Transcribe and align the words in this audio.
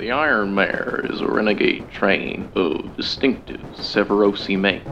The 0.00 0.12
Iron 0.12 0.54
Mare 0.54 1.04
is 1.10 1.20
a 1.20 1.26
renegade 1.26 1.90
train 1.90 2.50
of 2.54 2.96
distinctive 2.96 3.60
Severosi 3.74 4.58
make. 4.58 4.82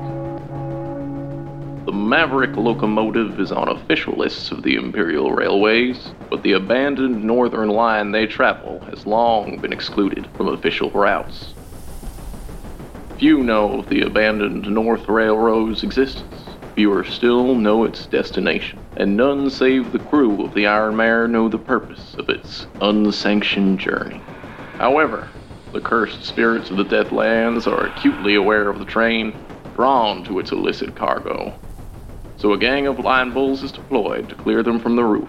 The 1.86 1.92
Maverick 1.92 2.54
locomotive 2.58 3.40
is 3.40 3.50
on 3.50 3.70
official 3.70 4.12
lists 4.18 4.50
of 4.50 4.62
the 4.62 4.74
Imperial 4.74 5.32
Railways, 5.32 6.12
but 6.28 6.42
the 6.42 6.52
abandoned 6.52 7.24
northern 7.24 7.70
line 7.70 8.12
they 8.12 8.26
travel 8.26 8.80
has 8.80 9.06
long 9.06 9.56
been 9.56 9.72
excluded 9.72 10.28
from 10.36 10.48
official 10.48 10.90
routes. 10.90 11.54
Few 13.16 13.42
know 13.42 13.78
of 13.78 13.88
the 13.88 14.02
abandoned 14.02 14.68
North 14.68 15.08
Railroad's 15.08 15.84
existence. 15.84 16.34
Fewer 16.74 17.02
still 17.02 17.54
know 17.54 17.84
its 17.84 18.04
destination, 18.04 18.78
and 18.98 19.16
none 19.16 19.48
save 19.48 19.90
the 19.90 20.00
crew 20.00 20.44
of 20.44 20.52
the 20.52 20.66
Iron 20.66 20.96
Mare 20.96 21.26
know 21.26 21.48
the 21.48 21.56
purpose 21.56 22.14
of 22.18 22.28
its 22.28 22.66
unsanctioned 22.82 23.80
journey. 23.80 24.20
However, 24.78 25.28
the 25.72 25.80
cursed 25.80 26.24
spirits 26.24 26.70
of 26.70 26.76
the 26.76 26.84
Deathlands 26.84 27.66
are 27.66 27.86
acutely 27.86 28.36
aware 28.36 28.68
of 28.68 28.78
the 28.78 28.84
train, 28.84 29.34
drawn 29.74 30.24
to 30.24 30.38
its 30.38 30.52
illicit 30.52 30.94
cargo. 30.94 31.52
So 32.36 32.52
a 32.52 32.58
gang 32.58 32.86
of 32.86 33.00
line 33.00 33.32
bulls 33.32 33.64
is 33.64 33.72
deployed 33.72 34.28
to 34.28 34.36
clear 34.36 34.62
them 34.62 34.78
from 34.78 34.94
the 34.94 35.04
roof. 35.04 35.28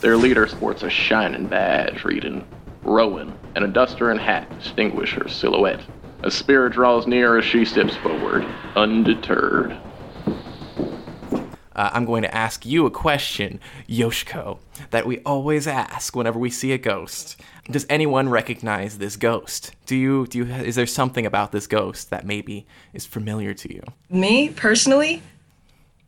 Their 0.00 0.16
leader 0.16 0.46
sports 0.46 0.84
a 0.84 0.90
shining 0.90 1.46
badge 1.46 2.04
reading 2.04 2.46
Rowan, 2.84 3.32
and 3.54 3.64
a 3.64 3.68
duster 3.68 4.10
and 4.10 4.20
hat 4.20 4.48
distinguish 4.58 5.12
her 5.14 5.28
silhouette. 5.28 5.80
A 6.22 6.30
spirit 6.30 6.72
draws 6.72 7.06
near 7.06 7.38
as 7.38 7.44
she 7.44 7.64
steps 7.64 7.96
forward, 7.96 8.46
undeterred. 8.76 9.76
Uh, 11.74 11.90
I'm 11.92 12.04
going 12.04 12.22
to 12.22 12.34
ask 12.34 12.66
you 12.66 12.86
a 12.86 12.90
question, 12.90 13.60
Yoshiko, 13.88 14.58
that 14.90 15.06
we 15.06 15.20
always 15.20 15.66
ask 15.66 16.14
whenever 16.14 16.38
we 16.38 16.50
see 16.50 16.72
a 16.72 16.78
ghost. 16.78 17.40
Does 17.70 17.86
anyone 17.88 18.28
recognize 18.28 18.98
this 18.98 19.16
ghost? 19.16 19.74
Do 19.86 19.96
you 19.96 20.26
do 20.26 20.38
you 20.38 20.44
is 20.46 20.74
there 20.74 20.86
something 20.86 21.26
about 21.26 21.52
this 21.52 21.66
ghost 21.66 22.10
that 22.10 22.26
maybe 22.26 22.66
is 22.92 23.06
familiar 23.06 23.54
to 23.54 23.72
you? 23.72 23.82
Me 24.10 24.50
personally, 24.50 25.22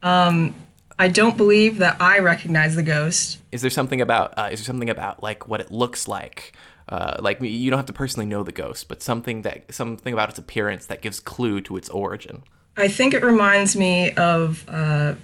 um, 0.02 0.54
I 0.98 1.08
don't 1.08 1.36
believe 1.36 1.78
that 1.78 2.00
I 2.00 2.18
recognize 2.18 2.76
the 2.76 2.82
ghost. 2.82 3.38
Is 3.52 3.62
there 3.62 3.70
something 3.70 4.00
about 4.00 4.34
uh, 4.36 4.48
is 4.52 4.60
there 4.60 4.64
something 4.64 4.90
about 4.90 5.22
like 5.22 5.48
what 5.48 5.60
it 5.60 5.70
looks 5.70 6.08
like? 6.08 6.54
Uh, 6.88 7.16
like 7.20 7.40
you 7.40 7.70
don't 7.70 7.78
have 7.78 7.86
to 7.86 7.92
personally 7.92 8.26
know 8.26 8.42
the 8.42 8.52
ghost, 8.52 8.88
but 8.88 9.02
something 9.02 9.42
that 9.42 9.72
something 9.74 10.12
about 10.12 10.28
its 10.28 10.38
appearance 10.38 10.86
that 10.86 11.02
gives 11.02 11.18
clue 11.18 11.60
to 11.62 11.76
its 11.76 11.88
origin. 11.88 12.42
I 12.76 12.88
think 12.88 13.14
it 13.14 13.22
reminds 13.22 13.76
me 13.76 14.10
of 14.12 14.64
uh, 14.68 15.14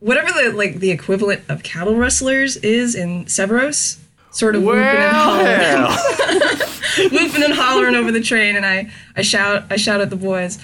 whatever 0.00 0.28
the 0.32 0.52
like 0.52 0.76
the 0.80 0.90
equivalent 0.90 1.42
of 1.48 1.62
cattle 1.62 1.96
rustlers 1.96 2.56
is 2.58 2.94
in 2.94 3.24
Severos. 3.26 3.98
Sort 4.30 4.54
of 4.54 4.62
whooping 4.62 4.84
and 4.84 5.14
hollering, 5.14 7.10
whooping 7.12 7.42
and 7.42 7.54
hollering 7.54 7.94
over 7.94 8.12
the 8.12 8.20
train, 8.20 8.56
and 8.56 8.64
I, 8.64 8.90
I 9.16 9.22
shout 9.22 9.64
I 9.70 9.76
shout 9.76 10.00
at 10.00 10.10
the 10.10 10.16
boys. 10.16 10.58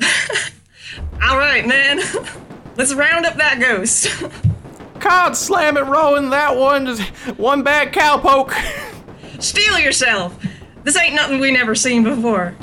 All 1.22 1.38
right, 1.38 1.66
man, 1.66 2.00
let's 2.76 2.94
round 2.94 3.26
up 3.26 3.36
that 3.36 3.60
ghost. 3.60 4.08
God 4.98 5.36
slam 5.36 5.76
it, 5.76 5.82
Rowan. 5.82 6.30
That 6.30 6.56
one 6.56 6.86
just 6.86 7.02
one 7.38 7.62
bad 7.62 7.92
cowpoke. 7.92 8.54
Steel 9.42 9.78
yourself. 9.78 10.36
This 10.82 10.96
ain't 10.96 11.14
nothing 11.14 11.38
we 11.38 11.50
never 11.50 11.74
seen 11.74 12.02
before. 12.02 12.54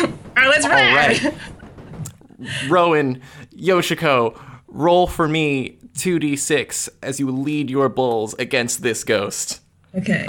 All 0.00 0.08
right, 0.34 0.48
let's 0.48 0.66
ride. 0.66 1.22
right. 1.22 1.34
Rowan, 2.68 3.20
Yoshiko, 3.54 4.38
roll 4.74 5.06
for 5.06 5.26
me 5.28 5.78
2d6 5.94 6.88
as 7.02 7.20
you 7.20 7.30
lead 7.30 7.70
your 7.70 7.88
bulls 7.88 8.34
against 8.34 8.82
this 8.82 9.04
ghost. 9.04 9.60
Okay. 9.94 10.26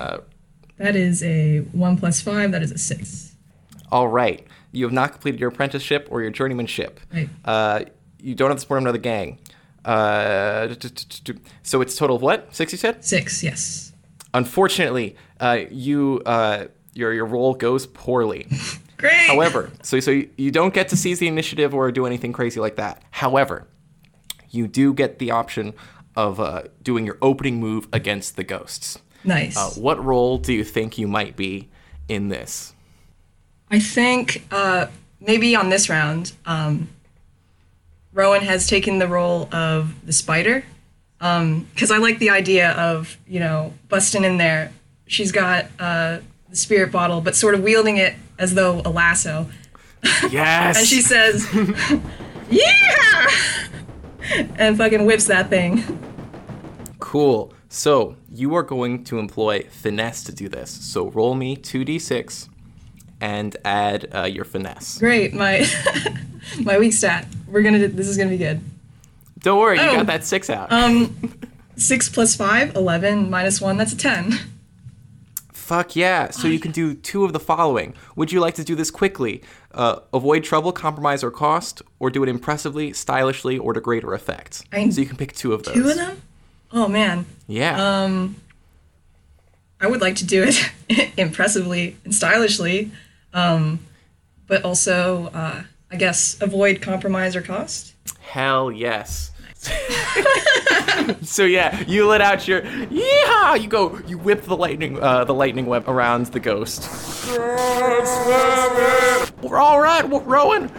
that 0.77 0.95
is 0.95 1.23
a 1.23 1.59
one 1.71 1.97
plus 1.97 2.21
five. 2.21 2.51
That 2.51 2.61
is 2.61 2.71
a 2.71 2.77
six. 2.77 3.35
All 3.91 4.07
right. 4.07 4.45
You 4.71 4.85
have 4.85 4.93
not 4.93 5.11
completed 5.11 5.39
your 5.39 5.49
apprenticeship 5.49 6.07
or 6.11 6.21
your 6.21 6.31
journeymanship. 6.31 6.97
Right. 7.13 7.29
Uh, 7.43 7.85
you 8.19 8.35
don't 8.35 8.49
have 8.49 8.57
the 8.57 8.61
support 8.61 8.79
of 8.79 8.83
another 8.83 8.97
gang. 8.99 9.39
Uh, 9.83 10.73
so 11.63 11.81
it's 11.81 11.95
total 11.95 12.15
of 12.15 12.21
what? 12.21 12.53
Six, 12.55 12.71
you 12.71 12.77
said? 12.77 13.03
Six. 13.03 13.43
Yes. 13.43 13.93
Unfortunately, 14.33 15.15
uh, 15.39 15.59
you 15.71 16.21
uh, 16.25 16.65
your 16.93 17.13
your 17.13 17.25
roll 17.25 17.53
goes 17.53 17.87
poorly. 17.87 18.47
Great. 18.97 19.27
However, 19.27 19.71
so 19.81 19.99
so 19.99 20.11
you, 20.11 20.29
you 20.37 20.51
don't 20.51 20.73
get 20.73 20.89
to 20.89 20.97
seize 20.97 21.19
the 21.19 21.27
initiative 21.27 21.73
or 21.73 21.91
do 21.91 22.05
anything 22.05 22.33
crazy 22.33 22.59
like 22.59 22.75
that. 22.77 23.01
However, 23.11 23.67
you 24.55 24.67
do 24.67 24.93
get 24.93 25.19
the 25.19 25.31
option 25.31 25.73
of 26.15 26.39
uh, 26.39 26.63
doing 26.81 27.05
your 27.05 27.17
opening 27.21 27.59
move 27.59 27.87
against 27.91 28.35
the 28.35 28.43
ghosts. 28.43 28.97
nice. 29.23 29.57
Uh, 29.57 29.69
what 29.71 30.03
role 30.03 30.37
do 30.37 30.53
you 30.53 30.63
think 30.63 30.97
you 30.97 31.07
might 31.07 31.35
be 31.35 31.67
in 32.07 32.29
this? 32.29 32.73
I 33.69 33.79
think 33.79 34.45
uh, 34.51 34.87
maybe 35.19 35.55
on 35.55 35.69
this 35.69 35.89
round, 35.89 36.31
um, 36.45 36.87
Rowan 38.13 38.41
has 38.43 38.67
taken 38.67 38.99
the 38.99 39.07
role 39.07 39.53
of 39.53 40.05
the 40.05 40.13
spider. 40.13 40.63
Because 41.17 41.89
I 41.91 41.97
like 41.97 42.19
the 42.19 42.29
idea 42.29 42.71
of, 42.73 43.17
you 43.27 43.39
know, 43.39 43.73
busting 43.89 44.23
in 44.23 44.37
there. 44.37 44.71
She's 45.07 45.31
got 45.31 45.65
uh, 45.79 46.19
the 46.49 46.55
spirit 46.55 46.91
bottle, 46.91 47.19
but 47.19 47.35
sort 47.35 47.55
of 47.55 47.63
wielding 47.63 47.97
it 47.97 48.13
as 48.37 48.53
though 48.53 48.81
a 48.85 48.89
lasso. 48.89 49.47
Yes. 50.29 50.77
And 50.77 50.85
she 50.87 51.01
says, 51.01 51.47
Yeah! 52.51 53.27
And 54.57 54.77
fucking 54.77 55.05
whips 55.05 55.25
that 55.25 55.49
thing. 55.49 55.83
Cool. 56.99 57.53
So 57.69 58.15
you 58.31 58.55
are 58.55 58.63
going 58.63 59.03
to 59.05 59.19
employ 59.19 59.63
finesse 59.69 60.23
to 60.23 60.31
do 60.33 60.47
this. 60.49 60.69
So 60.71 61.09
roll 61.09 61.35
me 61.35 61.55
two 61.55 61.83
d6 61.85 62.49
and 63.21 63.55
add 63.65 64.07
uh, 64.13 64.23
your 64.23 64.45
finesse. 64.45 64.97
Great, 64.99 65.33
my 65.33 65.65
my 66.61 66.77
weak 66.77 66.93
stat. 66.93 67.27
We're 67.47 67.61
gonna. 67.63 67.79
do- 67.79 67.87
This 67.87 68.07
is 68.07 68.17
gonna 68.17 68.29
be 68.29 68.37
good. 68.37 68.61
Don't 69.39 69.59
worry, 69.59 69.77
you 69.77 69.83
Oh. 69.87 69.95
got 69.97 70.07
that 70.07 70.25
six 70.25 70.49
out. 70.49 70.71
um, 70.71 71.15
Six 71.77 72.07
plus 72.07 72.35
five, 72.37 72.73
11, 72.75 73.29
minus 73.29 73.59
one, 73.59 73.75
that's 73.75 73.91
a 73.91 73.97
10. 73.97 74.33
Fuck 75.65 75.95
yeah. 75.95 76.29
So 76.29 76.47
you 76.47 76.59
can 76.59 76.71
do 76.71 76.93
two 76.93 77.25
of 77.25 77.33
the 77.33 77.39
following. 77.39 77.95
Would 78.15 78.31
you 78.31 78.39
like 78.39 78.53
to 78.53 78.63
do 78.63 78.75
this 78.75 78.91
quickly? 78.91 79.41
Uh, 79.73 79.95
avoid 80.13 80.43
trouble, 80.43 80.71
compromise, 80.71 81.23
or 81.23 81.31
cost, 81.31 81.81
or 81.97 82.11
do 82.11 82.21
it 82.21 82.29
impressively, 82.29 82.93
stylishly, 82.93 83.57
or 83.57 83.73
to 83.73 83.81
greater 83.81 84.13
effect? 84.13 84.63
I- 84.71 84.87
so 84.91 85.01
you 85.01 85.07
can 85.07 85.17
pick 85.17 85.33
two 85.33 85.53
of 85.53 85.63
those. 85.63 85.73
Two 85.73 85.89
of 85.89 85.95
them? 85.95 86.21
Oh 86.71 86.87
man. 86.87 87.25
Yeah. 87.47 88.03
Um, 88.03 88.35
I 89.81 89.87
would 89.87 90.01
like 90.01 90.17
to 90.17 90.25
do 90.25 90.43
it 90.47 91.11
impressively 91.17 91.97
and 92.03 92.13
stylishly, 92.13 92.91
um, 93.33 93.79
but 94.45 94.63
also, 94.63 95.31
uh, 95.33 95.63
I 95.91 95.95
guess, 95.95 96.39
avoid 96.41 96.79
compromise 96.79 97.35
or 97.35 97.41
cost. 97.41 97.95
Hell 98.19 98.71
yes. 98.71 99.31
so 101.21 101.43
yeah, 101.43 101.83
you 101.87 102.07
let 102.07 102.21
out 102.21 102.47
your 102.47 102.65
yeah. 102.89 103.55
You 103.55 103.67
go. 103.67 103.99
You 104.07 104.17
whip 104.17 104.43
the 104.43 104.57
lightning, 104.57 105.01
uh, 105.01 105.23
the 105.25 105.33
lightning 105.33 105.65
web 105.65 105.87
around 105.87 106.27
the 106.27 106.39
ghost. 106.39 106.89
We're 109.41 109.57
all 109.57 109.81
right, 109.81 110.07
we're 110.07 110.21
Rowan. 110.21 110.71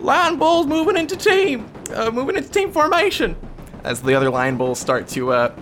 Line 0.00 0.36
bulls 0.36 0.66
moving 0.66 0.96
into 0.96 1.16
team, 1.16 1.68
uh, 1.94 2.10
moving 2.10 2.36
into 2.36 2.50
team 2.50 2.72
formation. 2.72 3.36
As 3.84 4.02
the 4.02 4.14
other 4.14 4.30
line 4.30 4.56
bulls 4.56 4.78
start 4.78 5.08
to 5.08 5.32
uh, 5.32 5.54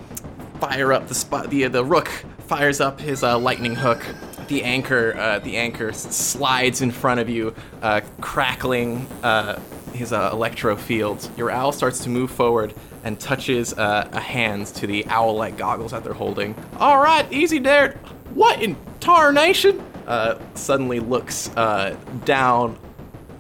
fire 0.61 0.93
up 0.93 1.09
the 1.09 1.15
spot, 1.15 1.51
the 1.51 1.67
the 1.69 1.85
rook 1.85 2.09
fires 2.47 2.81
up 2.81 3.01
his 3.01 3.23
uh, 3.23 3.39
lightning 3.39 3.75
hook. 3.75 4.05
The 4.49 4.63
anchor, 4.63 5.17
uh, 5.17 5.39
the 5.39 5.57
anchor 5.57 5.93
slides 5.95 6.83
in 6.83 6.91
front 6.91 7.19
of 7.19 7.31
you, 7.31 7.55
uh, 7.81 8.03
crackling 8.21 9.07
uh, 9.23 9.59
his 9.95 10.13
uh, 10.13 10.29
electro 10.33 10.77
field. 10.77 11.31
Your 11.39 11.51
owl 11.51 11.73
starts 11.73 12.01
to 12.01 12.11
move 12.11 12.31
forward 12.31 12.75
and 13.05 13.21
touches 13.21 13.73
uh, 13.75 14.09
a 14.13 14.21
hand 14.21 14.67
to 14.67 14.87
the 14.87 15.07
owl-like 15.07 15.57
goggles 15.57 15.93
that 15.93 16.03
they're 16.03 16.15
holding. 16.15 16.55
All 16.79 17.01
right, 17.01 17.31
easy 17.33 17.59
there. 17.59 17.93
What 18.33 18.61
in 18.63 18.77
tarnation? 18.99 19.81
Uh, 20.07 20.39
suddenly 20.55 21.01
looks 21.01 21.49
uh, 21.57 21.97
down 22.25 22.77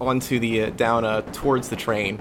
onto 0.00 0.38
the 0.38 0.64
uh, 0.64 0.70
down 0.70 1.04
uh, 1.04 1.22
towards 1.32 1.68
the 1.68 1.76
train. 1.76 2.18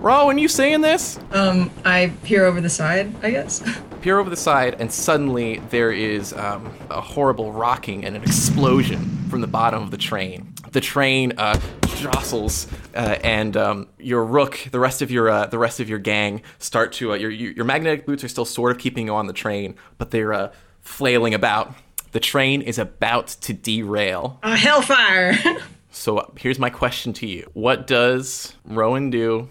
Rowan, 0.00 0.38
you 0.38 0.48
seeing 0.48 0.80
this? 0.80 1.18
Um, 1.30 1.70
I 1.84 2.12
peer 2.24 2.44
over 2.44 2.60
the 2.60 2.68
side, 2.68 3.14
I 3.22 3.30
guess. 3.30 3.62
peer 4.02 4.18
over 4.18 4.28
the 4.28 4.36
side, 4.36 4.76
and 4.78 4.92
suddenly 4.92 5.62
there 5.70 5.92
is 5.92 6.32
um, 6.34 6.70
a 6.90 7.00
horrible 7.00 7.52
rocking 7.52 8.04
and 8.04 8.14
an 8.14 8.22
explosion 8.22 9.23
from 9.34 9.40
the 9.40 9.48
bottom 9.48 9.82
of 9.82 9.90
the 9.90 9.96
train. 9.96 10.54
The 10.70 10.80
train 10.80 11.32
uh, 11.38 11.58
jostles, 11.96 12.68
uh, 12.94 13.18
and 13.24 13.56
um, 13.56 13.88
your 13.98 14.24
rook, 14.24 14.68
the 14.70 14.78
rest 14.78 15.02
of 15.02 15.10
your 15.10 15.28
uh, 15.28 15.46
the 15.46 15.58
rest 15.58 15.80
of 15.80 15.88
your 15.88 15.98
gang, 15.98 16.42
start 16.60 16.92
to 16.92 17.10
uh, 17.10 17.16
your 17.16 17.30
your 17.30 17.64
magnetic 17.64 18.06
boots 18.06 18.22
are 18.22 18.28
still 18.28 18.44
sort 18.44 18.70
of 18.70 18.78
keeping 18.78 19.06
you 19.06 19.12
on 19.12 19.26
the 19.26 19.32
train, 19.32 19.74
but 19.98 20.12
they're 20.12 20.32
uh, 20.32 20.52
flailing 20.82 21.34
about. 21.34 21.74
The 22.12 22.20
train 22.20 22.62
is 22.62 22.78
about 22.78 23.26
to 23.26 23.52
derail. 23.52 24.38
Uh, 24.42 24.56
hellfire! 24.56 25.34
So 25.90 26.18
uh, 26.18 26.26
here's 26.36 26.58
my 26.60 26.70
question 26.70 27.12
to 27.14 27.26
you: 27.26 27.50
What 27.54 27.88
does 27.88 28.54
Rowan 28.64 29.10
do 29.10 29.48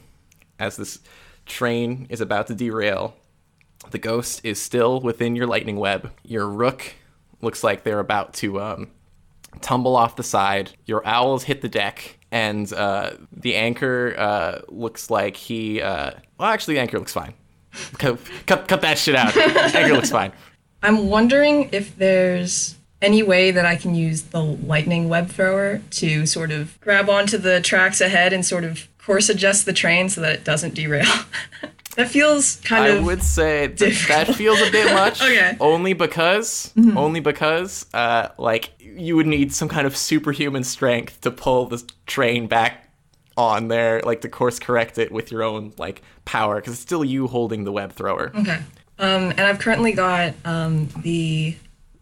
as 0.60 0.78
this 0.78 1.00
train 1.46 2.08
is 2.10 2.22
about 2.22 2.48
to 2.48 2.56
derail? 2.56 3.16
The 3.92 3.98
ghost 3.98 4.46
is 4.46 4.62
still 4.62 5.02
within 5.02 5.36
your 5.36 5.48
lightning 5.48 5.76
web. 5.76 6.12
Your 6.24 6.48
rook 6.48 6.96
looks 7.42 7.66
like 7.66 7.84
they're 7.84 8.00
about 8.00 8.34
to 8.36 8.62
um, 8.62 8.90
tumble 9.64 9.96
off 9.96 10.16
the 10.16 10.24
side. 10.24 10.72
Your 10.86 11.06
owls 11.06 11.44
hit 11.44 11.62
the 11.62 11.70
deck, 11.70 12.18
and 12.32 12.72
uh, 12.74 13.12
the 13.32 13.56
anchor 13.56 14.14
uh, 14.18 14.60
looks 14.68 15.10
like 15.10 15.36
he. 15.36 15.82
Uh, 15.82 16.12
well, 16.38 16.50
actually, 16.50 16.76
the 16.76 16.82
anchor 16.82 17.00
looks 17.00 17.14
fine. 17.14 17.34
cut, 17.98 18.20
cut, 18.46 18.68
cut 18.68 18.82
that 18.82 18.98
shit 18.98 19.16
out. 19.16 19.36
anchor 19.76 19.94
looks 19.94 20.12
fine. 20.12 20.32
I'm 20.84 21.10
wondering 21.10 21.70
if 21.72 21.96
there's 21.98 22.76
any 23.02 23.22
way 23.24 23.52
that 23.52 23.66
I 23.66 23.76
can 23.76 23.96
use 23.96 24.24
the 24.24 24.42
lightning 24.42 25.10
web 25.10 25.30
thrower 25.30 25.82
to 25.92 26.26
sort 26.26 26.52
of 26.52 26.80
grab 26.82 27.10
onto 27.10 27.38
the 27.38 27.62
tracks 27.62 28.02
ahead 28.02 28.34
and 28.34 28.46
sort 28.46 28.64
of 28.64 28.88
course 28.98 29.30
adjust 29.30 29.66
the 29.66 29.74
train 29.74 30.10
so 30.10 30.22
that 30.22 30.32
it 30.32 30.44
doesn't 30.44 30.74
derail. 30.74 31.06
that 31.96 32.08
feels 32.10 32.58
kind 32.62 32.86
I 32.86 32.88
of. 32.90 33.04
I 33.04 33.06
would 33.06 33.22
say 33.24 33.68
th- 33.68 34.08
that 34.08 34.34
feels 34.36 34.62
a 34.62 34.72
bit 34.72 34.94
much. 34.94 35.22
Okay. 35.24 35.56
Only 35.60 35.94
because, 35.94 36.74
only 36.78 37.20
because, 37.20 37.86
uh, 37.94 38.30
like 38.38 38.72
you 38.96 39.16
would 39.16 39.28
need 39.28 39.54
some 39.54 39.70
kind 39.70 39.88
of 39.88 39.96
superhuman 39.96 40.64
strength 40.64 41.22
to 41.22 41.32
pull 41.32 41.66
the 41.66 41.84
train 42.06 42.48
back 42.48 42.90
on 43.36 43.68
there, 43.68 44.02
like 44.02 44.22
to 44.22 44.30
course 44.30 44.60
correct 44.60 44.98
it 44.98 45.12
with 45.12 45.32
your 45.32 45.44
own 45.44 45.74
like 45.78 46.02
power, 46.26 46.56
because 46.56 46.74
it's 46.74 46.82
still 46.82 47.04
you 47.04 47.28
holding 47.28 47.64
the 47.64 47.72
web 47.72 47.94
thrower. 47.94 48.32
Okay. 48.36 48.60
Um, 49.00 49.32
and 49.32 49.42
I've 49.42 49.60
currently 49.60 49.92
got 49.94 50.34
um, 50.46 50.88
the 51.02 51.56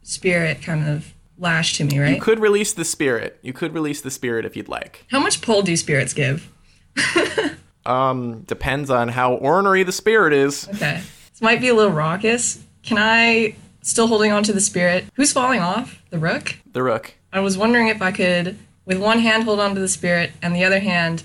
spirit 0.04 0.62
kind 0.62 0.88
of 0.88 1.14
lashed 1.38 1.78
to 1.78 1.86
me, 1.86 2.00
right? 2.00 2.16
You 2.16 2.22
could 2.22 2.40
release 2.40 2.74
the 2.74 2.86
spirit. 2.86 3.40
You 3.42 3.54
could 3.54 3.74
release 3.74 4.02
the 4.02 4.12
spirit 4.12 4.46
if 4.46 4.56
you'd 4.56 4.68
like. 4.68 5.06
How 5.10 5.20
much 5.20 5.42
pull 5.42 5.62
do 5.62 5.76
spirits 5.78 6.14
give? 6.14 6.52
Um, 7.86 8.42
depends 8.42 8.90
on 8.90 9.08
how 9.08 9.34
ornery 9.34 9.84
the 9.84 9.92
spirit 9.92 10.34
is. 10.34 10.68
Okay. 10.70 11.02
This 11.32 11.42
might 11.42 11.62
be 11.62 11.70
a 11.70 11.74
little 11.74 11.92
raucous. 11.92 12.64
Can 12.84 12.98
I, 13.00 13.56
still 13.82 14.08
holding 14.08 14.32
on 14.32 14.44
to 14.44 14.54
the 14.54 14.62
spirit, 14.62 15.06
who's 15.16 15.32
falling 15.32 15.60
off? 15.60 16.02
The 16.10 16.20
rook? 16.20 16.58
The 16.72 16.84
rook. 16.84 17.14
I 17.34 17.40
was 17.40 17.58
wondering 17.58 17.88
if 17.88 18.02
I 18.02 18.12
could, 18.12 18.58
with 18.86 19.00
one 19.00 19.20
hand, 19.20 19.44
hold 19.44 19.60
on 19.60 19.74
to 19.76 19.82
the 19.82 19.88
spirit 19.88 20.32
and 20.42 20.56
the 20.56 20.64
other 20.64 20.80
hand, 20.80 21.24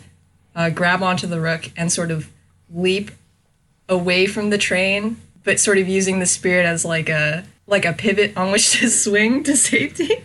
uh, 0.55 0.71
grab 0.71 1.03
onto 1.03 1.27
the 1.27 1.41
rook 1.41 1.71
and 1.77 1.93
sort 1.93 2.11
of 2.11 2.31
leap 2.73 3.11
away 3.89 4.27
from 4.27 4.51
the 4.51 4.59
train, 4.59 5.21
but 5.45 5.61
sort 5.61 5.79
of 5.79 5.89
using 5.89 6.19
the 6.19 6.27
spirit 6.27 6.67
as 6.67 6.85
like 6.85 7.09
a 7.09 7.45
like 7.67 7.85
a 7.85 7.93
pivot 7.93 8.37
on 8.37 8.53
which 8.53 8.73
to 8.73 8.89
swing 8.91 9.43
to 9.45 9.57
safety. 9.57 10.25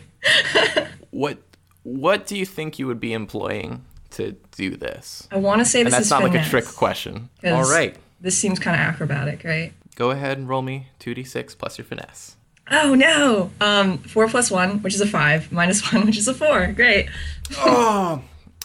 What 1.09 1.39
what 1.83 2.27
do 2.27 2.37
you 2.37 2.45
think 2.45 2.79
you 2.79 2.87
would 2.87 2.99
be 2.99 3.13
employing 3.13 3.83
to 4.11 4.33
do 4.55 4.75
this? 4.77 5.27
I 5.31 5.37
want 5.37 5.59
to 5.59 5.65
say 5.65 5.83
this 5.83 5.93
that's 5.93 6.05
is 6.05 6.11
not 6.11 6.23
like 6.23 6.35
a 6.35 6.43
trick 6.43 6.65
question. 6.65 7.29
All 7.43 7.69
right. 7.69 7.95
This 8.19 8.37
seems 8.37 8.59
kind 8.59 8.79
of 8.79 8.81
acrobatic, 8.81 9.43
right? 9.43 9.73
Go 9.95 10.11
ahead 10.11 10.37
and 10.37 10.47
roll 10.47 10.61
me 10.61 10.87
2d6 10.99 11.57
plus 11.57 11.77
your 11.77 11.85
finesse. 11.85 12.35
Oh 12.69 12.95
no! 12.95 13.51
Um, 13.59 13.97
four 13.97 14.27
plus 14.29 14.49
one, 14.49 14.81
which 14.81 14.93
is 14.95 15.01
a 15.01 15.05
five, 15.07 15.51
minus 15.51 15.91
one, 15.93 16.05
which 16.05 16.17
is 16.17 16.27
a 16.27 16.33
four. 16.33 16.67
Great. 16.67 17.09
oh, 17.57 18.21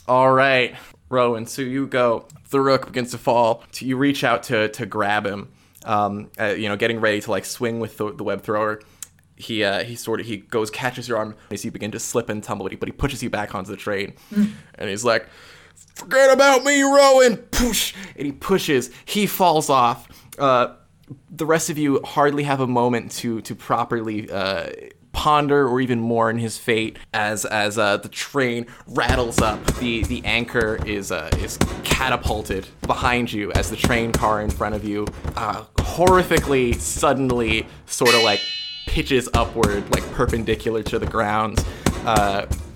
All 0.06 0.32
right, 0.32 0.76
Rowan. 1.08 1.46
So 1.46 1.62
you 1.62 1.86
go. 1.86 2.26
The 2.50 2.60
rook 2.60 2.86
begins 2.86 3.10
to 3.10 3.18
fall. 3.18 3.64
You 3.78 3.96
reach 3.96 4.22
out 4.22 4.44
to 4.44 4.68
to 4.68 4.86
grab 4.86 5.26
him. 5.26 5.48
Um, 5.84 6.30
uh, 6.38 6.46
you 6.46 6.68
know, 6.68 6.76
getting 6.76 7.00
ready 7.00 7.20
to 7.20 7.30
like 7.30 7.44
swing 7.44 7.80
with 7.80 7.96
the, 7.96 8.12
the 8.12 8.22
web 8.22 8.42
thrower. 8.42 8.80
He 9.34 9.64
uh, 9.64 9.82
he 9.82 9.96
sort 9.96 10.20
of 10.20 10.26
he 10.26 10.36
goes 10.38 10.70
catches 10.70 11.08
your 11.08 11.18
arm 11.18 11.34
as 11.50 11.64
you 11.64 11.70
begin 11.72 11.90
to 11.90 11.98
slip 11.98 12.28
and 12.28 12.42
tumble, 12.44 12.64
but 12.64 12.72
he, 12.72 12.76
but 12.76 12.88
he 12.88 12.92
pushes 12.92 13.22
you 13.22 13.30
back 13.30 13.54
onto 13.54 13.70
the 13.70 13.76
train, 13.76 14.14
and 14.34 14.88
he's 14.88 15.04
like, 15.04 15.26
"Forget 15.96 16.32
about 16.32 16.64
me, 16.64 16.80
Rowan!" 16.82 17.36
Push, 17.38 17.92
and 18.16 18.26
he 18.26 18.32
pushes. 18.32 18.90
He 19.04 19.26
falls 19.26 19.68
off. 19.68 20.08
Uh, 20.38 20.74
the 21.30 21.46
rest 21.46 21.70
of 21.70 21.78
you 21.78 22.00
hardly 22.04 22.44
have 22.44 22.60
a 22.60 22.66
moment 22.66 23.12
to 23.12 23.40
to 23.42 23.54
properly 23.54 24.30
uh, 24.30 24.70
ponder 25.12 25.66
or 25.66 25.80
even 25.80 26.00
mourn 26.00 26.38
his 26.38 26.58
fate 26.58 26.98
as 27.14 27.44
as 27.46 27.78
uh, 27.78 27.96
the 27.96 28.08
train 28.08 28.66
rattles 28.88 29.40
up. 29.40 29.64
The 29.76 30.04
the 30.04 30.24
anchor 30.24 30.78
is 30.86 31.10
uh, 31.10 31.30
is 31.38 31.58
catapulted 31.84 32.68
behind 32.82 33.32
you 33.32 33.52
as 33.52 33.70
the 33.70 33.76
train 33.76 34.12
car 34.12 34.42
in 34.42 34.50
front 34.50 34.74
of 34.74 34.84
you 34.84 35.06
uh, 35.36 35.64
horrifically 35.76 36.74
suddenly 36.74 37.66
sort 37.86 38.14
of 38.14 38.22
like 38.22 38.40
pitches 38.86 39.28
upward 39.34 39.88
like 39.94 40.04
perpendicular 40.12 40.82
to 40.82 40.98
the 40.98 41.06
ground. 41.06 41.64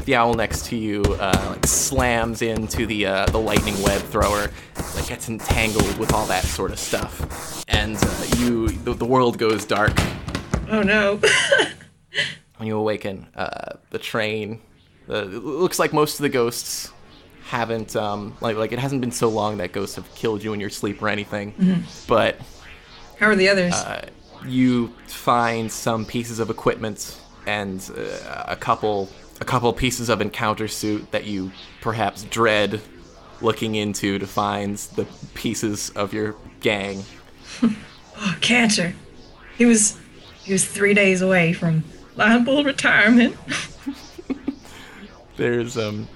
The 0.06 0.14
owl 0.16 0.34
next 0.34 0.66
to 0.66 0.76
you 0.76 1.02
uh, 1.20 1.46
like 1.50 1.66
slams 1.66 2.42
into 2.42 2.86
the 2.86 3.06
uh, 3.06 3.26
the 3.26 3.38
lightning 3.38 3.80
web 3.82 4.00
thrower, 4.02 4.50
like 4.96 5.06
gets 5.08 5.28
entangled 5.28 5.98
with 5.98 6.12
all 6.12 6.26
that 6.26 6.44
sort 6.44 6.72
of 6.72 6.78
stuff, 6.78 7.64
and 7.68 7.96
uh, 7.96 8.24
you 8.38 8.68
the, 8.68 8.94
the 8.94 9.04
world 9.04 9.38
goes 9.38 9.64
dark. 9.64 9.92
Oh 10.70 10.82
no. 10.82 11.20
When 12.56 12.66
you 12.66 12.76
awaken, 12.76 13.26
uh, 13.34 13.76
the 13.88 13.98
train, 13.98 14.60
looks 15.08 15.78
like 15.78 15.94
most 15.94 16.18
of 16.18 16.24
the 16.24 16.28
ghosts 16.28 16.92
haven't 17.46 17.96
um, 17.96 18.36
like 18.42 18.56
like 18.58 18.72
it 18.72 18.78
hasn't 18.78 19.00
been 19.00 19.10
so 19.12 19.30
long 19.30 19.56
that 19.58 19.72
ghosts 19.72 19.96
have 19.96 20.12
killed 20.14 20.42
you 20.44 20.52
in 20.52 20.60
your 20.60 20.68
sleep 20.68 21.00
or 21.00 21.08
anything, 21.08 21.54
but 22.06 22.38
How 23.18 23.28
are 23.28 23.34
the 23.34 23.48
others? 23.48 23.72
uh, 23.72 24.06
you 24.46 24.88
find 25.06 25.72
some 25.72 26.04
pieces 26.04 26.38
of 26.38 26.50
equipment 26.50 27.18
and 27.46 27.80
uh, 27.96 28.44
a 28.48 28.56
couple 28.56 29.08
a 29.40 29.44
couple 29.44 29.72
pieces 29.72 30.08
of 30.08 30.20
encounter 30.20 30.68
suit 30.68 31.10
that 31.12 31.24
you 31.24 31.50
perhaps 31.80 32.24
dread 32.24 32.80
looking 33.40 33.74
into 33.74 34.18
to 34.18 34.26
find 34.26 34.76
the 34.76 35.06
pieces 35.34 35.90
of 35.90 36.12
your 36.12 36.36
gang. 36.60 37.02
oh, 37.62 38.36
cancer. 38.40 38.94
He 39.56 39.64
was 39.64 39.98
he 40.42 40.52
was 40.52 40.66
three 40.66 40.94
days 40.94 41.22
away 41.22 41.52
from 41.52 41.84
lion 42.16 42.44
liable 42.44 42.64
retirement. 42.64 43.36
There's 45.36 45.78
um 45.78 46.06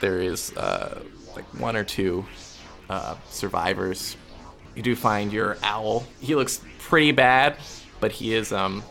there 0.00 0.20
is 0.20 0.56
uh 0.56 1.02
like 1.34 1.44
one 1.58 1.76
or 1.76 1.84
two 1.84 2.24
uh 2.88 3.16
survivors. 3.30 4.16
You 4.76 4.82
do 4.82 4.94
find 4.94 5.32
your 5.32 5.56
owl. 5.62 6.04
He 6.20 6.34
looks 6.34 6.60
pretty 6.78 7.12
bad, 7.12 7.56
but 8.00 8.12
he 8.12 8.34
is 8.34 8.52
um 8.52 8.84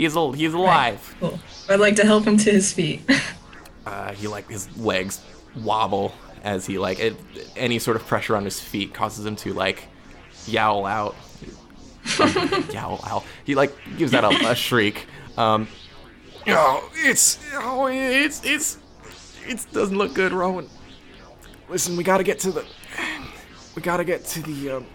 he 0.00 0.06
is 0.06 0.16
al- 0.16 0.32
he 0.32 0.46
is 0.46 0.54
alive. 0.54 1.14
Cool. 1.20 1.38
I'd 1.68 1.78
like 1.78 1.96
to 1.96 2.06
help 2.06 2.24
him 2.24 2.38
to 2.38 2.50
his 2.50 2.72
feet. 2.72 3.02
uh, 3.86 4.12
he 4.12 4.28
like 4.28 4.48
his 4.48 4.74
legs 4.78 5.20
wobble 5.54 6.14
as 6.42 6.64
he 6.64 6.78
like 6.78 6.98
it, 6.98 7.16
any 7.54 7.78
sort 7.78 7.98
of 7.98 8.06
pressure 8.06 8.34
on 8.34 8.46
his 8.46 8.58
feet 8.58 8.94
causes 8.94 9.26
him 9.26 9.36
to 9.36 9.52
like 9.52 9.88
yowl 10.46 10.86
out 10.86 11.14
yowl 12.72 12.98
out 13.04 13.24
he 13.44 13.54
like 13.54 13.76
gives 13.98 14.12
that 14.12 14.24
a, 14.24 14.50
a 14.50 14.54
shriek 14.54 15.06
um 15.36 15.68
oh 16.46 16.90
it's 16.94 17.38
oh 17.56 17.86
it's 17.88 18.42
it's 18.42 18.78
it 19.46 19.66
doesn't 19.70 19.98
look 19.98 20.14
good 20.14 20.32
rowan 20.32 20.66
listen 21.68 21.94
we 21.94 22.02
gotta 22.02 22.24
get 22.24 22.38
to 22.38 22.50
the 22.50 22.64
we 23.76 23.82
gotta 23.82 24.04
get 24.04 24.24
to 24.24 24.40
the 24.40 24.70
um 24.70 24.86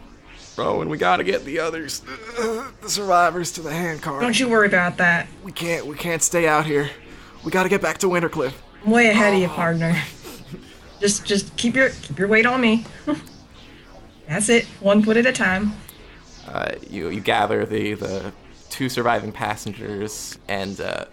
rowan 0.57 0.89
we 0.89 0.97
gotta 0.97 1.23
get 1.23 1.43
the 1.45 1.59
others 1.59 1.99
the 2.37 2.71
survivors 2.87 3.51
to 3.51 3.61
the 3.61 3.71
handcar 3.71 4.19
Don't 4.21 4.39
you 4.39 4.47
worry 4.49 4.67
about 4.67 4.97
that. 4.97 5.27
we 5.43 5.51
can't 5.51 5.85
we 5.85 5.95
can't 5.95 6.21
stay 6.23 6.47
out 6.47 6.65
here 6.65 6.89
we 7.43 7.51
gotta 7.51 7.69
get 7.69 7.81
back 7.81 7.97
to 7.99 8.07
wintercliff 8.07 8.53
I'm 8.85 8.91
way 8.91 9.09
ahead 9.09 9.33
of 9.33 9.39
you, 9.41 9.47
partner. 9.47 9.99
Just 11.01 11.25
just 11.25 11.55
keep 11.57 11.75
your 11.75 11.89
keep 11.89 12.17
your 12.19 12.27
weight 12.29 12.45
on 12.45 12.61
me. 12.61 12.85
That's 14.29 14.47
it. 14.47 14.65
One 14.79 15.03
foot 15.03 15.17
at 15.17 15.25
a 15.25 15.31
time. 15.33 15.73
uh, 16.47 16.75
you 16.89 17.09
you 17.09 17.19
gather 17.19 17.65
the 17.65 17.95
the 17.95 18.31
two 18.69 18.87
surviving 18.89 19.31
passengers 19.33 20.37
and 20.47 20.79
uh, 20.79 21.05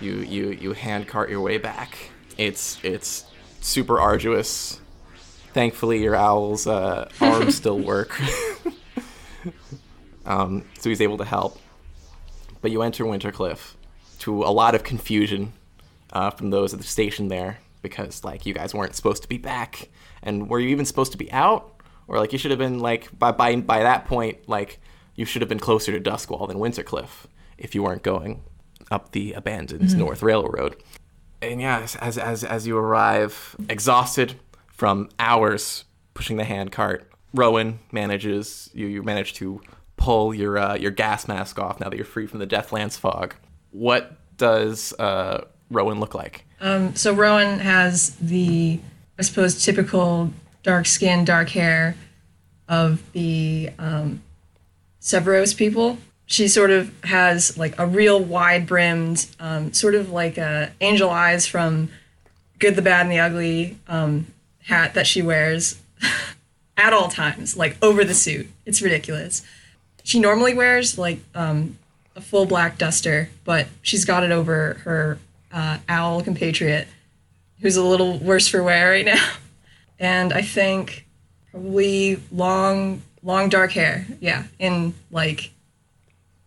you 0.00 0.16
you 0.18 0.50
you 0.50 0.72
handcart 0.74 1.30
your 1.30 1.40
way 1.40 1.58
back. 1.58 1.96
It's 2.38 2.78
it's 2.84 3.24
super 3.60 3.98
arduous. 3.98 4.80
Thankfully, 5.52 6.02
your 6.02 6.14
owl's 6.14 6.66
uh, 6.66 7.08
arms 7.20 7.56
still 7.56 7.78
work, 7.80 8.20
um, 10.26 10.64
so 10.78 10.88
he's 10.88 11.00
able 11.00 11.18
to 11.18 11.24
help. 11.24 11.58
But 12.60 12.70
you 12.70 12.82
enter 12.82 13.04
Wintercliff 13.04 13.74
to 14.20 14.42
a 14.42 14.52
lot 14.52 14.74
of 14.74 14.84
confusion 14.84 15.52
uh, 16.12 16.30
from 16.30 16.50
those 16.50 16.72
at 16.72 16.80
the 16.80 16.86
station 16.86 17.28
there 17.28 17.58
because 17.82 18.24
like 18.24 18.46
you 18.46 18.54
guys 18.54 18.74
weren't 18.74 18.94
supposed 18.94 19.22
to 19.22 19.28
be 19.28 19.38
back, 19.38 19.90
and 20.22 20.48
were 20.48 20.58
you 20.58 20.68
even 20.68 20.86
supposed 20.86 21.12
to 21.12 21.18
be 21.18 21.30
out? 21.32 21.70
Or 22.08 22.18
like 22.18 22.32
you 22.32 22.38
should 22.38 22.50
have 22.50 22.58
been 22.58 22.80
like 22.80 23.16
by 23.18 23.32
by 23.32 23.56
by 23.56 23.82
that 23.82 24.06
point 24.06 24.48
like 24.48 24.80
you 25.14 25.24
should 25.24 25.42
have 25.42 25.48
been 25.48 25.60
closer 25.60 25.92
to 25.98 26.10
Duskwall 26.10 26.48
than 26.48 26.58
Wintercliff 26.58 27.26
if 27.58 27.74
you 27.74 27.82
weren't 27.82 28.02
going 28.02 28.42
up 28.90 29.12
the 29.12 29.32
abandoned 29.32 29.96
North 29.96 30.22
Railroad. 30.22 30.76
And 31.40 31.60
yeah, 31.60 31.80
as, 31.80 31.96
as 31.96 32.18
as 32.18 32.44
as 32.44 32.66
you 32.66 32.76
arrive, 32.76 33.56
exhausted 33.68 34.34
from 34.68 35.08
hours 35.18 35.84
pushing 36.14 36.36
the 36.36 36.44
handcart, 36.44 37.10
Rowan 37.34 37.80
manages 37.92 38.70
you 38.72 38.86
you 38.86 39.02
manage 39.02 39.34
to 39.34 39.60
pull 39.96 40.32
your 40.32 40.56
uh, 40.56 40.74
your 40.76 40.92
gas 40.92 41.28
mask 41.28 41.58
off 41.58 41.80
now 41.80 41.88
that 41.88 41.96
you're 41.96 42.06
free 42.06 42.26
from 42.26 42.38
the 42.38 42.46
Deathlands 42.46 42.96
fog. 42.96 43.34
What 43.72 44.16
does 44.36 44.92
uh, 44.98 45.44
Rowan 45.70 46.00
look 46.00 46.14
like? 46.14 46.44
Um, 46.60 46.94
so 46.94 47.12
Rowan 47.12 47.58
has 47.58 48.10
the, 48.16 48.80
I 49.18 49.22
suppose, 49.22 49.62
typical 49.62 50.30
dark 50.62 50.86
skin, 50.86 51.24
dark 51.24 51.50
hair 51.50 51.96
of 52.68 53.02
the 53.12 53.70
um, 53.78 54.22
Severos 55.00 55.56
people. 55.56 55.98
she 56.26 56.48
sort 56.48 56.70
of 56.70 56.90
has 57.04 57.58
like 57.58 57.78
a 57.78 57.86
real 57.86 58.18
wide 58.22 58.66
brimmed, 58.66 59.26
um, 59.40 59.72
sort 59.72 59.94
of 59.94 60.10
like 60.10 60.38
a 60.38 60.72
angel 60.80 61.10
eyes 61.10 61.46
from 61.46 61.90
Good, 62.58 62.76
the 62.76 62.82
Bad, 62.82 63.02
and 63.02 63.12
the 63.12 63.18
Ugly 63.18 63.76
um, 63.88 64.26
hat 64.62 64.94
that 64.94 65.06
she 65.06 65.20
wears 65.20 65.82
at 66.76 66.92
all 66.92 67.08
times, 67.08 67.56
like 67.56 67.76
over 67.82 68.04
the 68.04 68.14
suit. 68.14 68.48
It's 68.66 68.82
ridiculous. 68.82 69.42
She 70.02 70.20
normally 70.20 70.54
wears 70.54 70.98
like 70.98 71.20
um, 71.34 71.78
a 72.16 72.20
full 72.20 72.46
black 72.46 72.78
duster, 72.78 73.30
but 73.44 73.66
she's 73.82 74.04
got 74.04 74.22
it 74.22 74.30
over 74.30 74.74
her 74.84 75.18
uh, 75.52 75.78
owl 75.88 76.22
compatriot, 76.22 76.88
who's 77.60 77.76
a 77.76 77.84
little 77.84 78.18
worse 78.18 78.48
for 78.48 78.62
wear 78.62 78.90
right 78.90 79.04
now. 79.04 79.24
And 80.00 80.32
I 80.32 80.42
think 80.42 81.06
probably 81.52 82.20
long, 82.32 83.02
long 83.22 83.48
dark 83.48 83.70
hair. 83.70 84.06
Yeah, 84.20 84.42
in 84.58 84.92
like 85.12 85.52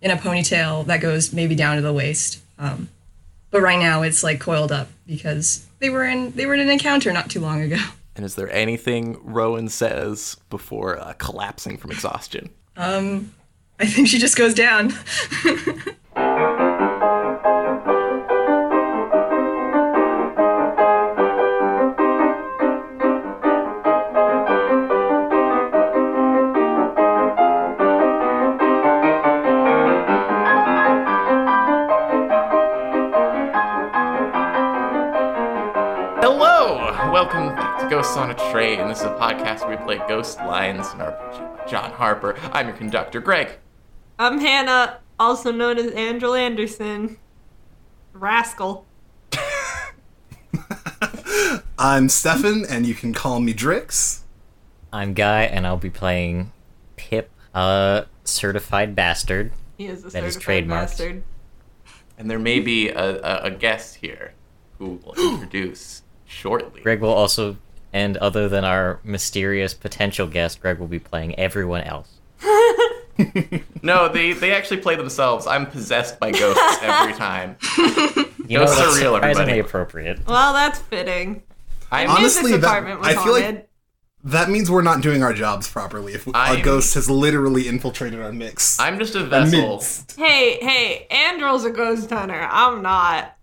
in 0.01 0.11
a 0.11 0.17
ponytail 0.17 0.85
that 0.87 0.99
goes 0.99 1.31
maybe 1.31 1.55
down 1.55 1.77
to 1.77 1.81
the 1.81 1.93
waist. 1.93 2.41
Um, 2.59 2.89
but 3.49 3.61
right 3.61 3.79
now 3.79 4.01
it's 4.01 4.21
like 4.21 4.41
coiled 4.41 4.73
up 4.73 4.89
because 5.07 5.65
they 5.79 5.89
were 5.89 6.03
in 6.03 6.31
they 6.31 6.45
were 6.45 6.55
in 6.55 6.59
an 6.59 6.69
encounter 6.69 7.11
not 7.13 7.29
too 7.29 7.39
long 7.39 7.61
ago. 7.61 7.77
And 8.17 8.25
is 8.25 8.33
there 8.35 8.51
anything 8.51 9.15
Rowan 9.21 9.69
says 9.69 10.37
before 10.49 10.99
uh, 10.99 11.13
collapsing 11.13 11.77
from 11.77 11.91
exhaustion? 11.91 12.49
Um, 12.75 13.33
I 13.79 13.85
think 13.85 14.07
she 14.07 14.17
just 14.17 14.35
goes 14.35 14.55
down. 14.55 14.91
Ghosts 37.97 38.15
on 38.15 38.29
a 38.29 38.35
Train. 38.51 38.79
And 38.79 38.91
this 38.91 38.99
is 38.99 39.05
a 39.05 39.15
podcast 39.15 39.67
where 39.67 39.75
we 39.75 39.83
play 39.83 39.97
Ghost 40.07 40.37
Lines 40.37 40.85
and 40.89 41.01
our 41.01 41.65
John 41.67 41.89
Harper. 41.91 42.37
I'm 42.53 42.67
your 42.67 42.77
conductor, 42.77 43.19
Greg. 43.19 43.57
I'm 44.19 44.39
Hannah, 44.39 44.99
also 45.17 45.51
known 45.51 45.79
as 45.79 45.91
Angela 45.93 46.39
Anderson. 46.39 47.17
Rascal. 48.13 48.85
I'm 51.79 52.07
Stefan, 52.07 52.65
and 52.69 52.85
you 52.85 52.93
can 52.93 53.13
call 53.15 53.39
me 53.39 53.51
Drix. 53.51 54.19
I'm 54.93 55.15
Guy, 55.15 55.45
and 55.45 55.65
I'll 55.65 55.75
be 55.77 55.89
playing 55.89 56.51
Pip, 56.97 57.31
a 57.55 58.05
certified 58.23 58.93
bastard. 58.93 59.53
He 59.75 59.87
is 59.87 60.05
a 60.05 60.09
That 60.09 60.23
is 60.23 60.35
certified 60.35 60.65
trademarked. 60.65 60.69
bastard. 60.69 61.23
And 62.15 62.29
there 62.29 62.37
may 62.37 62.59
be 62.59 62.89
a, 62.89 63.19
a, 63.23 63.43
a 63.45 63.49
guest 63.49 63.95
here 63.95 64.33
who 64.77 64.99
will 65.03 65.15
introduce 65.33 66.03
shortly. 66.27 66.81
Greg 66.81 67.01
will 67.01 67.09
also, 67.09 67.57
and 67.93 68.17
other 68.17 68.47
than 68.49 68.63
our 68.65 68.99
mysterious 69.03 69.73
potential 69.73 70.27
guest, 70.27 70.61
Greg 70.61 70.79
will 70.79 70.87
be 70.87 70.99
playing 70.99 71.37
everyone 71.39 71.81
else. 71.81 72.09
No, 73.81 74.09
they, 74.09 74.33
they 74.33 74.53
actually 74.53 74.77
play 74.77 74.95
themselves. 74.95 75.47
I'm 75.47 75.65
possessed 75.65 76.19
by 76.19 76.31
ghosts 76.31 76.77
every 76.83 77.13
time. 77.17 77.57
You 77.77 77.85
Ghosts 77.87 78.37
know, 78.49 78.61
are 78.61 78.65
that's 78.65 78.77
real, 78.99 79.13
surprisingly 79.15 79.19
everybody. 79.21 79.59
appropriate. 79.59 80.27
Well, 80.27 80.53
that's 80.53 80.79
fitting. 80.79 81.41
I'm, 81.91 82.09
Honestly, 82.09 82.51
Music 82.51 82.61
that- 82.61 82.99
was 82.99 83.07
I 83.07 83.13
feel 83.23 83.31
like- 83.33 83.43
haunted. 83.43 83.63
That 84.23 84.49
means 84.49 84.69
we're 84.69 84.81
not 84.81 85.01
doing 85.01 85.23
our 85.23 85.31
jobs 85.33 85.69
properly 85.69 86.13
if 86.13 86.27
I'm- 86.35 86.59
a 86.59 86.61
ghost 86.61 86.93
has 86.95 87.09
literally 87.09 87.67
infiltrated 87.67 88.19
our 88.21 88.31
mix. 88.33 88.79
I'm 88.79 88.99
just 88.99 89.15
a 89.15 89.23
vessel. 89.23 89.59
Amidst. 89.77 90.15
Hey, 90.17 90.57
hey, 90.59 91.07
Andrel's 91.09 91.63
a 91.65 91.71
ghost 91.71 92.09
hunter. 92.09 92.47
I'm 92.51 92.81
not. 92.81 93.36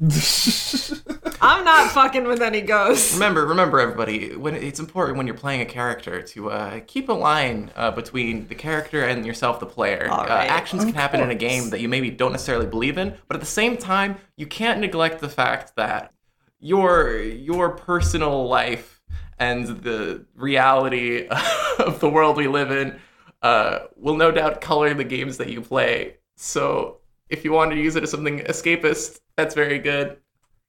I'm 1.40 1.64
not 1.64 1.90
fucking 1.90 2.24
with 2.24 2.40
any 2.40 2.60
ghosts. 2.60 3.14
Remember, 3.14 3.46
remember, 3.46 3.80
everybody. 3.80 4.36
When 4.36 4.54
it's 4.54 4.78
important 4.78 5.18
when 5.18 5.26
you're 5.26 5.36
playing 5.36 5.60
a 5.60 5.64
character 5.64 6.22
to 6.22 6.50
uh, 6.50 6.80
keep 6.86 7.08
a 7.08 7.12
line 7.12 7.72
uh, 7.74 7.90
between 7.90 8.46
the 8.46 8.54
character 8.54 9.04
and 9.04 9.26
yourself, 9.26 9.58
the 9.58 9.66
player. 9.66 10.08
Uh, 10.10 10.18
right. 10.18 10.48
actions 10.48 10.84
can 10.84 10.94
happen 10.94 11.20
in 11.20 11.30
a 11.30 11.34
game 11.34 11.70
that 11.70 11.80
you 11.80 11.88
maybe 11.88 12.10
don't 12.10 12.30
necessarily 12.30 12.66
believe 12.66 12.96
in, 12.96 13.16
but 13.26 13.36
at 13.36 13.40
the 13.40 13.46
same 13.46 13.76
time, 13.76 14.16
you 14.36 14.46
can't 14.46 14.80
neglect 14.80 15.20
the 15.20 15.28
fact 15.28 15.74
that 15.74 16.12
your 16.60 17.18
your 17.18 17.70
personal 17.70 18.46
life 18.46 19.00
and 19.38 19.66
the 19.82 20.24
reality 20.34 21.26
of 21.78 21.98
the 22.00 22.08
world 22.08 22.36
we 22.36 22.46
live 22.46 22.70
in 22.70 22.98
uh, 23.42 23.80
will 23.96 24.16
no 24.16 24.30
doubt 24.30 24.60
color 24.60 24.94
the 24.94 25.04
games 25.04 25.38
that 25.38 25.48
you 25.48 25.60
play. 25.60 26.16
So, 26.36 26.98
if 27.30 27.44
you 27.44 27.52
want 27.52 27.70
to 27.72 27.76
use 27.76 27.96
it 27.96 28.02
as 28.02 28.10
something 28.10 28.40
escapist, 28.40 29.20
that's 29.36 29.54
very 29.54 29.78
good. 29.78 30.16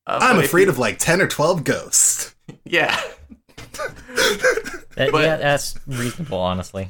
Uh, 0.07 0.19
I'm 0.21 0.39
afraid 0.39 0.63
you- 0.63 0.69
of 0.69 0.77
like 0.79 0.97
10 0.99 1.21
or 1.21 1.27
12 1.27 1.63
ghosts. 1.63 2.35
yeah. 2.65 2.99
That- 4.95 5.09
But- 5.11 5.23
yeah, 5.23 5.37
that's 5.37 5.79
reasonable, 5.87 6.39
honestly. 6.39 6.89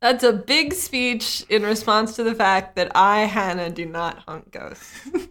That's 0.00 0.22
a 0.22 0.32
big 0.34 0.74
speech 0.74 1.44
in 1.48 1.62
response 1.62 2.14
to 2.16 2.22
the 2.24 2.34
fact 2.34 2.76
that 2.76 2.92
I, 2.94 3.20
Hannah, 3.20 3.70
do 3.70 3.86
not 3.86 4.18
hunt 4.28 4.50
ghosts. 4.50 4.92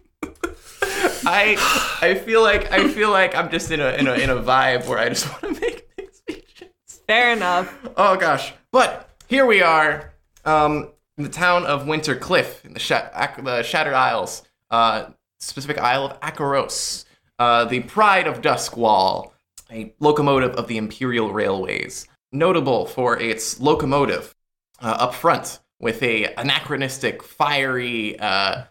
I 1.26 1.56
I 2.02 2.14
feel 2.14 2.42
like 2.42 2.70
I 2.72 2.88
feel 2.88 3.10
like 3.10 3.34
I'm 3.34 3.50
just 3.50 3.70
in 3.70 3.80
a 3.80 3.90
in 3.92 4.06
a 4.08 4.14
in 4.14 4.30
a 4.30 4.36
vibe 4.36 4.86
where 4.86 4.98
I 4.98 5.08
just 5.10 5.30
want 5.42 5.54
to 5.56 5.60
make 5.60 5.96
big 5.96 6.12
speeches. 6.14 6.68
Fair 7.06 7.32
enough. 7.32 7.72
Oh 7.96 8.16
gosh! 8.16 8.52
But 8.72 9.08
here 9.28 9.46
we 9.46 9.62
are, 9.62 10.12
um, 10.44 10.90
in 11.16 11.24
the 11.24 11.30
town 11.30 11.64
of 11.64 11.86
Winter 11.86 12.16
Cliff 12.16 12.64
in 12.64 12.74
the, 12.74 12.80
Sha- 12.80 13.08
Ac- 13.14 13.42
the 13.42 13.62
Shattered 13.62 13.94
Isles, 13.94 14.42
uh, 14.70 15.06
specific 15.40 15.78
Isle 15.78 16.06
of 16.06 16.20
Akoros, 16.20 17.04
uh, 17.38 17.64
the 17.64 17.80
pride 17.80 18.26
of 18.26 18.40
Duskwall, 18.40 19.30
a 19.70 19.94
locomotive 20.00 20.52
of 20.52 20.68
the 20.68 20.76
Imperial 20.76 21.32
Railways, 21.32 22.06
notable 22.32 22.86
for 22.86 23.18
its 23.18 23.60
locomotive 23.60 24.34
uh, 24.82 24.96
up 25.00 25.14
front 25.14 25.60
with 25.80 26.02
a 26.02 26.34
anachronistic, 26.34 27.22
fiery 27.22 28.18
uh, 28.18 28.64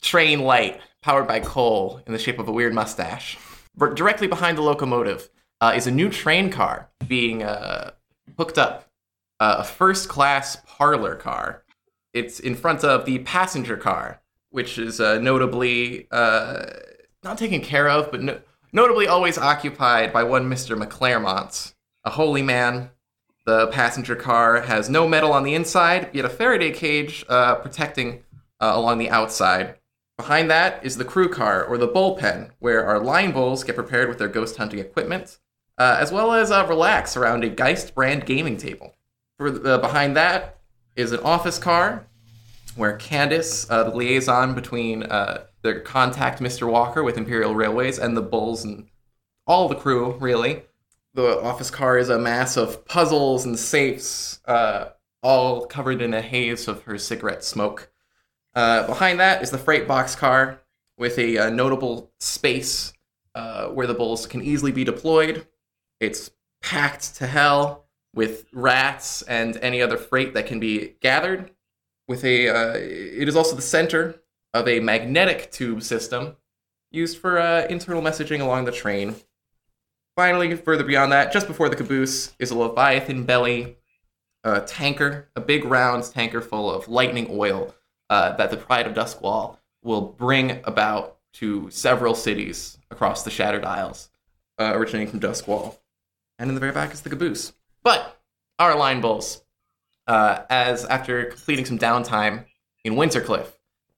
train 0.00 0.40
light 0.40 0.80
powered 1.02 1.26
by 1.26 1.40
coal 1.40 2.00
in 2.06 2.12
the 2.12 2.18
shape 2.18 2.38
of 2.38 2.48
a 2.48 2.52
weird 2.52 2.74
mustache. 2.74 3.38
But 3.76 3.94
directly 3.94 4.26
behind 4.26 4.58
the 4.58 4.62
locomotive 4.62 5.28
uh, 5.60 5.72
is 5.76 5.86
a 5.86 5.90
new 5.90 6.08
train 6.08 6.50
car 6.50 6.88
being 7.06 7.42
uh, 7.42 7.92
hooked 8.36 8.58
up, 8.58 8.89
a 9.40 9.64
first 9.64 10.08
class 10.08 10.58
parlor 10.66 11.16
car. 11.16 11.64
It's 12.12 12.38
in 12.40 12.54
front 12.54 12.84
of 12.84 13.06
the 13.06 13.20
passenger 13.20 13.76
car, 13.76 14.20
which 14.50 14.78
is 14.78 15.00
uh, 15.00 15.18
notably 15.18 16.06
uh, 16.10 16.66
not 17.24 17.38
taken 17.38 17.60
care 17.60 17.88
of, 17.88 18.10
but 18.10 18.22
no- 18.22 18.40
notably 18.72 19.06
always 19.06 19.38
occupied 19.38 20.12
by 20.12 20.22
one 20.22 20.48
Mr. 20.50 20.80
McClaremont, 20.80 21.74
a 22.04 22.10
holy 22.10 22.42
man. 22.42 22.90
The 23.46 23.68
passenger 23.68 24.14
car 24.14 24.60
has 24.60 24.90
no 24.90 25.08
metal 25.08 25.32
on 25.32 25.44
the 25.44 25.54
inside, 25.54 26.10
yet 26.12 26.26
a 26.26 26.28
Faraday 26.28 26.70
cage 26.70 27.24
uh, 27.28 27.56
protecting 27.56 28.22
uh, 28.60 28.72
along 28.74 28.98
the 28.98 29.10
outside. 29.10 29.76
Behind 30.18 30.50
that 30.50 30.84
is 30.84 30.98
the 30.98 31.04
crew 31.04 31.30
car, 31.30 31.64
or 31.64 31.78
the 31.78 31.88
bullpen, 31.88 32.50
where 32.58 32.84
our 32.84 33.00
line 33.00 33.32
bulls 33.32 33.64
get 33.64 33.74
prepared 33.74 34.10
with 34.10 34.18
their 34.18 34.28
ghost 34.28 34.58
hunting 34.58 34.78
equipment, 34.78 35.38
uh, 35.78 35.96
as 35.98 36.12
well 36.12 36.32
as 36.32 36.50
uh, 36.50 36.66
relax 36.68 37.16
around 37.16 37.42
a 37.42 37.48
Geist 37.48 37.94
brand 37.94 38.26
gaming 38.26 38.58
table. 38.58 38.94
For 39.40 39.50
the, 39.50 39.78
behind 39.78 40.18
that 40.18 40.58
is 40.96 41.12
an 41.12 41.20
office 41.20 41.58
car, 41.58 42.04
where 42.76 42.98
Candace, 42.98 43.66
uh, 43.70 43.84
the 43.84 43.96
liaison 43.96 44.54
between 44.54 45.04
uh, 45.04 45.44
their 45.62 45.80
contact 45.80 46.40
Mr. 46.40 46.70
Walker 46.70 47.02
with 47.02 47.16
Imperial 47.16 47.54
Railways 47.54 47.98
and 47.98 48.14
the 48.14 48.20
bulls 48.20 48.64
and 48.64 48.88
all 49.46 49.66
the 49.66 49.76
crew, 49.76 50.12
really. 50.20 50.64
The 51.14 51.40
office 51.40 51.70
car 51.70 51.96
is 51.96 52.10
a 52.10 52.18
mass 52.18 52.58
of 52.58 52.84
puzzles 52.84 53.46
and 53.46 53.58
safes, 53.58 54.40
uh, 54.44 54.90
all 55.22 55.64
covered 55.64 56.02
in 56.02 56.12
a 56.12 56.20
haze 56.20 56.68
of 56.68 56.82
her 56.82 56.98
cigarette 56.98 57.42
smoke. 57.42 57.90
Uh, 58.54 58.86
behind 58.86 59.20
that 59.20 59.40
is 59.40 59.50
the 59.50 59.56
freight 59.56 59.88
box 59.88 60.14
car 60.14 60.60
with 60.98 61.18
a 61.18 61.38
uh, 61.38 61.48
notable 61.48 62.12
space 62.20 62.92
uh, 63.34 63.68
where 63.68 63.86
the 63.86 63.94
bulls 63.94 64.26
can 64.26 64.42
easily 64.42 64.70
be 64.70 64.84
deployed. 64.84 65.46
It's 65.98 66.30
packed 66.60 67.16
to 67.16 67.26
hell 67.26 67.79
with 68.14 68.46
rats 68.52 69.22
and 69.22 69.56
any 69.58 69.80
other 69.80 69.96
freight 69.96 70.34
that 70.34 70.46
can 70.46 70.60
be 70.60 70.94
gathered. 71.00 71.50
With 72.08 72.24
a, 72.24 72.48
uh, 72.48 72.74
it 72.76 73.28
is 73.28 73.36
also 73.36 73.54
the 73.54 73.62
center 73.62 74.20
of 74.52 74.66
a 74.66 74.80
magnetic 74.80 75.52
tube 75.52 75.82
system 75.82 76.36
used 76.90 77.18
for 77.18 77.38
uh, 77.38 77.66
internal 77.66 78.02
messaging 78.02 78.40
along 78.40 78.64
the 78.64 78.72
train. 78.72 79.14
Finally, 80.16 80.54
further 80.56 80.84
beyond 80.84 81.12
that, 81.12 81.32
just 81.32 81.46
before 81.46 81.68
the 81.68 81.76
caboose 81.76 82.34
is 82.38 82.50
a 82.50 82.58
Leviathan 82.58 83.24
belly 83.24 83.76
uh, 84.42 84.60
tanker, 84.66 85.28
a 85.36 85.40
big 85.40 85.64
round 85.64 86.04
tanker 86.04 86.40
full 86.40 86.70
of 86.70 86.88
lightning 86.88 87.28
oil 87.30 87.74
uh, 88.08 88.36
that 88.36 88.50
the 88.50 88.56
Pride 88.56 88.86
of 88.86 88.94
Duskwall 88.94 89.58
will 89.82 90.02
bring 90.02 90.60
about 90.64 91.18
to 91.34 91.70
several 91.70 92.14
cities 92.14 92.78
across 92.90 93.22
the 93.22 93.30
Shattered 93.30 93.64
Isles, 93.64 94.10
uh, 94.58 94.72
originating 94.74 95.08
from 95.08 95.20
Duskwall. 95.20 95.78
And 96.38 96.48
in 96.48 96.54
the 96.54 96.60
very 96.60 96.72
back 96.72 96.92
is 96.92 97.02
the 97.02 97.10
caboose. 97.10 97.52
But 97.82 98.20
our 98.58 98.76
line 98.76 99.00
bulls, 99.00 99.42
uh, 100.06 100.42
as 100.50 100.84
after 100.84 101.24
completing 101.24 101.64
some 101.64 101.78
downtime 101.78 102.44
in 102.84 102.94
Wintercliff. 102.94 103.46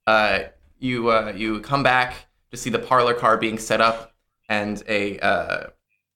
Uh, 0.05 0.43
you 0.79 1.09
uh, 1.09 1.33
you 1.35 1.59
come 1.61 1.83
back 1.83 2.27
to 2.51 2.57
see 2.57 2.69
the 2.69 2.79
parlor 2.79 3.13
car 3.13 3.37
being 3.37 3.57
set 3.57 3.81
up, 3.81 4.13
and 4.49 4.83
a 4.87 5.19
uh, 5.19 5.67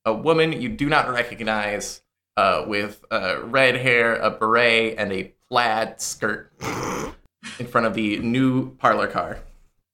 a 0.04 0.12
woman 0.14 0.60
you 0.60 0.68
do 0.68 0.88
not 0.88 1.10
recognize 1.10 2.02
uh, 2.36 2.64
with 2.66 3.04
uh, 3.10 3.42
red 3.44 3.76
hair, 3.76 4.16
a 4.16 4.30
beret, 4.30 4.94
and 4.98 5.12
a 5.12 5.32
plaid 5.48 6.00
skirt 6.00 6.52
in 7.58 7.66
front 7.66 7.86
of 7.86 7.94
the 7.94 8.18
new 8.18 8.74
parlor 8.76 9.08
car. 9.08 9.38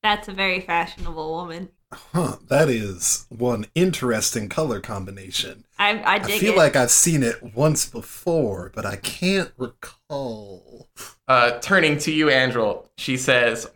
That's 0.02 0.28
a 0.28 0.32
very 0.32 0.60
fashionable 0.60 1.32
woman. 1.32 1.70
Huh, 1.92 2.36
that 2.48 2.68
is 2.68 3.26
one 3.28 3.66
interesting 3.74 4.48
color 4.48 4.80
combination. 4.80 5.63
I 5.78 5.98
I 5.98 6.14
I 6.14 6.20
feel 6.20 6.52
it. 6.52 6.56
like 6.56 6.76
I've 6.76 6.90
seen 6.90 7.22
it 7.22 7.54
once 7.54 7.86
before, 7.88 8.70
but 8.74 8.86
I 8.86 8.96
can't 8.96 9.52
recall. 9.56 10.88
Uh, 11.26 11.58
turning 11.60 11.98
to 11.98 12.12
you, 12.12 12.28
Andrew, 12.30 12.82
she 12.96 13.16
says, 13.16 13.68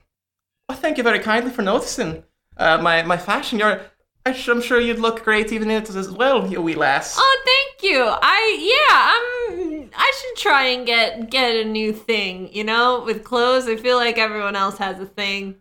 well, 0.69 0.79
"Thank 0.79 0.97
you 0.99 1.03
very 1.03 1.19
kindly 1.19 1.51
for 1.51 1.63
noticing 1.63 2.25
uh, 2.57 2.79
my 2.79 3.03
my 3.03 3.17
fashion. 3.17 3.59
You're, 3.59 3.81
I 4.27 4.33
sh- 4.33 4.49
I'm 4.49 4.61
sure 4.63 4.79
you'd 4.81 4.99
look 4.99 5.25
great 5.25 5.53
even 5.53 5.71
in 5.71 5.83
it 5.83 5.91
as 5.91 6.11
well, 6.11 6.47
you 6.47 6.63
wee 6.63 6.75
lass." 6.75 7.17
Oh, 7.19 7.43
thank 7.45 7.91
you. 7.91 8.05
I 8.05 8.41
yeah, 8.61 9.15
I'm. 9.15 9.91
I 9.97 10.13
should 10.21 10.37
try 10.37 10.65
and 10.67 10.87
get 10.87 11.31
get 11.31 11.57
a 11.57 11.65
new 11.65 11.93
thing. 11.93 12.53
You 12.53 12.65
know, 12.65 13.03
with 13.05 13.25
clothes, 13.25 13.67
I 13.67 13.77
feel 13.77 13.97
like 13.97 14.19
everyone 14.19 14.55
else 14.57 14.79
has 14.79 15.01
a 15.01 15.07
thing. 15.07 15.57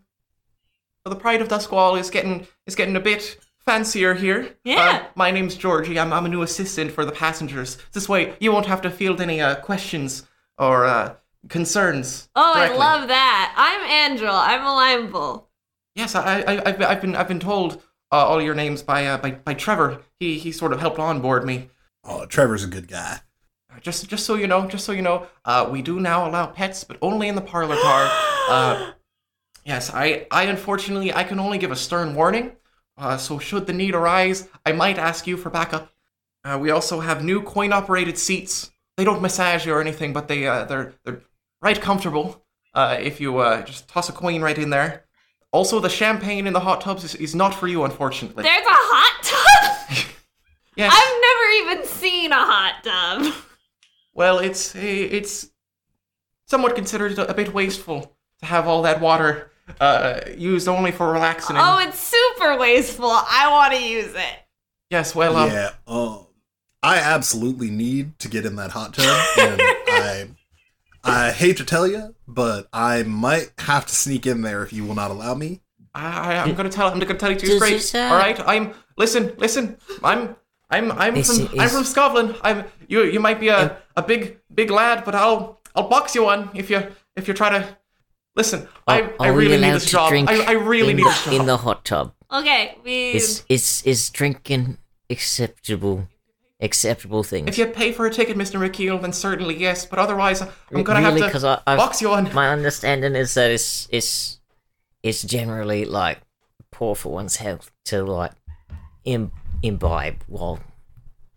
Well, 1.04 1.14
the 1.14 1.20
Pride 1.20 1.40
of 1.40 1.48
Duskwall 1.48 1.98
is 1.98 2.10
getting 2.10 2.46
is 2.66 2.74
getting 2.76 2.96
a 2.96 3.00
bit 3.00 3.38
fancier 3.68 4.14
here. 4.14 4.56
Yeah. 4.64 5.02
Uh, 5.02 5.08
my 5.14 5.30
name's 5.30 5.54
Georgie. 5.54 5.98
I'm 5.98 6.10
I'm 6.10 6.24
a 6.24 6.28
new 6.30 6.40
assistant 6.40 6.90
for 6.90 7.04
the 7.04 7.12
passengers. 7.12 7.76
This 7.92 8.08
way, 8.08 8.34
you 8.40 8.50
won't 8.50 8.64
have 8.64 8.80
to 8.80 8.90
field 8.90 9.20
any 9.20 9.42
uh, 9.42 9.56
questions 9.56 10.26
or 10.56 10.86
uh, 10.86 11.16
concerns. 11.50 12.30
Oh, 12.34 12.54
directly. 12.54 12.76
I 12.76 12.78
love 12.78 13.08
that. 13.08 13.52
I'm 13.56 14.10
Angel. 14.10 14.30
I'm 14.30 14.64
a 14.64 14.72
line 14.72 15.10
bull. 15.10 15.50
Yes, 15.94 16.14
I, 16.14 16.40
I, 16.40 16.68
I've, 16.68 16.82
I've 16.82 17.00
been, 17.02 17.14
I've 17.14 17.28
been 17.28 17.40
told 17.40 17.82
uh, 18.10 18.26
all 18.26 18.40
your 18.40 18.54
names 18.54 18.82
by, 18.82 19.06
uh, 19.06 19.18
by, 19.18 19.32
by 19.32 19.52
Trevor. 19.52 20.00
He, 20.18 20.38
he 20.38 20.50
sort 20.50 20.72
of 20.72 20.80
helped 20.80 20.98
onboard 20.98 21.44
me. 21.44 21.68
Oh, 22.04 22.24
Trevor's 22.24 22.64
a 22.64 22.68
good 22.68 22.88
guy. 22.88 23.20
Just, 23.82 24.08
just 24.08 24.24
so 24.24 24.34
you 24.34 24.46
know, 24.46 24.66
just 24.66 24.86
so 24.86 24.92
you 24.92 25.02
know, 25.02 25.26
uh, 25.44 25.68
we 25.70 25.82
do 25.82 26.00
now 26.00 26.26
allow 26.28 26.46
pets, 26.46 26.84
but 26.84 26.96
only 27.02 27.28
in 27.28 27.34
the 27.34 27.42
parlor 27.42 27.76
car. 27.76 28.10
Uh, 28.48 28.92
yes, 29.62 29.92
I, 29.92 30.26
I 30.30 30.44
unfortunately, 30.44 31.12
I 31.12 31.22
can 31.22 31.38
only 31.38 31.58
give 31.58 31.70
a 31.70 31.76
stern 31.76 32.14
warning. 32.14 32.52
Uh, 32.98 33.16
so 33.16 33.38
should 33.38 33.66
the 33.66 33.72
need 33.72 33.94
arise, 33.94 34.48
I 34.66 34.72
might 34.72 34.98
ask 34.98 35.26
you 35.26 35.36
for 35.36 35.50
backup. 35.50 35.92
Uh, 36.44 36.58
we 36.60 36.70
also 36.70 37.00
have 37.00 37.22
new 37.22 37.42
coin-operated 37.42 38.18
seats. 38.18 38.72
They 38.96 39.04
don't 39.04 39.22
massage 39.22 39.64
you 39.64 39.72
or 39.72 39.80
anything, 39.80 40.12
but 40.12 40.26
they, 40.26 40.46
uh, 40.46 40.64
they're, 40.64 40.94
they're 41.04 41.22
right 41.62 41.80
comfortable. 41.80 42.44
Uh, 42.74 42.98
if 43.00 43.20
you 43.20 43.38
uh, 43.38 43.62
just 43.62 43.88
toss 43.88 44.08
a 44.08 44.12
coin 44.12 44.42
right 44.42 44.58
in 44.58 44.70
there. 44.70 45.04
Also, 45.52 45.80
the 45.80 45.88
champagne 45.88 46.46
in 46.46 46.52
the 46.52 46.60
hot 46.60 46.80
tubs 46.80 47.04
is, 47.04 47.14
is 47.14 47.34
not 47.34 47.54
for 47.54 47.68
you, 47.68 47.84
unfortunately. 47.84 48.42
There's 48.42 48.66
a 48.66 48.68
hot 48.68 49.24
tub. 49.24 50.06
yes. 50.76 50.92
I've 50.94 51.64
never 51.64 51.72
even 51.72 51.88
seen 51.88 52.32
a 52.32 52.44
hot 52.44 52.84
tub. 52.84 53.34
Well, 54.12 54.40
it's 54.40 54.74
it's 54.74 55.48
somewhat 56.46 56.74
considered 56.74 57.18
a 57.18 57.32
bit 57.32 57.54
wasteful 57.54 58.16
to 58.40 58.46
have 58.46 58.66
all 58.66 58.82
that 58.82 59.00
water 59.00 59.50
uh, 59.80 60.20
used 60.36 60.68
only 60.68 60.90
for 60.90 61.12
relaxing. 61.12 61.56
Oh, 61.58 61.78
it's 61.78 61.98
super 61.98 62.56
wasteful. 62.58 63.10
I 63.10 63.48
want 63.50 63.74
to 63.74 63.82
use 63.82 64.14
it. 64.14 64.36
yes, 64.90 65.14
well, 65.14 65.36
um, 65.36 65.50
yeah, 65.50 65.70
um, 65.86 66.26
I 66.82 66.98
absolutely 66.98 67.70
need 67.70 68.18
to 68.20 68.28
get 68.28 68.46
in 68.46 68.56
that 68.56 68.70
hot 68.70 68.94
tub, 68.94 69.26
and 69.38 69.60
I, 69.88 70.28
I 71.04 71.30
hate 71.32 71.56
to 71.58 71.64
tell 71.64 71.86
you, 71.86 72.14
but 72.26 72.68
I 72.72 73.02
might 73.02 73.52
have 73.58 73.86
to 73.86 73.94
sneak 73.94 74.26
in 74.26 74.42
there 74.42 74.62
if 74.62 74.72
you 74.72 74.84
will 74.84 74.94
not 74.94 75.10
allow 75.10 75.34
me. 75.34 75.60
I, 75.94 76.34
I, 76.34 76.42
I'm 76.42 76.54
gonna 76.54 76.68
tell. 76.68 76.88
I'm 76.88 76.98
gonna 76.98 77.14
tell 77.14 77.30
you 77.30 77.38
to 77.38 77.46
Does 77.46 77.88
straight. 77.88 78.00
All 78.00 78.16
right, 78.16 78.38
I'm. 78.46 78.74
Listen, 78.96 79.32
listen. 79.38 79.78
I'm. 80.04 80.36
I'm. 80.70 80.92
I'm 80.92 81.14
This 81.14 81.36
from. 81.48 81.58
I'm 81.58 81.68
from 81.68 81.84
Scotland. 81.84 82.36
I'm. 82.42 82.64
You. 82.88 83.04
You 83.04 83.20
might 83.20 83.40
be 83.40 83.48
a, 83.48 83.78
a 83.96 84.02
big 84.02 84.38
big 84.54 84.70
lad, 84.70 85.04
but 85.04 85.14
I'll. 85.14 85.60
I'll 85.74 85.88
box 85.88 86.14
you 86.14 86.24
one 86.24 86.50
if 86.54 86.70
you 86.70 86.86
if 87.16 87.26
you 87.26 87.34
try 87.34 87.50
to. 87.50 87.76
Listen, 88.38 88.68
I, 88.86 89.00
Are- 89.02 89.12
I 89.20 89.28
are 89.28 89.32
really 89.34 89.56
need 89.58 89.64
allowed 89.66 89.74
this 89.74 89.84
to 89.86 89.90
job. 89.90 90.08
drink 90.10 90.30
I, 90.30 90.44
I 90.44 90.52
really 90.52 90.92
in, 90.92 90.96
need 90.98 91.06
this 91.06 91.24
job. 91.24 91.34
in 91.34 91.46
the 91.46 91.56
hot 91.58 91.84
tub. 91.84 92.14
Okay, 92.32 92.78
we. 92.84 93.10
Is 93.12 93.42
is 93.48 93.82
is 93.84 94.08
drinking 94.10 94.78
acceptable? 95.10 96.08
Acceptable 96.60 97.22
things. 97.22 97.46
if 97.48 97.56
you 97.58 97.66
pay 97.66 97.92
for 97.92 98.06
a 98.06 98.10
ticket, 98.12 98.36
Mr. 98.36 98.58
McKeel, 98.58 99.00
then 99.00 99.12
certainly 99.12 99.56
yes. 99.56 99.86
But 99.86 100.00
otherwise, 100.00 100.40
I'm 100.40 100.82
gonna 100.82 101.00
really, 101.06 101.20
have 101.20 101.40
to 101.40 101.62
I 101.66 101.72
I've, 101.72 101.78
box 101.78 102.00
you 102.02 102.08
one. 102.10 102.32
my 102.34 102.48
understanding 102.48 103.14
is 103.14 103.34
that 103.34 103.50
it's 103.52 103.86
it's 103.92 104.40
it's 105.04 105.22
generally 105.22 105.84
like 105.84 106.18
poor 106.72 106.96
for 106.96 107.12
one's 107.12 107.36
health 107.36 107.70
to 107.86 108.02
like 108.02 108.32
Im- 109.04 109.30
imbibe 109.62 110.24
while 110.26 110.58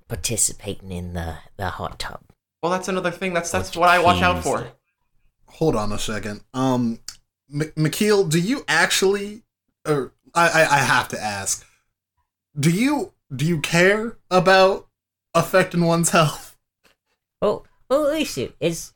participating 0.08 0.92
in 0.92 1.14
the 1.14 1.38
the 1.58 1.70
hot 1.70 2.00
tub. 2.00 2.22
Well, 2.64 2.72
that's 2.72 2.88
another 2.88 3.12
thing. 3.12 3.34
That's 3.34 3.52
that's 3.52 3.76
Or 3.76 3.82
what 3.82 3.90
I 3.90 4.00
watch 4.00 4.22
out 4.24 4.38
teased. 4.38 4.46
for. 4.48 4.68
Hold 5.54 5.76
on 5.76 5.92
a 5.92 6.00
second. 6.00 6.42
Um, 6.54 7.00
M- 7.54 7.72
McKeel, 7.78 8.30
do 8.30 8.40
you 8.40 8.64
actually, 8.68 9.44
or 9.88 10.14
I, 10.34 10.50
I, 10.50 10.62
I 10.62 10.78
have 10.80 11.08
to 11.10 11.22
ask, 11.22 11.66
do 12.60 12.70
you 12.70 13.14
do 13.34 13.46
you 13.46 13.60
care 13.60 14.18
about 14.30 14.88
affecting 15.34 15.86
one's 15.86 16.10
health? 16.10 16.58
Well, 17.42 17.66
well, 17.90 18.04
listen, 18.04 18.54
it's 18.60 18.94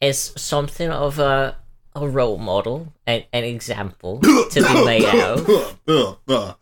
it's 0.00 0.40
something 0.40 0.90
of 0.90 1.18
a 1.18 1.56
a 1.94 2.08
role 2.08 2.38
model, 2.38 2.92
an, 3.06 3.24
an 3.32 3.44
example 3.44 4.20
to 4.20 4.48
be 4.54 4.84
made 4.84 5.04
out 5.06 5.48
of. 5.88 6.58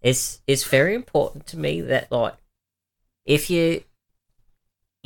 It's 0.00 0.40
it's 0.46 0.64
very 0.64 0.94
important 0.94 1.46
to 1.48 1.58
me 1.58 1.80
that 1.82 2.10
like 2.12 2.34
if 3.24 3.50
you 3.50 3.82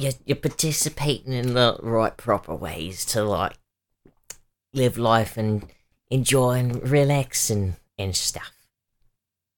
you're, 0.03 0.13
you're 0.25 0.37
participating 0.37 1.33
in 1.33 1.55
the 1.55 1.79
right 1.83 2.17
proper 2.17 2.55
ways 2.55 3.05
to 3.07 3.23
like 3.25 3.55
live 4.75 4.99
life 4.99 5.37
and 5.37 5.67
enjoy 6.11 6.59
and 6.59 6.89
relax 6.89 7.51
and, 7.51 7.77
and 7.99 8.15
stuff. 8.17 8.53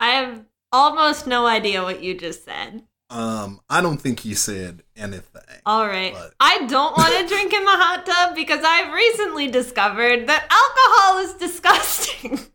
I 0.01 0.11
have 0.11 0.45
almost 0.73 1.27
no 1.27 1.47
idea 1.47 1.83
what 1.83 2.03
you 2.03 2.15
just 2.19 2.45
said. 2.45 2.83
Um, 3.11 3.61
I 3.71 3.81
don't 3.81 3.99
think 4.01 4.21
he 4.21 4.35
said 4.35 4.83
anything. 4.97 5.43
All 5.67 5.87
right. 5.87 6.13
But- 6.13 6.35
I 6.41 6.67
don't 6.67 6.97
want 6.97 7.15
to 7.17 7.29
drink 7.29 7.53
in 7.53 7.65
the 7.65 7.71
hot 7.71 8.05
tub 8.07 8.35
because 8.35 8.65
I've 8.65 8.93
recently 8.93 9.49
discovered 9.49 10.27
that 10.27 10.49
alcohol 10.51 11.25
is 11.25 11.35
disgusting. 11.35 12.41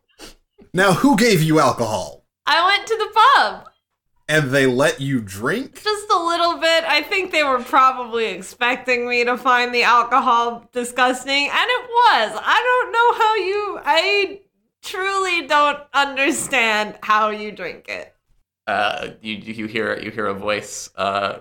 Now, 0.72 0.92
who 0.92 1.16
gave 1.16 1.42
you 1.42 1.58
alcohol? 1.58 2.24
I 2.46 2.64
went 2.64 2.86
to 2.86 2.96
the 2.96 3.08
pub. 3.34 3.69
And 4.30 4.52
they 4.52 4.66
let 4.66 5.00
you 5.00 5.20
drink? 5.20 5.82
Just 5.82 6.08
a 6.08 6.24
little 6.24 6.58
bit. 6.58 6.84
I 6.84 7.02
think 7.02 7.32
they 7.32 7.42
were 7.42 7.58
probably 7.64 8.26
expecting 8.26 9.08
me 9.08 9.24
to 9.24 9.36
find 9.36 9.74
the 9.74 9.82
alcohol 9.82 10.68
disgusting, 10.72 11.48
and 11.50 11.50
it 11.50 11.82
was. 11.88 12.40
I 12.40 12.62
don't 12.62 12.92
know 12.92 13.24
how 13.24 13.34
you. 13.34 13.80
I 13.84 14.40
truly 14.82 15.48
don't 15.48 15.80
understand 15.92 16.96
how 17.02 17.30
you 17.30 17.50
drink 17.50 17.88
it. 17.88 18.14
Uh, 18.68 19.08
you 19.20 19.34
you 19.34 19.66
hear 19.66 19.98
you 19.98 20.12
hear 20.12 20.26
a 20.26 20.34
voice 20.34 20.90
uh, 20.94 21.40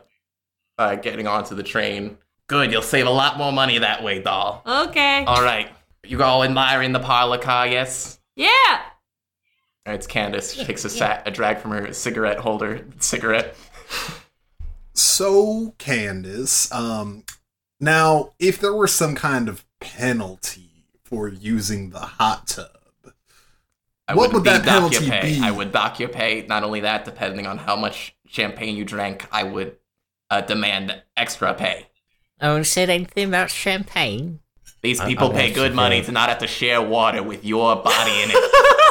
uh, 0.79 0.95
getting 0.95 1.27
onto 1.27 1.53
the 1.53 1.61
train. 1.61 2.17
Good, 2.47 2.71
you'll 2.71 2.81
save 2.81 3.05
a 3.05 3.11
lot 3.11 3.37
more 3.37 3.51
money 3.51 3.77
that 3.77 4.03
way, 4.03 4.19
doll. 4.19 4.63
Okay. 4.65 5.25
All 5.25 5.43
right, 5.43 5.69
you 6.03 6.23
all 6.23 6.43
admiring 6.43 6.93
the 6.93 6.99
parlor 6.99 7.37
car, 7.37 7.67
yes? 7.67 8.19
Yeah. 8.35 8.81
And 9.89 9.95
it's 9.95 10.05
Candace. 10.05 10.53
She 10.53 10.63
takes 10.65 10.85
a 10.85 10.89
sat 10.89 11.27
a 11.27 11.31
drag 11.31 11.57
from 11.57 11.71
her 11.71 11.91
cigarette 11.93 12.37
holder 12.37 12.85
cigarette. 12.99 13.55
So, 14.93 15.73
Candace, 15.79 16.71
um, 16.71 17.23
now, 17.79 18.33
if 18.37 18.59
there 18.59 18.75
were 18.75 18.85
some 18.87 19.15
kind 19.15 19.49
of 19.49 19.65
penalty 19.79 20.85
for 21.03 21.27
using 21.27 21.89
the 21.89 22.01
hot 22.01 22.45
tub, 22.49 22.69
I 24.07 24.13
What 24.13 24.31
would 24.31 24.43
be 24.43 24.51
that 24.51 24.63
penalty 24.63 25.09
pay. 25.09 25.39
be? 25.39 25.41
I 25.41 25.49
would 25.49 25.71
dock 25.71 25.99
your 25.99 26.09
pay. 26.09 26.45
Not 26.47 26.63
only 26.63 26.81
that, 26.81 27.03
depending 27.03 27.47
on 27.47 27.57
how 27.57 27.75
much 27.75 28.15
champagne 28.27 28.75
you 28.75 28.85
drank, 28.85 29.25
I 29.31 29.41
would 29.41 29.75
uh, 30.29 30.41
demand 30.41 31.01
extra 31.17 31.55
pay. 31.55 31.87
I 32.39 32.49
won't 32.49 32.67
say 32.67 32.83
anything 32.83 33.29
about 33.29 33.49
champagne. 33.49 34.41
These 34.83 35.01
people 35.01 35.31
I 35.31 35.33
pay 35.33 35.51
good 35.51 35.73
money 35.73 36.03
to 36.03 36.11
not 36.11 36.29
have 36.29 36.37
to 36.39 36.47
share 36.47 36.79
water 36.79 37.23
with 37.23 37.43
your 37.43 37.75
body 37.77 38.21
in 38.21 38.29
it. 38.31 38.35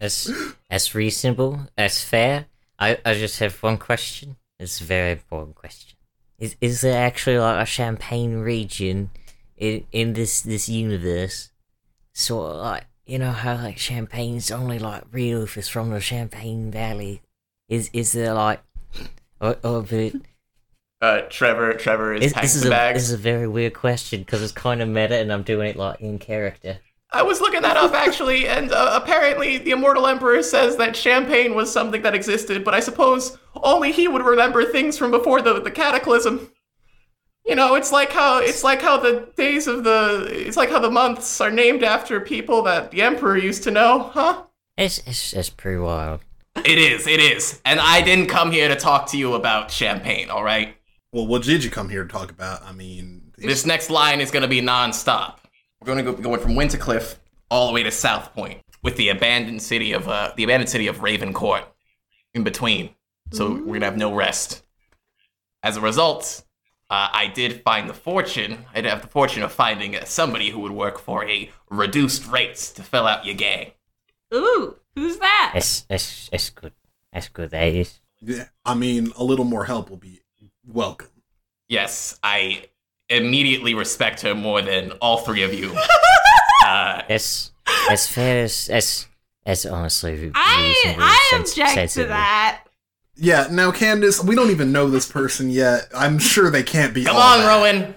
That's 0.00 0.30
that's 0.70 0.94
reasonable. 0.94 1.68
That's 1.76 2.02
fair. 2.02 2.46
I, 2.78 2.98
I 3.04 3.14
just 3.14 3.38
have 3.40 3.62
one 3.62 3.76
question. 3.76 4.36
It's 4.58 4.80
a 4.80 4.84
very 4.84 5.12
important 5.12 5.54
question. 5.56 5.96
Is 6.38 6.56
is 6.60 6.80
there 6.80 7.00
actually 7.06 7.38
like 7.38 7.62
a 7.62 7.66
champagne 7.66 8.36
region 8.38 9.10
in 9.56 9.84
in 9.92 10.14
this 10.14 10.40
this 10.40 10.68
universe? 10.68 11.50
Sort 12.14 12.52
of 12.52 12.56
like 12.62 12.86
you 13.06 13.18
know 13.18 13.32
how 13.32 13.56
like 13.56 13.76
champagne's 13.76 14.50
only 14.50 14.78
like 14.78 15.04
real 15.12 15.42
if 15.42 15.58
it's 15.58 15.68
from 15.68 15.90
the 15.90 16.00
Champagne 16.00 16.70
Valley. 16.70 17.20
Is 17.68 17.90
is 17.92 18.12
there 18.12 18.32
like 18.32 18.62
or, 19.40 19.56
or 19.62 19.82
but 19.82 20.12
Uh, 21.02 21.22
Trevor, 21.30 21.74
Trevor 21.74 22.14
is 22.14 22.32
This, 22.32 22.56
is 22.56 22.64
a 22.64 22.70
bags. 22.70 23.00
this 23.00 23.08
is 23.08 23.14
a 23.14 23.16
very 23.16 23.46
weird 23.46 23.74
question 23.74 24.20
because 24.20 24.42
it's 24.42 24.52
kind 24.52 24.82
of 24.82 24.88
meta, 24.88 25.16
and 25.16 25.32
I'm 25.32 25.42
doing 25.42 25.68
it 25.70 25.76
like 25.76 26.00
in 26.00 26.18
character. 26.18 26.78
I 27.12 27.22
was 27.22 27.40
looking 27.40 27.62
that 27.62 27.76
up 27.76 27.92
actually, 27.92 28.46
and 28.46 28.72
uh, 28.72 29.00
apparently 29.02 29.58
the 29.58 29.72
Immortal 29.72 30.06
Emperor 30.06 30.42
says 30.42 30.76
that 30.76 30.94
champagne 30.94 31.54
was 31.54 31.72
something 31.72 32.02
that 32.02 32.14
existed, 32.14 32.64
but 32.64 32.74
I 32.74 32.80
suppose 32.80 33.36
only 33.56 33.90
he 33.90 34.06
would 34.06 34.22
remember 34.24 34.64
things 34.64 34.96
from 34.96 35.10
before 35.10 35.42
the, 35.42 35.60
the 35.60 35.70
cataclysm. 35.70 36.50
You 37.46 37.56
know, 37.56 37.74
it's 37.74 37.90
like 37.90 38.12
how 38.12 38.38
it's 38.40 38.62
like 38.62 38.80
how 38.80 38.96
the 38.98 39.28
days 39.36 39.66
of 39.66 39.82
the 39.82 40.28
it's 40.30 40.56
like 40.56 40.70
how 40.70 40.78
the 40.78 40.90
months 40.90 41.40
are 41.40 41.50
named 41.50 41.82
after 41.82 42.20
people 42.20 42.62
that 42.62 42.92
the 42.92 43.02
Emperor 43.02 43.36
used 43.36 43.64
to 43.64 43.70
know, 43.72 44.10
huh? 44.14 44.44
It's 44.76 44.98
it's, 45.06 45.32
it's 45.32 45.50
pretty 45.50 45.78
wild. 45.78 46.20
It 46.64 46.78
is, 46.78 47.06
it 47.06 47.20
is. 47.20 47.60
And 47.64 47.80
I 47.80 48.02
didn't 48.02 48.26
come 48.26 48.50
here 48.52 48.68
to 48.68 48.76
talk 48.76 49.06
to 49.10 49.18
you 49.18 49.34
about 49.34 49.70
champagne, 49.70 50.30
all 50.30 50.44
right? 50.44 50.74
Well, 51.12 51.26
what 51.26 51.42
did 51.42 51.64
you 51.64 51.70
come 51.70 51.88
here 51.88 52.02
to 52.02 52.08
talk 52.08 52.30
about? 52.30 52.62
I 52.62 52.72
mean, 52.72 53.32
This 53.38 53.64
next 53.64 53.88
line 53.88 54.20
is 54.20 54.30
going 54.30 54.42
to 54.42 54.48
be 54.48 54.60
non-stop. 54.60 55.46
We're 55.80 55.94
going 55.94 56.04
to 56.04 56.12
go 56.12 56.20
going 56.20 56.40
from 56.40 56.54
Wintercliff 56.54 57.16
all 57.50 57.66
the 57.66 57.72
way 57.72 57.82
to 57.82 57.90
South 57.90 58.34
Point 58.34 58.60
with 58.82 58.96
the 58.96 59.08
abandoned 59.08 59.62
city 59.62 59.92
of 59.92 60.08
uh, 60.08 60.32
the 60.36 60.44
abandoned 60.44 60.68
city 60.68 60.86
of 60.86 60.98
Ravencourt 60.98 61.64
in 62.34 62.44
between. 62.44 62.94
So 63.32 63.50
we're 63.50 63.64
going 63.64 63.80
to 63.80 63.86
have 63.86 63.96
no 63.96 64.14
rest. 64.14 64.62
As 65.62 65.76
a 65.76 65.80
result, 65.80 66.44
uh, 66.90 67.08
I 67.12 67.28
did 67.28 67.62
find 67.62 67.88
the 67.88 67.94
fortune. 67.94 68.66
I 68.74 68.80
did 68.82 68.90
have 68.90 69.02
the 69.02 69.08
fortune 69.08 69.42
of 69.42 69.52
finding 69.52 69.96
uh, 69.96 70.04
somebody 70.04 70.50
who 70.50 70.60
would 70.60 70.72
work 70.72 70.98
for 70.98 71.24
a 71.28 71.50
reduced 71.70 72.26
rates 72.26 72.72
to 72.72 72.82
fill 72.82 73.06
out 73.06 73.24
your 73.24 73.36
gang. 73.36 73.72
Ooh, 74.34 74.76
who's 74.94 75.18
that? 75.18 75.52
It's 75.54 75.86
it's 75.88 76.28
it's 76.32 76.50
good. 76.50 76.72
That's 77.12 77.28
good. 77.28 77.50
That 77.50 77.68
is. 77.74 78.00
yeah, 78.20 78.48
I 78.64 78.74
mean, 78.74 79.12
a 79.16 79.24
little 79.24 79.44
more 79.44 79.64
help 79.64 79.88
will 79.90 79.96
be 79.96 80.20
welcome. 80.66 81.08
Yes, 81.68 82.18
I 82.22 82.64
immediately 83.10 83.74
respect 83.74 84.22
her 84.22 84.34
more 84.34 84.62
than 84.62 84.92
all 85.00 85.18
three 85.18 85.42
of 85.42 85.52
you. 85.52 85.74
uh, 86.66 87.02
It's 87.08 87.50
as 87.90 88.06
fair 88.06 88.44
as 88.44 88.68
as 88.68 89.06
as 89.46 89.66
honestly 89.66 90.14
re- 90.16 90.32
I 90.34 90.68
reasonably 90.84 91.04
I 91.04 91.26
sens- 91.30 91.50
object 91.58 91.94
to 91.94 92.04
that. 92.06 92.62
Yeah, 93.16 93.48
now, 93.50 93.70
Candace, 93.70 94.22
we 94.24 94.34
don't 94.34 94.50
even 94.50 94.72
know 94.72 94.88
this 94.88 95.10
person 95.10 95.50
yet. 95.50 95.88
I'm 95.94 96.18
sure 96.18 96.50
they 96.50 96.62
can't 96.62 96.94
be. 96.94 97.04
Come 97.04 97.16
all 97.16 97.22
on, 97.22 97.38
that. 97.40 97.48
Rowan. 97.48 97.94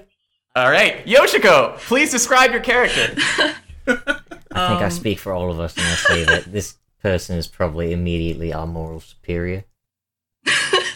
All 0.56 0.70
right, 0.70 1.06
Yoshiko, 1.06 1.78
please 1.78 2.12
describe 2.12 2.52
your 2.52 2.60
character. 2.62 3.16
I 3.88 4.68
think 4.68 4.82
I 4.82 4.90
speak 4.90 5.20
for 5.20 5.32
all 5.34 5.50
of 5.50 5.60
us 5.60 5.76
when 5.76 5.86
I 5.86 5.96
say 5.96 6.24
that 6.26 6.46
this 6.52 6.76
person 7.02 7.38
is 7.38 7.48
probably 7.48 7.92
immediately 7.94 8.54
our 8.54 8.68
moral 8.68 9.00
superior. 9.00 9.64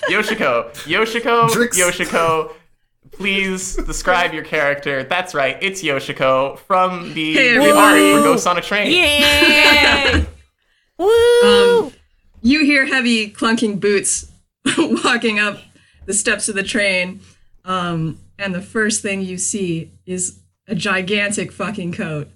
Yoshiko, 0.10 0.72
Yoshiko, 0.86 1.48
Drix. 1.50 1.78
Yoshiko, 1.80 2.52
please 3.18 3.76
describe 3.76 4.34
your 4.34 4.44
character. 4.44 5.04
That's 5.04 5.34
right, 5.34 5.58
it's 5.62 5.82
Yoshiko 5.82 6.58
from 6.60 7.14
the, 7.14 7.34
Hey, 7.34 7.54
the 7.54 7.72
art 7.76 7.96
everybody. 7.98 8.12
for 8.14 8.24
Ghosts 8.24 8.48
on 8.48 8.58
a 8.58 8.62
Train. 8.62 8.92
Yay! 8.92 10.26
Um, 11.00 11.92
you 12.42 12.66
hear 12.66 12.88
heavy 12.88 13.30
clunking 13.30 13.80
boots 13.80 14.32
walking 14.78 15.38
up 15.38 15.60
the 16.08 16.14
steps 16.14 16.50
of 16.50 16.56
the 16.56 16.64
train, 16.64 17.20
um, 17.66 18.18
and 18.40 18.56
the 18.56 18.64
first 18.64 19.04
thing 19.04 19.22
you 19.22 19.38
see 19.38 19.92
is 20.08 20.40
a 20.68 20.74
gigantic 20.74 21.52
fucking 21.52 21.92
coat 21.94 22.30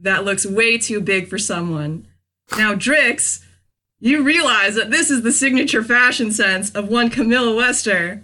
that 0.00 0.24
looks 0.24 0.46
way 0.46 0.78
too 0.78 1.02
big 1.02 1.28
for 1.28 1.36
someone. 1.36 2.06
Now, 2.56 2.74
Drix, 2.74 3.44
you 4.00 4.22
realize 4.22 4.76
that 4.76 4.90
this 4.90 5.10
is 5.10 5.20
the 5.22 5.32
signature 5.32 5.82
fashion 5.84 6.32
sense 6.32 6.70
of 6.70 6.88
one 6.88 7.10
Camilla 7.10 7.54
Wester. 7.54 8.22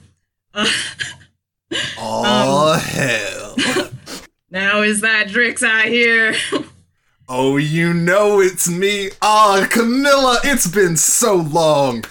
Uh, 0.54 0.66
Oh 1.98 2.78
hell! 2.78 3.88
now, 4.50 4.82
is 4.82 5.00
that 5.00 5.28
Drix 5.28 5.62
I 5.62 5.88
hear? 5.88 6.34
oh, 7.28 7.56
you 7.56 7.94
know 7.94 8.40
it's 8.40 8.68
me. 8.68 9.10
Ah, 9.22 9.66
Camilla, 9.70 10.38
it's 10.44 10.66
been 10.66 10.96
so 10.96 11.34
long. 11.36 12.04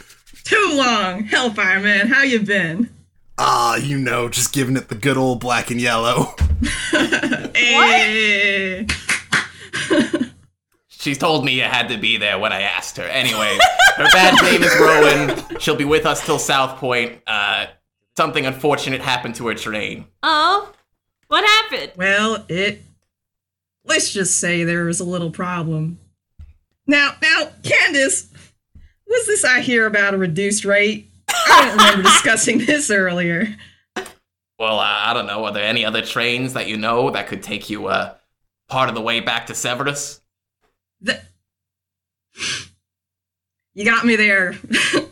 too 0.44 0.72
long, 0.74 1.24
Hellfire 1.26 1.80
Man. 1.80 2.08
How 2.08 2.24
you 2.24 2.40
been? 2.42 2.90
Ah, 3.38 3.76
you 3.76 3.98
know, 3.98 4.30
just 4.30 4.54
giving 4.54 4.78
it 4.78 4.88
the 4.90 4.96
good 4.96 5.18
old 5.18 5.40
black 5.40 5.72
and 5.72 5.80
yellow. 5.82 6.36
Hey. 7.54 8.88
She 10.90 11.16
told 11.16 11.44
me 11.44 11.54
you 11.54 11.64
had 11.64 11.90
to 11.90 11.98
be 11.98 12.18
there 12.18 12.38
when 12.38 12.54
I 12.54 12.62
asked 12.62 12.98
her. 12.98 13.04
Anyway, 13.04 13.58
her 13.98 14.04
bad 14.12 14.42
name 14.44 14.62
is 14.62 14.76
Rowan. 14.80 15.60
She'll 15.60 15.76
be 15.76 15.86
with 15.86 16.06
us 16.06 16.24
till 16.26 16.38
South 16.38 16.78
Point. 16.78 17.22
Uh, 17.26 17.66
something 18.18 18.46
unfortunate 18.46 19.02
happened 19.02 19.36
to 19.36 19.48
her 19.48 19.54
train. 19.54 20.06
Oh, 20.24 20.72
what 21.28 21.46
happened? 21.46 21.94
Well, 21.96 22.46
it. 22.50 22.84
Let's 23.84 24.14
just 24.14 24.40
say 24.40 24.64
there 24.64 24.86
was 24.86 25.00
a 25.00 25.06
little 25.06 25.32
problem. 25.32 26.00
Now, 26.86 27.14
now, 27.22 27.50
Candace, 27.64 28.32
was 29.08 29.26
this 29.26 29.44
I 29.44 29.62
hear 29.62 29.86
about 29.86 30.14
a 30.14 30.18
reduced 30.18 30.66
rate? 30.66 31.10
I 31.30 31.66
don't 31.66 31.78
remember 31.78 32.04
discussing 32.10 32.60
this 32.60 32.92
earlier. 32.92 33.56
Well, 33.96 34.80
uh, 34.80 34.84
I 34.84 35.14
don't 35.14 35.26
know. 35.26 35.46
Are 35.46 35.52
there 35.52 35.66
any 35.66 35.86
other 35.86 36.02
trains 36.02 36.54
that 36.54 36.68
you 36.68 36.78
know 36.78 37.10
that 37.10 37.28
could 37.28 37.42
take 37.42 37.70
you 37.70 37.88
uh, 37.88 38.14
part 38.68 38.90
of 38.90 38.96
the 38.96 39.02
way 39.02 39.20
back 39.20 39.48
to 39.48 39.54
Severos? 39.54 40.20
The... 41.02 41.22
You 43.74 43.86
got 43.86 44.06
me 44.06 44.18
there. 44.18 44.60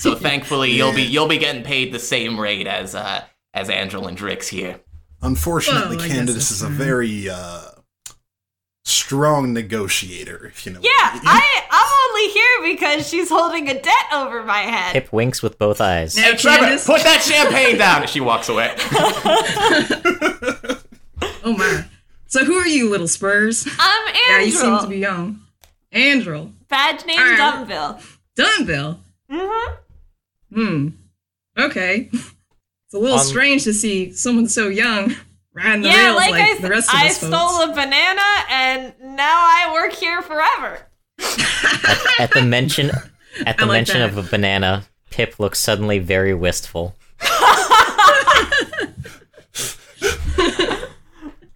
So 0.00 0.14
thankfully, 0.14 0.70
you'll 0.72 0.94
be 0.94 1.02
you'll 1.02 1.28
be 1.28 1.38
getting 1.38 1.62
paid 1.62 1.92
the 1.92 1.98
same 1.98 2.40
rate 2.40 2.66
as 2.66 2.94
uh, 2.94 3.22
as 3.54 3.68
Angel 3.68 4.06
and 4.06 4.16
Drix 4.16 4.48
here. 4.48 4.80
Unfortunately, 5.22 5.96
Well, 5.96 6.04
I 6.06 6.08
Candace 6.08 6.50
is 6.50 6.62
a 6.62 6.68
very 6.68 7.28
uh, 7.28 7.60
strong 8.84 9.52
negotiator, 9.52 10.46
if 10.46 10.64
you 10.64 10.72
know. 10.72 10.80
what 10.80 10.86
Yeah, 10.88 11.10
I 11.10 11.14
mean. 11.14 11.22
I 11.26 11.66
I'm 11.70 11.90
only 12.10 12.28
here 12.32 12.74
because 12.76 13.06
she's 13.06 13.28
holding 13.28 13.68
a 13.68 13.74
debt 13.74 14.06
over 14.14 14.42
my 14.44 14.60
head. 14.62 14.94
Pip 14.94 15.12
winks 15.12 15.42
with 15.42 15.58
both 15.58 15.82
eyes. 15.82 16.16
Now, 16.16 16.22
Hey, 16.30 16.36
Trevor, 16.36 16.64
Candace- 16.64 16.86
put 16.86 17.02
that 17.02 17.20
champagne 17.22 17.76
down. 17.84 18.00
And 18.02 18.10
she 18.10 18.20
walks 18.20 18.48
away. 18.48 18.74
Oh 21.42 21.54
my. 21.56 21.84
So 22.26 22.44
who 22.44 22.54
are 22.54 22.66
you, 22.66 22.90
little 22.90 23.08
Spurs? 23.08 23.66
I'm 23.78 24.08
Andrew. 24.08 24.22
Yeah, 24.28 24.40
you 24.42 24.52
seem 24.52 24.78
to 24.78 24.86
be 24.86 24.98
young. 24.98 25.40
Andrel. 25.92 26.52
Badge 26.68 27.04
name 27.06 27.18
Alright. 27.18 27.38
Dumville. 27.68 28.16
Dunville. 28.38 28.98
Mm-hmm. 29.30 29.74
Hmm. 30.52 30.88
Okay. 31.58 32.08
It's 32.12 32.94
a 32.94 32.98
little 32.98 33.18
Um, 33.18 33.24
strange 33.26 33.64
to 33.64 33.72
see 33.74 34.12
someone 34.12 34.48
so 34.48 34.68
young 34.68 35.14
riding 35.54 35.82
the 35.82 35.88
Yeah, 35.88 36.06
rails 36.06 36.16
like, 36.16 36.30
like, 36.32 36.42
I, 36.42 36.58
the 36.60 36.68
rest 36.68 36.88
of 36.88 36.94
I 36.96 37.06
us 37.06 37.18
stole 37.18 37.30
folks. 37.58 37.64
a 37.72 37.74
banana 37.74 38.22
and 38.50 38.94
now 39.16 39.36
I 39.38 39.70
work 39.72 39.92
here 39.92 40.22
forever. 40.22 40.86
At 42.18 42.32
the 42.32 42.42
mention 42.42 42.90
at 43.46 43.58
the 43.58 43.66
like 43.66 43.72
mention 43.78 44.00
that. 44.00 44.10
of 44.10 44.18
a 44.18 44.22
banana, 44.28 44.84
Pip 45.10 45.38
looks 45.38 45.58
suddenly 45.60 45.98
very 45.98 46.34
wistful. 46.34 46.96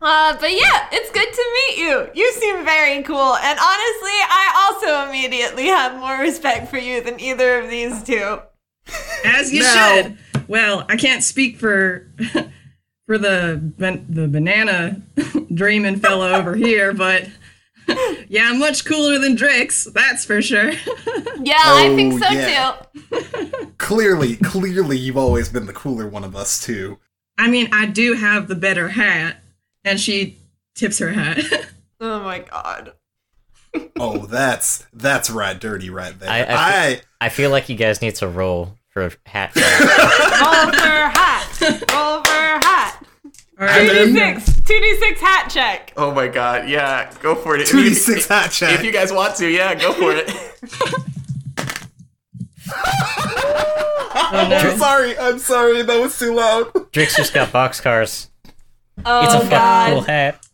Uh, 0.07 0.37
but 0.39 0.53
yeah, 0.53 0.87
it's 0.93 1.11
good 1.13 1.33
to 1.33 1.53
meet 1.55 1.79
you. 1.79 2.09
You 2.15 2.31
seem 2.33 2.63
very 2.63 3.03
cool, 3.05 3.37
and 3.37 3.59
honestly, 3.59 4.19
I 4.29 4.69
also 4.69 5.09
immediately 5.09 5.65
have 5.69 5.99
more 5.99 6.19
respect 6.19 6.69
for 6.69 6.77
you 6.77 7.01
than 7.03 7.19
either 7.21 7.61
of 7.61 7.71
these 7.71 8.03
two. 8.03 8.39
As 9.25 9.53
you 9.53 9.63
Now- 9.63 9.95
should. 10.03 10.19
Well, 10.49 10.85
I 10.89 10.97
can't 10.97 11.23
speak 11.25 11.59
for 11.59 12.07
for 13.07 13.19
the 13.19 13.73
the 14.09 14.29
banana 14.29 15.01
dreaming 15.55 15.97
fella 15.97 16.33
over 16.39 16.55
here, 16.55 16.93
but 16.93 17.29
yeah, 18.29 18.49
I'm 18.51 18.59
much 18.59 18.85
cooler 18.85 19.19
than 19.19 19.37
Drix, 19.37 19.91
that's 19.93 20.25
for 20.25 20.43
sure. 20.43 20.73
Yeah, 21.41 21.55
I 21.59 21.93
think 21.97 22.15
Oh, 22.15 22.19
so 22.19 22.31
yeah. 22.33 22.77
too. 23.11 23.73
Clearly, 23.79 24.37
clearly, 24.37 24.99
you've 24.99 25.17
always 25.17 25.49
been 25.49 25.67
the 25.67 25.73
cooler 25.73 26.07
one 26.09 26.25
of 26.25 26.35
us 26.37 26.61
too. 26.63 26.99
I 27.39 27.49
mean, 27.49 27.69
I 27.73 27.87
do 27.87 28.15
have 28.15 28.49
the 28.49 28.55
better 28.55 28.89
hat, 28.89 29.43
and 29.85 29.99
she 30.01 30.39
tips 30.75 30.99
her 30.99 31.11
hat. 31.11 31.39
Oh 32.01 32.21
my 32.23 32.41
god. 32.41 32.93
Oh, 33.99 34.27
that's 34.27 34.87
that's 34.93 35.31
right, 35.31 35.59
dirty 35.59 35.91
right 35.91 36.19
there. 36.19 36.29
I- 36.31 36.43
I 36.43 36.47
I, 36.89 37.01
I 37.23 37.29
feel 37.29 37.51
like 37.51 37.69
you 37.69 37.77
guys 37.77 38.01
need 38.03 38.15
to 38.17 38.29
roll 38.29 38.77
for 38.91 39.07
a 39.07 39.13
hat. 39.27 39.55
Roll 39.57 39.63
for 40.73 41.09
hat. 41.19 41.49
Roll 41.93 42.23
for 42.23 42.67
hat. 42.67 43.05
All 43.61 43.67
right, 43.67 43.89
And 43.91 44.17
then- 44.17 44.37
2d6. 44.41 44.63
2d6 44.65 45.17
hat 45.19 45.49
check. 45.51 45.93
Oh 45.97 46.13
my 46.13 46.29
god, 46.29 46.69
yeah, 46.69 47.13
go 47.21 47.35
for 47.35 47.55
it. 47.57 47.63
If 47.63 47.69
two 47.71 47.79
you- 47.83 47.89
d 47.91 47.95
six 47.95 48.27
hat 48.29 48.51
check. 48.51 48.75
If 48.79 48.85
you 48.85 48.93
guys 48.93 49.13
want 49.13 49.37
to, 49.37 49.49
yeah, 49.49 49.75
go 49.75 49.93
for 49.93 50.13
it. 50.13 50.31
Oh, 54.17 54.31
I'm 54.51 54.79
sorry, 54.79 55.19
I'm 55.19 55.39
sorry, 55.39 55.83
that 55.83 56.01
was 56.01 56.19
too 56.19 56.35
loud. 56.35 56.73
Drix 56.93 57.17
just 57.17 57.35
got 57.35 57.49
boxcars. 57.51 58.29
Oh 59.05 59.25
It's 59.25 59.35
a 59.47 59.51
god. 59.51 59.91
cool 59.93 60.01
hat. 60.03 60.47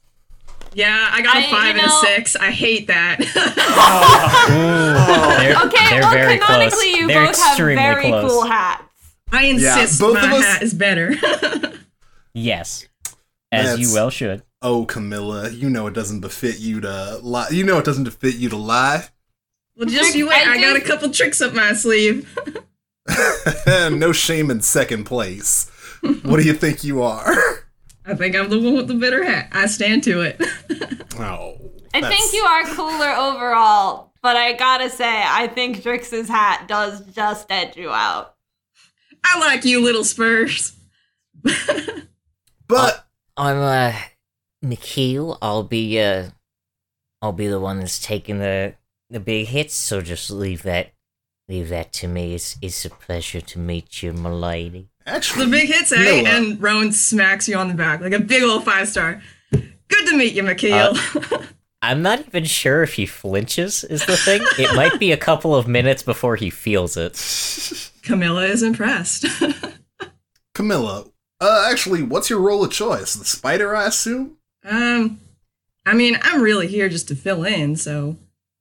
Yeah, 0.72 1.08
I 1.10 1.22
got 1.22 1.36
a 1.36 1.38
I- 1.38 1.42
you 1.42 1.48
five 1.50 1.76
and 1.76 1.86
a 1.86 1.90
six. 1.90 2.36
I 2.36 2.50
hate 2.50 2.86
that. 2.88 3.18
They're, 3.18 3.26
oh. 5.58 5.66
Okay, 5.66 5.90
they're 5.90 6.00
well, 6.02 6.12
very 6.12 6.38
canonically, 6.38 6.70
close. 6.70 6.96
you 6.96 7.06
they're 7.08 7.26
both 7.26 7.42
have 7.42 7.56
very 7.56 8.02
close. 8.08 8.30
cool 8.30 8.44
hats. 8.44 8.84
I 9.32 9.44
insist 9.44 10.00
both 10.00 10.14
my 10.14 10.26
of 10.26 10.32
us- 10.32 10.44
hat 10.44 10.62
is 10.62 10.74
better. 10.74 11.14
Yes, 12.32 12.86
as 13.50 13.80
you 13.80 13.92
well 13.92 14.08
should. 14.08 14.42
Oh, 14.62 14.84
Camilla, 14.84 15.50
you 15.50 15.68
know 15.68 15.88
it 15.88 15.94
doesn't 15.94 16.20
befit 16.20 16.60
you 16.60 16.80
to 16.80 17.18
lie. 17.22 17.48
You 17.50 17.64
know 17.64 17.78
it 17.78 17.84
doesn't 17.84 18.04
befit 18.04 18.36
you 18.36 18.48
to 18.50 18.56
lie. 18.56 19.08
well, 19.76 19.88
just 19.88 20.14
you 20.14 20.28
wait. 20.28 20.46
I 20.46 20.54
I, 20.54 20.60
got 20.60 20.76
a 20.76 20.80
couple 20.80 21.10
tricks 21.10 21.40
up 21.40 21.54
my 21.54 21.72
sleeve. 21.72 22.32
no 23.66 24.12
shame 24.12 24.48
in 24.48 24.60
second 24.60 25.04
place. 25.04 25.68
What 26.22 26.36
do 26.36 26.42
you 26.42 26.54
think 26.54 26.84
you 26.84 27.02
are? 27.02 27.59
I 28.10 28.14
think 28.14 28.34
I'm 28.36 28.48
the 28.50 28.58
one 28.60 28.74
with 28.74 28.88
the 28.88 28.94
better 28.94 29.22
hat. 29.24 29.48
I 29.52 29.66
stand 29.66 30.02
to 30.04 30.20
it. 30.22 30.40
Oh, 31.18 31.58
I 31.92 32.00
that's- 32.00 32.18
think 32.18 32.32
you 32.32 32.42
are 32.44 32.64
cooler 32.64 33.10
overall, 33.10 34.12
but 34.22 34.36
I 34.36 34.54
gotta 34.54 34.88
say, 34.88 35.22
I 35.26 35.48
think 35.48 35.82
Drix's 35.82 36.28
hat 36.28 36.66
does 36.66 37.04
just 37.14 37.46
edge 37.50 37.76
you 37.76 37.90
out. 37.90 38.36
I 39.22 39.38
like 39.38 39.66
you, 39.66 39.82
little 39.82 40.04
Spurs. 40.04 40.72
But 42.66 43.06
I'm 43.36 43.56
uh 43.58 43.92
Nikhil. 44.62 45.36
I'll 45.42 45.62
be 45.64 46.00
uh 46.00 46.30
I'll 47.20 47.32
be 47.32 47.48
the 47.48 47.60
one 47.60 47.80
that's 47.80 48.00
taking 48.00 48.38
the 48.38 48.74
the 49.10 49.20
big 49.20 49.48
hits, 49.48 49.74
so 49.74 50.00
just 50.00 50.30
leave 50.30 50.62
that 50.62 50.92
leave 51.48 51.68
that 51.70 51.92
to 51.94 52.08
me. 52.08 52.34
It's 52.34 52.56
it's 52.62 52.84
a 52.84 52.90
pleasure 52.90 53.40
to 53.40 53.58
meet 53.58 54.02
you, 54.02 54.12
my 54.12 54.30
lady. 54.30 54.89
Actually, 55.10 55.44
The 55.46 55.50
big 55.50 55.68
hits, 55.68 55.92
eh? 55.92 55.96
Camilla, 55.96 56.28
And 56.28 56.62
Rowan 56.62 56.92
smacks 56.92 57.48
you 57.48 57.56
on 57.56 57.68
the 57.68 57.74
back 57.74 58.00
like 58.00 58.12
a 58.12 58.18
big 58.20 58.42
old 58.42 58.64
five 58.64 58.88
star. 58.88 59.22
Good 59.52 60.06
to 60.06 60.16
meet 60.16 60.32
you, 60.34 60.42
Mikhail. 60.42 60.94
I'm 61.82 62.02
not 62.02 62.20
even 62.26 62.44
sure 62.44 62.82
if 62.82 62.94
he 62.94 63.06
flinches 63.06 63.84
is 63.84 64.04
the 64.06 64.16
thing. 64.16 64.42
it 64.58 64.74
might 64.76 65.00
be 65.00 65.12
a 65.12 65.16
couple 65.16 65.54
of 65.56 65.66
minutes 65.66 66.02
before 66.02 66.36
he 66.36 66.50
feels 66.50 66.96
it. 66.96 67.14
Camilla 68.02 68.44
is 68.44 68.62
impressed. 68.62 69.24
Camilla. 70.54 71.06
Uh, 71.40 71.66
actually, 71.70 72.02
what's 72.02 72.28
your 72.28 72.40
role 72.40 72.62
of 72.64 72.70
choice? 72.70 73.14
The 73.14 73.24
spider, 73.24 73.74
I 73.74 73.86
assume. 73.86 74.36
um, 74.64 75.20
I 75.86 75.94
mean, 75.94 76.18
I'm 76.22 76.42
really 76.42 76.66
here 76.66 76.88
just 76.90 77.08
to 77.08 77.16
fill 77.16 77.44
in, 77.44 77.76
so 77.76 78.16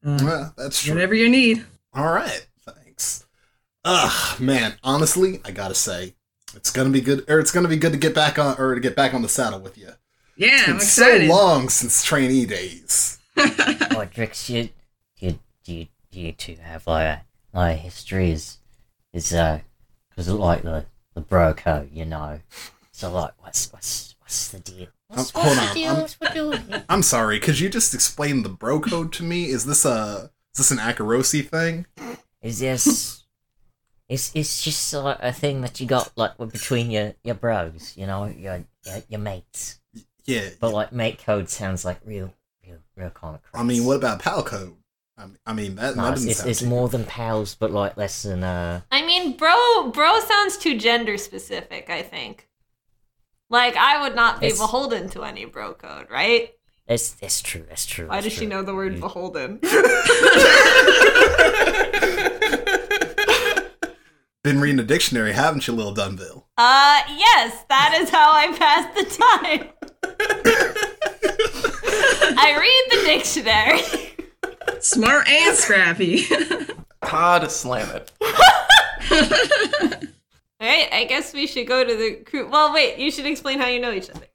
uh, 0.05 0.17
Uh, 0.21 0.49
that's 0.57 0.81
true. 0.83 0.93
whatever 0.93 1.13
you 1.13 1.27
need. 1.29 1.65
All 1.93 2.11
right, 2.13 2.47
thanks. 2.65 3.25
Ugh, 3.83 4.39
man. 4.39 4.75
Honestly, 4.83 5.41
I 5.43 5.51
gotta 5.51 5.75
say, 5.75 6.15
it's 6.55 6.71
gonna 6.71 6.89
be 6.89 7.01
good, 7.01 7.25
or 7.29 7.39
it's 7.39 7.51
gonna 7.51 7.67
be 7.67 7.77
good 7.77 7.91
to 7.93 7.97
get 7.97 8.13
back 8.15 8.37
on, 8.39 8.55
or 8.59 8.75
to 8.75 8.81
get 8.81 8.95
back 8.95 9.13
on 9.13 9.21
the 9.21 9.29
saddle 9.29 9.59
with 9.59 9.77
you. 9.77 9.89
Yeah, 10.35 10.63
I'm 10.67 10.75
it's 10.77 10.89
so 10.89 11.17
long 11.17 11.69
since 11.69 12.03
trainee 12.03 12.45
days. 12.45 13.19
oh, 13.37 14.07
Drix, 14.13 14.49
you, 14.49 14.69
you, 15.19 15.37
you, 15.65 15.87
you 16.11 16.31
two 16.31 16.55
have 16.61 16.87
like 16.87 17.05
a, 17.05 17.21
like 17.53 17.75
a 17.75 17.79
history 17.79 18.31
is, 18.31 18.57
is 19.13 19.33
uh, 19.33 19.59
cause 20.15 20.29
like 20.29 20.61
the 20.63 20.85
the 21.13 21.21
bro 21.21 21.53
code, 21.53 21.89
you 21.93 22.05
know. 22.05 22.39
So 22.91 23.11
like, 23.11 23.33
what's 23.39 23.71
what's 23.73 24.15
what's 24.21 24.47
the 24.49 24.59
deal? 24.59 24.87
What's, 25.07 25.35
Um, 25.35 25.41
what's 25.43 25.47
hold 25.47 25.57
the 25.57 25.61
on, 25.69 25.73
deal? 25.75 25.91
I'm- 25.91 26.01
What's 26.01 26.15
the 26.15 26.29
deal? 26.69 26.83
I'm 26.89 27.03
sorry. 27.03 27.39
Could 27.39 27.59
you 27.59 27.69
just 27.69 27.93
explain 27.93 28.43
the 28.43 28.49
bro 28.49 28.79
code 28.79 29.11
to 29.13 29.23
me? 29.23 29.45
Is 29.45 29.65
this 29.65 29.83
a 29.85 30.31
is 30.53 30.57
this 30.57 30.71
an 30.71 30.77
Akorosi 30.77 31.47
thing? 31.47 31.85
Is 32.41 32.59
this? 32.59 33.18
It's 34.09 34.31
it's 34.33 34.63
just 34.63 34.91
like 34.91 35.19
a 35.21 35.31
thing 35.31 35.61
that 35.61 35.79
you 35.79 35.85
got 35.85 36.11
like 36.15 36.35
between 36.37 36.89
your 36.89 37.13
your 37.23 37.35
bros, 37.35 37.93
you 37.95 38.07
know, 38.07 38.25
your 38.25 38.65
your, 38.85 39.03
your 39.07 39.19
mates. 39.19 39.79
Yeah. 40.25 40.49
But 40.59 40.73
like 40.73 40.91
mate 40.91 41.23
code 41.23 41.47
sounds 41.47 41.85
like 41.85 41.99
real, 42.03 42.33
real, 42.65 42.79
real 42.95 43.11
kind 43.11 43.35
of. 43.35 43.41
I 43.53 43.63
mean, 43.63 43.85
what 43.85 43.97
about 43.97 44.19
pal 44.19 44.43
code? 44.43 44.75
I 45.45 45.53
mean, 45.53 45.77
I 45.77 45.81
that, 45.81 45.95
No, 45.95 46.03
that 46.03 46.13
it's, 46.13 46.25
doesn't 46.25 46.29
it's, 46.29 46.45
it's 46.45 46.61
more 46.63 46.89
than 46.89 47.03
pals, 47.03 47.53
but 47.53 47.71
like 47.71 47.97
less 47.97 48.23
than 48.23 48.43
uh. 48.43 48.81
I 48.91 49.05
mean, 49.05 49.37
bro, 49.37 49.91
bro 49.93 50.19
sounds 50.21 50.57
too 50.57 50.77
gender 50.79 51.17
specific. 51.17 51.89
I 51.89 52.01
think. 52.01 52.47
Like, 53.51 53.75
I 53.75 54.01
would 54.01 54.15
not 54.15 54.39
be 54.39 54.47
It's- 54.47 54.59
beholden 54.59 55.09
to 55.09 55.23
any 55.23 55.45
bro 55.45 55.73
code, 55.73 56.07
right? 56.09 56.51
It's 56.87 57.15
it's 57.21 57.41
true. 57.41 57.65
That's 57.69 57.85
true. 57.85 58.07
Why 58.07 58.15
that's 58.15 58.27
does 58.27 58.33
she 58.33 58.47
know 58.47 58.63
the 58.63 58.73
word 58.73 58.99
beholden? 58.99 59.59
Been 64.43 64.61
reading 64.61 64.79
a 64.79 64.83
dictionary, 64.83 65.33
haven't 65.33 65.67
you, 65.67 65.73
Lil 65.73 65.93
Dunville? 65.93 66.45
Uh, 66.57 67.01
yes, 67.09 67.65
that 67.67 67.97
is 68.01 68.09
how 68.09 68.31
I 68.31 68.47
pass 68.57 68.95
the 68.95 69.03
time. 69.03 69.67
I 72.37 72.55
read 72.57 72.83
the 72.89 73.03
dictionary. 73.05 73.81
Smart 74.81 75.27
and 75.27 75.57
scrappy. 75.57 76.23
Hard 77.03 77.41
to 77.43 77.49
slam 77.49 77.89
it. 77.95 78.11
Alright, 80.61 80.89
I 80.93 81.05
guess 81.09 81.33
we 81.33 81.45
should 81.45 81.67
go 81.67 81.83
to 81.83 81.93
the 81.95 82.15
crew. 82.25 82.47
Well, 82.49 82.73
wait, 82.73 82.97
you 82.97 83.11
should 83.11 83.25
explain 83.25 83.59
how 83.59 83.67
you 83.67 83.81
know 83.81 83.91
each 83.91 84.09
other. 84.09 84.27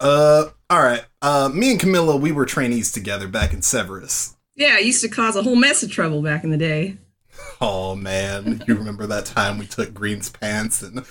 Uh, 0.00 0.44
all 0.70 0.82
right. 0.82 1.04
Uh, 1.20 1.50
me 1.52 1.72
and 1.72 1.80
Camilla, 1.80 2.16
we 2.16 2.32
were 2.32 2.46
trainees 2.46 2.90
together 2.90 3.28
back 3.28 3.52
in 3.52 3.60
Severos. 3.60 4.34
yeah, 4.56 4.76
I 4.76 4.78
used 4.78 5.02
to 5.02 5.08
cause 5.08 5.36
a 5.36 5.42
whole 5.42 5.56
mess 5.56 5.82
of 5.82 5.90
trouble 5.90 6.22
back 6.22 6.44
in 6.44 6.50
the 6.50 6.56
day. 6.56 6.96
Oh 7.64 7.94
man, 7.94 8.60
you 8.66 8.74
remember 8.74 9.06
that 9.06 9.24
time 9.24 9.56
we 9.56 9.66
took 9.66 9.94
Green's 9.94 10.28
pants 10.28 10.82
and 10.82 10.96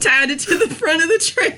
Tied 0.00 0.30
it 0.30 0.38
to 0.40 0.56
the 0.56 0.74
front 0.74 1.02
of 1.02 1.08
the 1.10 1.18
train. 1.18 1.52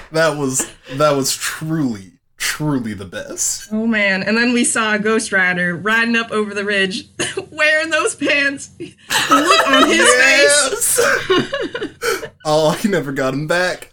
that 0.12 0.38
was 0.38 0.66
that 0.94 1.10
was 1.10 1.36
truly 1.36 2.12
truly 2.38 2.94
the 2.94 3.04
best. 3.04 3.68
Oh 3.70 3.86
man! 3.86 4.22
And 4.22 4.38
then 4.38 4.54
we 4.54 4.64
saw 4.64 4.94
a 4.94 4.98
Ghost 4.98 5.30
Rider 5.30 5.76
riding 5.76 6.16
up 6.16 6.30
over 6.30 6.54
the 6.54 6.64
ridge, 6.64 7.04
wearing 7.50 7.90
those 7.90 8.14
pants. 8.14 8.68
The 8.68 8.94
look 9.30 9.68
on 9.68 9.88
his 9.88 10.08
face. 10.14 11.00
Oh, 12.46 12.70
he 12.80 12.88
never 12.88 13.12
got 13.12 13.34
him 13.34 13.46
back. 13.46 13.92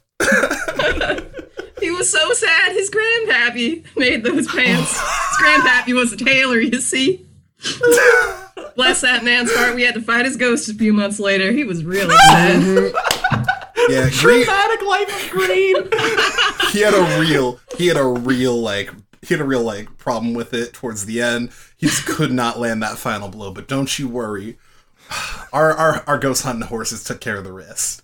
He 1.82 1.92
was 1.92 2.10
so 2.10 2.32
sad. 2.34 2.72
His 2.72 2.90
grandpappy 2.90 3.86
made 3.98 4.24
those 4.24 4.48
pants. 4.48 4.92
His 4.92 5.38
grandpappy 5.42 5.94
was 5.94 6.14
a 6.14 6.18
tailor, 6.18 6.60
you 6.60 6.80
see. 6.80 7.26
Bless 8.76 9.02
that 9.02 9.24
man's 9.24 9.54
heart. 9.54 9.76
We 9.76 9.84
had 9.84 9.96
to 9.96 10.02
fight 10.02 10.26
his 10.26 10.38
ghost 10.38 10.70
a 10.70 10.74
few 10.74 10.94
months 10.94 11.20
later. 11.20 11.52
He 11.52 11.64
was 11.64 11.84
real 11.84 12.10
upset. 12.10 12.94
Yeah, 13.90 14.10
Green. 14.20 14.46
Dramatic 14.46 14.82
life 14.88 15.26
of 15.26 15.32
green. 15.32 15.76
He 16.72 16.82
had 16.82 16.94
a 16.94 17.20
real. 17.20 17.60
He 17.78 17.88
had 17.88 17.98
a 17.98 18.06
real 18.06 18.60
like. 18.62 18.92
He 19.22 19.34
had 19.34 19.42
a 19.42 19.46
real 19.46 19.64
like 19.64 19.98
problem 19.98 20.34
with 20.34 20.54
it 20.54 20.74
towards 20.74 21.06
the 21.06 21.22
end. 21.22 21.52
He 21.78 21.88
just 21.88 22.06
could 22.06 22.32
not 22.32 22.60
land 22.60 22.82
that 22.84 22.98
final 22.98 23.28
blow. 23.28 23.52
But 23.52 23.68
don't 23.68 23.98
you 24.00 24.08
worry. 24.08 24.58
Our 25.52 25.72
our 25.72 26.04
our 26.08 26.18
ghost 26.18 26.44
hunting 26.44 26.68
horses 26.68 27.04
took 27.04 27.20
care 27.20 27.38
of 27.38 27.44
the 27.44 27.52
rest. 27.52 28.04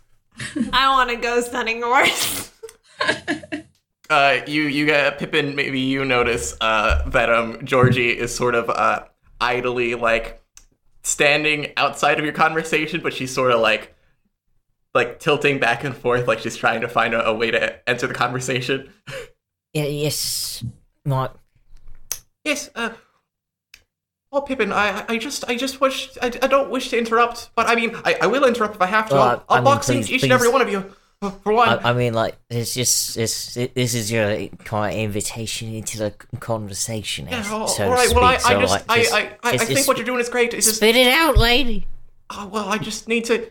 I 0.73 0.89
want 0.91 1.09
a 1.09 1.15
ghost 1.15 1.51
hunting 1.51 1.81
horse. 1.81 2.51
uh, 4.09 4.39
you 4.47 4.63
you 4.63 4.85
get 4.85 5.17
Pippin. 5.19 5.55
Maybe 5.55 5.79
you 5.79 6.05
notice 6.05 6.55
uh, 6.61 7.07
that 7.09 7.31
um 7.31 7.63
Georgie 7.65 8.17
is 8.17 8.33
sort 8.35 8.55
of 8.55 8.69
uh 8.69 9.05
idly 9.39 9.95
like 9.95 10.41
standing 11.03 11.73
outside 11.77 12.19
of 12.19 12.25
your 12.25 12.33
conversation, 12.33 13.01
but 13.01 13.13
she's 13.13 13.33
sort 13.33 13.51
of 13.51 13.59
like 13.61 13.95
like 14.93 15.19
tilting 15.19 15.59
back 15.59 15.83
and 15.83 15.95
forth, 15.95 16.27
like 16.27 16.39
she's 16.39 16.55
trying 16.57 16.81
to 16.81 16.87
find 16.87 17.13
a, 17.13 17.25
a 17.27 17.33
way 17.33 17.51
to 17.51 17.89
enter 17.89 18.07
the 18.07 18.13
conversation. 18.13 18.91
Yeah, 19.73 19.83
yes, 19.85 20.63
my 21.05 21.29
Yes. 22.43 22.69
Uh, 22.73 22.91
oh, 24.31 24.41
Pippin, 24.41 24.71
I 24.71 25.05
I 25.07 25.17
just 25.17 25.43
I 25.47 25.55
just 25.55 25.81
wish 25.81 26.09
I, 26.21 26.27
I 26.27 26.47
don't 26.47 26.69
wish 26.69 26.89
to 26.89 26.97
interrupt, 26.97 27.49
but 27.55 27.67
I 27.67 27.75
mean 27.75 27.95
I, 28.05 28.17
I 28.21 28.27
will 28.27 28.45
interrupt 28.45 28.75
if 28.75 28.81
I 28.81 28.87
have 28.87 29.09
to. 29.09 29.15
Well, 29.15 29.23
I'll, 29.23 29.45
I 29.49 29.55
I'll 29.55 29.55
mean, 29.57 29.63
box 29.65 29.89
each, 29.89 30.07
please- 30.07 30.23
and 30.23 30.31
every 30.31 30.49
one 30.49 30.61
of 30.61 30.69
you. 30.71 30.93
For 31.21 31.51
one. 31.51 31.67
I, 31.67 31.89
I 31.89 31.93
mean, 31.93 32.13
like, 32.13 32.37
it's 32.49 32.75
just 32.75 33.17
it's, 33.17 33.55
this 33.55 33.95
is 33.95 34.11
your 34.11 34.47
kind 34.65 34.93
of 34.93 34.99
invitation 35.01 35.73
into 35.73 35.97
the 35.97 36.11
conversation, 36.39 37.27
yeah, 37.27 37.43
all, 37.51 37.67
so 37.67 37.89
all 37.89 37.95
to 37.97 38.03
speak. 38.03 38.15
Well, 38.15 38.23
I, 38.25 38.37
so, 38.37 38.59
just, 38.61 38.71
like, 38.71 38.83
I, 38.87 38.97
just 38.99 39.13
I, 39.13 39.17
I, 39.17 39.21
I 39.21 39.25
it's- 39.25 39.59
think 39.61 39.71
it's- 39.71 39.87
what 39.87 39.97
you're 39.97 40.05
doing 40.05 40.19
is 40.19 40.29
great. 40.29 40.53
It's 40.53 40.67
just 40.67 40.77
spit 40.77 40.95
it 40.95 41.11
out, 41.11 41.35
lady. 41.37 41.87
Oh, 42.29 42.45
well, 42.47 42.69
I 42.69 42.77
just 42.77 43.07
need 43.07 43.25
to 43.25 43.49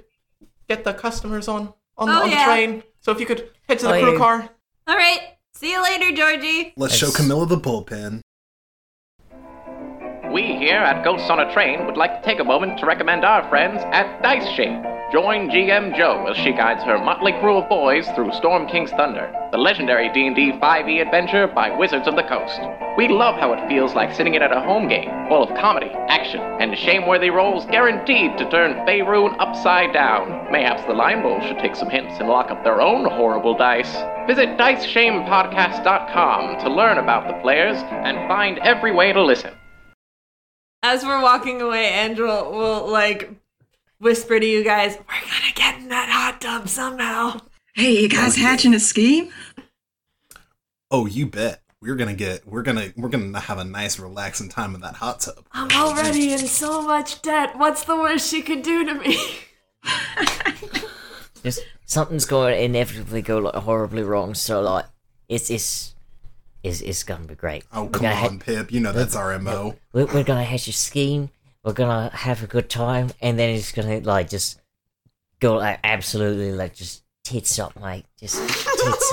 get 0.68 0.84
the 0.84 0.92
customers 0.94 1.48
on 1.48 1.72
on, 1.98 2.08
the, 2.08 2.14
Oh, 2.14 2.22
on 2.24 2.30
the 2.30 2.36
train. 2.36 2.82
So 3.00 3.10
if 3.10 3.18
you 3.18 3.26
could 3.26 3.48
head 3.68 3.78
to 3.80 3.86
the 3.86 3.94
Oh, 3.96 4.00
crew 4.00 4.12
yeah. 4.12 4.18
car. 4.18 4.48
All 4.86 4.96
right, 4.96 5.20
see 5.54 5.72
you 5.72 5.82
later, 5.82 6.14
Georgie. 6.14 6.72
Let's 6.76 6.94
show 6.94 7.10
Camilla 7.10 7.46
the 7.46 7.56
bullpen. 7.58 8.20
We 10.32 10.42
here 10.56 10.76
at 10.78 11.02
Ghosts 11.04 11.30
on 11.30 11.40
a 11.40 11.52
Train 11.52 11.84
would 11.86 11.96
like 11.96 12.20
to 12.20 12.24
take 12.24 12.38
a 12.38 12.44
moment 12.44 12.78
to 12.78 12.86
recommend 12.86 13.24
our 13.24 13.48
friends 13.48 13.80
at 13.86 14.22
Dice 14.22 14.46
Shame. 14.54 14.82
Join 15.12 15.50
GM 15.50 15.96
Joe 15.96 16.26
as 16.26 16.36
she 16.36 16.50
guides 16.50 16.82
her 16.82 16.98
motley 16.98 17.30
crew 17.38 17.58
of 17.58 17.68
boys 17.68 18.08
through 18.16 18.32
Storm 18.32 18.66
King's 18.66 18.90
Thunder, 18.90 19.32
the 19.52 19.56
legendary 19.56 20.12
D&D 20.12 20.54
5e 20.60 21.00
adventure 21.00 21.46
by 21.46 21.70
Wizards 21.70 22.08
of 22.08 22.16
the 22.16 22.24
Coast. 22.24 22.58
We 22.98 23.06
love 23.06 23.38
how 23.38 23.52
it 23.52 23.68
feels 23.68 23.94
like 23.94 24.12
sitting 24.12 24.34
in 24.34 24.42
at 24.42 24.50
a 24.50 24.60
home 24.60 24.88
game, 24.88 25.08
full 25.28 25.44
of 25.44 25.56
comedy, 25.60 25.92
action, 26.08 26.40
and 26.40 26.76
shame-worthy 26.76 27.30
rolls 27.30 27.66
guaranteed 27.66 28.36
to 28.36 28.50
turn 28.50 28.84
Faerun 28.84 29.36
upside 29.38 29.92
down. 29.92 30.50
Mayhaps 30.50 30.82
the 30.86 30.92
Line 30.92 31.22
Bull 31.22 31.40
should 31.42 31.60
take 31.60 31.76
some 31.76 31.88
hints 31.88 32.18
and 32.18 32.28
lock 32.28 32.50
up 32.50 32.64
their 32.64 32.82
own 32.82 33.08
horrible 33.08 33.56
dice. 33.56 33.94
Visit 34.26 34.58
DiceShamePodcast.com 34.58 36.58
to 36.64 36.68
learn 36.68 36.98
about 36.98 37.28
the 37.28 37.40
players 37.42 37.78
and 37.78 38.26
find 38.26 38.58
every 38.58 38.92
way 38.92 39.12
to 39.12 39.22
listen. 39.22 39.54
as 40.82 41.04
we're 41.04 41.22
walking 41.22 41.62
away, 41.62 41.90
Angela 41.90 42.50
will 42.50 42.90
like 42.90 43.30
whisper 43.98 44.38
to 44.40 44.46
you 44.46 44.62
guys, 44.64 44.96
"We're 44.98 45.20
gonna 45.30 45.52
get 45.54 45.78
in 45.80 45.88
that 45.88 46.08
hot 46.08 46.40
tub 46.40 46.68
somehow." 46.68 47.40
Hey, 47.74 48.00
you 48.02 48.08
guys 48.08 48.36
hatching 48.36 48.74
a 48.74 48.80
scheme? 48.80 49.32
Oh, 50.90 51.06
you 51.06 51.26
bet. 51.26 51.62
We're 51.82 51.96
gonna 51.96 52.14
get. 52.14 52.46
We're 52.46 52.62
gonna. 52.62 52.92
We're 52.96 53.08
gonna 53.10 53.38
have 53.38 53.58
a 53.58 53.64
nice, 53.64 53.98
relaxing 53.98 54.48
time 54.48 54.74
in 54.74 54.80
that 54.80 54.94
hot 54.94 55.20
tub. 55.20 55.44
I'm 55.52 55.70
already 55.72 56.32
in 56.32 56.38
so 56.38 56.82
much 56.82 57.20
debt. 57.22 57.56
What's 57.58 57.84
the 57.84 57.96
worst 57.96 58.30
she 58.30 58.42
could 58.42 58.62
do 58.62 58.84
to 58.86 58.94
me? 58.94 59.18
Just 61.42 61.60
something's 61.84 62.24
going 62.24 62.54
to 62.54 62.60
inevitably 62.64 63.22
go 63.22 63.38
like 63.38 63.54
horribly 63.54 64.02
wrong. 64.02 64.34
So 64.34 64.60
like, 64.62 64.86
it's 65.28 65.50
it's 65.50 65.94
it's, 66.62 66.80
it's 66.80 67.02
gonna 67.04 67.26
be 67.26 67.34
great. 67.34 67.64
Oh, 67.72 67.84
We're 67.84 67.90
come 67.90 68.02
gonna 68.02 68.14
ha- 68.16 68.26
on, 68.28 68.38
Pip. 68.40 68.72
You 68.72 68.80
know 68.80 68.92
that's 68.92 69.14
our 69.14 69.38
mo. 69.38 69.76
we're, 69.92 70.06
we're 70.06 70.24
gonna 70.24 70.44
hatch 70.44 70.66
a 70.68 70.72
scheme. 70.72 71.30
We're 71.66 71.72
gonna 71.72 72.10
have 72.14 72.44
a 72.44 72.46
good 72.46 72.70
time, 72.70 73.10
and 73.20 73.36
then 73.36 73.50
it's 73.50 73.72
gonna 73.72 73.98
like 73.98 74.30
just 74.30 74.60
go 75.40 75.56
like 75.56 75.80
absolutely 75.82 76.52
like 76.52 76.76
just 76.76 77.02
tits 77.24 77.58
up, 77.58 77.76
mate. 77.82 78.06
Just 78.20 78.38
tits 78.38 79.12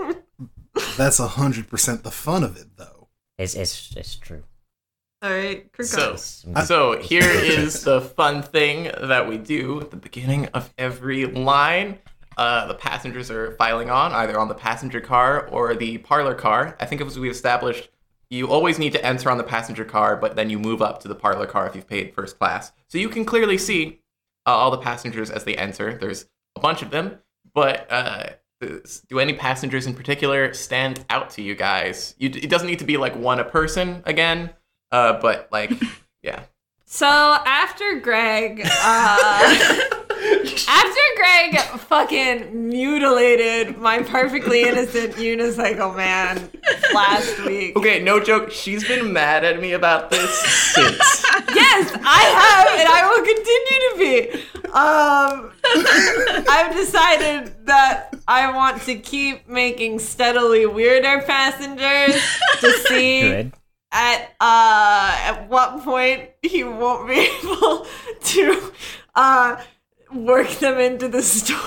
up. 0.00 0.16
That's 0.96 1.20
a 1.20 1.28
hundred 1.28 1.68
percent 1.68 2.02
the 2.02 2.10
fun 2.10 2.42
of 2.42 2.56
it, 2.56 2.76
though. 2.76 3.06
It's 3.38 3.54
it's 3.54 3.94
it's 3.96 4.16
true. 4.16 4.42
All 5.22 5.30
right, 5.30 5.70
So, 5.80 6.16
so 6.16 7.00
here 7.00 7.22
is 7.30 7.84
the 7.84 8.00
fun 8.00 8.42
thing 8.42 8.90
that 9.00 9.28
we 9.28 9.38
do 9.38 9.80
at 9.80 9.92
the 9.92 9.96
beginning 9.96 10.46
of 10.46 10.74
every 10.76 11.26
line. 11.26 12.00
Uh, 12.36 12.66
the 12.66 12.74
passengers 12.74 13.30
are 13.30 13.52
filing 13.52 13.88
on, 13.88 14.12
either 14.12 14.36
on 14.36 14.48
the 14.48 14.54
passenger 14.54 15.00
car 15.00 15.46
or 15.46 15.76
the 15.76 15.98
parlor 15.98 16.34
car. 16.34 16.76
I 16.80 16.86
think 16.86 17.00
as 17.00 17.18
we 17.18 17.30
established, 17.30 17.88
you 18.34 18.48
always 18.48 18.78
need 18.78 18.92
to 18.92 19.04
enter 19.04 19.30
on 19.30 19.38
the 19.38 19.44
passenger 19.44 19.84
car, 19.84 20.16
but 20.16 20.34
then 20.36 20.50
you 20.50 20.58
move 20.58 20.82
up 20.82 21.00
to 21.02 21.08
the 21.08 21.14
parlor 21.14 21.46
car 21.46 21.66
if 21.66 21.76
you've 21.76 21.86
paid 21.86 22.14
first 22.14 22.38
class. 22.38 22.72
So 22.88 22.98
you 22.98 23.08
can 23.08 23.24
clearly 23.24 23.56
see 23.56 24.00
uh, 24.46 24.50
all 24.50 24.70
the 24.70 24.78
passengers 24.78 25.30
as 25.30 25.44
they 25.44 25.54
enter. 25.56 25.96
There's 25.96 26.26
a 26.56 26.60
bunch 26.60 26.82
of 26.82 26.90
them, 26.90 27.18
but 27.54 27.86
uh, 27.90 28.30
do 29.08 29.18
any 29.20 29.34
passengers 29.34 29.86
in 29.86 29.94
particular 29.94 30.52
stand 30.52 31.04
out 31.10 31.30
to 31.30 31.42
you 31.42 31.54
guys? 31.54 32.14
You, 32.18 32.28
it 32.28 32.50
doesn't 32.50 32.66
need 32.66 32.80
to 32.80 32.84
be 32.84 32.96
like 32.96 33.16
one 33.16 33.38
a 33.38 33.44
person 33.44 34.02
again, 34.04 34.50
uh, 34.90 35.20
but 35.20 35.48
like, 35.52 35.72
yeah. 36.22 36.44
So 36.86 37.06
after 37.06 38.00
Greg, 38.00 38.62
uh, 38.64 39.78
after 40.68 41.00
Greg 41.16 41.60
fucking 41.80 42.68
mutilated 42.68 43.78
my 43.78 44.02
perfectly 44.02 44.62
innocent 44.62 45.14
unicycle 45.14 45.96
man 45.96 46.50
last 46.92 47.44
week. 47.44 47.76
Okay, 47.76 48.02
no 48.02 48.20
joke. 48.20 48.50
She's 48.50 48.86
been 48.86 49.12
mad 49.12 49.44
at 49.44 49.60
me 49.60 49.72
about 49.72 50.10
this 50.10 50.30
since. 50.74 51.24
Yes, 51.54 51.92
I 52.02 52.22
have, 52.40 52.80
and 52.80 52.88
I 52.88 53.00
will 53.10 53.24
continue 53.24 53.80
to 53.90 53.96
be. 53.98 54.70
Um, 54.70 55.52
I've 56.48 56.74
decided 56.74 57.66
that 57.66 58.14
I 58.26 58.52
want 58.54 58.82
to 58.82 58.96
keep 58.96 59.48
making 59.48 59.98
steadily 60.00 60.66
weirder 60.66 61.22
passengers 61.26 62.20
to 62.60 62.72
see 62.88 63.20
Good. 63.20 63.52
at 63.92 64.32
uh 64.40 65.16
at 65.22 65.48
what 65.48 65.82
point 65.82 66.30
he 66.42 66.64
won't 66.64 67.08
be 67.08 67.28
able 67.44 67.86
to 68.22 68.72
uh 69.14 69.62
work 70.14 70.50
them 70.58 70.78
into 70.78 71.08
the 71.08 71.22
story. 71.22 71.60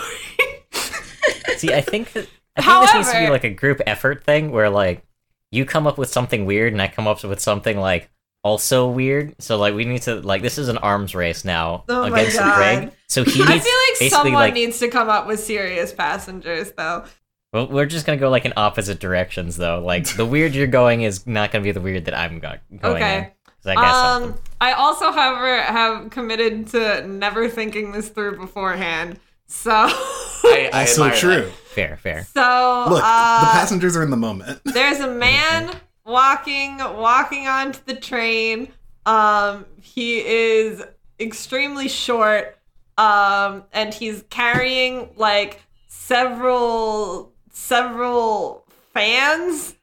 See, 1.58 1.74
I 1.74 1.82
think 1.82 2.14
that 2.14 2.28
I 2.56 2.62
think 2.62 2.82
this 2.82 2.94
needs 2.96 3.12
to 3.12 3.20
be 3.20 3.30
like 3.30 3.44
a 3.44 3.50
group 3.50 3.82
effort 3.86 4.24
thing 4.24 4.52
where 4.52 4.70
like 4.70 5.04
you 5.52 5.66
come 5.66 5.88
up 5.88 5.98
with 5.98 6.10
something 6.10 6.46
weird 6.46 6.74
and 6.74 6.82
I 6.82 6.88
come 6.88 7.08
up 7.08 7.24
with 7.24 7.40
something 7.40 7.78
like 7.78 8.10
also 8.44 8.88
weird. 8.90 9.36
So 9.40 9.58
like 9.58 9.74
we 9.74 9.86
need 9.86 10.04
to 10.04 10.16
like 10.22 10.42
this 10.42 10.58
is 10.58 10.68
an 10.70 10.78
arms 10.78 11.16
race 11.16 11.44
now 11.46 11.84
Oh 11.90 12.04
against 12.04 12.38
Greg. 12.38 12.92
So 13.08 13.24
he 13.24 13.40
needs 13.40 13.50
I 13.50 13.60
feel 13.60 13.74
like 13.74 14.00
basically 14.00 14.10
someone 14.10 14.34
like 14.34 14.54
needs 14.54 14.80
to 14.80 14.88
come 14.90 15.10
up 15.10 15.28
with 15.28 15.40
serious 15.40 15.94
passengers 15.94 16.72
though. 16.74 17.06
well, 17.54 17.68
we're 17.68 17.86
just 17.86 18.06
gonna 18.06 18.18
go 18.18 18.30
like 18.30 18.46
in 18.46 18.54
opposite 18.58 19.00
directions 19.00 19.58
though. 19.58 19.80
Like 19.84 20.08
the 20.16 20.26
weird 20.26 20.54
you're 20.54 20.68
going 20.68 21.02
is 21.02 21.26
not 21.28 21.52
gonna 21.52 21.64
be 21.64 21.72
the 21.72 21.82
weird 21.82 22.06
that 22.06 22.18
I'm 22.18 22.40
go- 22.40 22.58
going. 22.80 22.96
Okay. 22.96 23.18
in. 23.18 23.32
'Cause 23.76 23.78
I 23.78 23.82
guess 24.22 24.24
Um. 24.24 24.40
I 24.60 24.72
also, 24.74 25.12
however, 25.12 25.62
have 25.62 26.10
committed 26.10 26.68
to 26.70 27.06
never 27.08 27.48
thinking 27.50 27.92
this 27.92 28.10
through 28.10 28.38
beforehand. 28.38 29.20
So, 29.48 29.72
I, 29.72 30.70
I 30.74 30.80
Also 30.82 31.04
admire 31.04 31.20
true. 31.20 31.46
that. 31.46 31.54
fair, 31.54 31.98
fair. 31.98 32.28
so 32.34 32.86
Look, 32.90 33.04
uh, 33.04 33.42
the 33.42 33.48
passengers 33.52 33.96
are 33.96 34.04
in 34.04 34.10
the 34.10 34.18
moment. 34.18 34.60
there's 34.66 35.00
a 35.00 35.08
man 35.08 35.72
walking 36.06 36.78
walking 36.80 37.48
onto 37.48 37.80
the 37.86 37.96
train. 37.96 38.70
Um, 39.06 39.66
he 39.82 40.20
is 40.26 40.84
extremely 41.20 41.88
short. 41.88 42.58
Um, 42.98 43.64
and 43.74 43.94
he's 43.94 44.24
carrying 44.32 45.12
like 45.18 45.62
several 45.88 47.32
several 47.52 48.66
fans. 48.94 49.76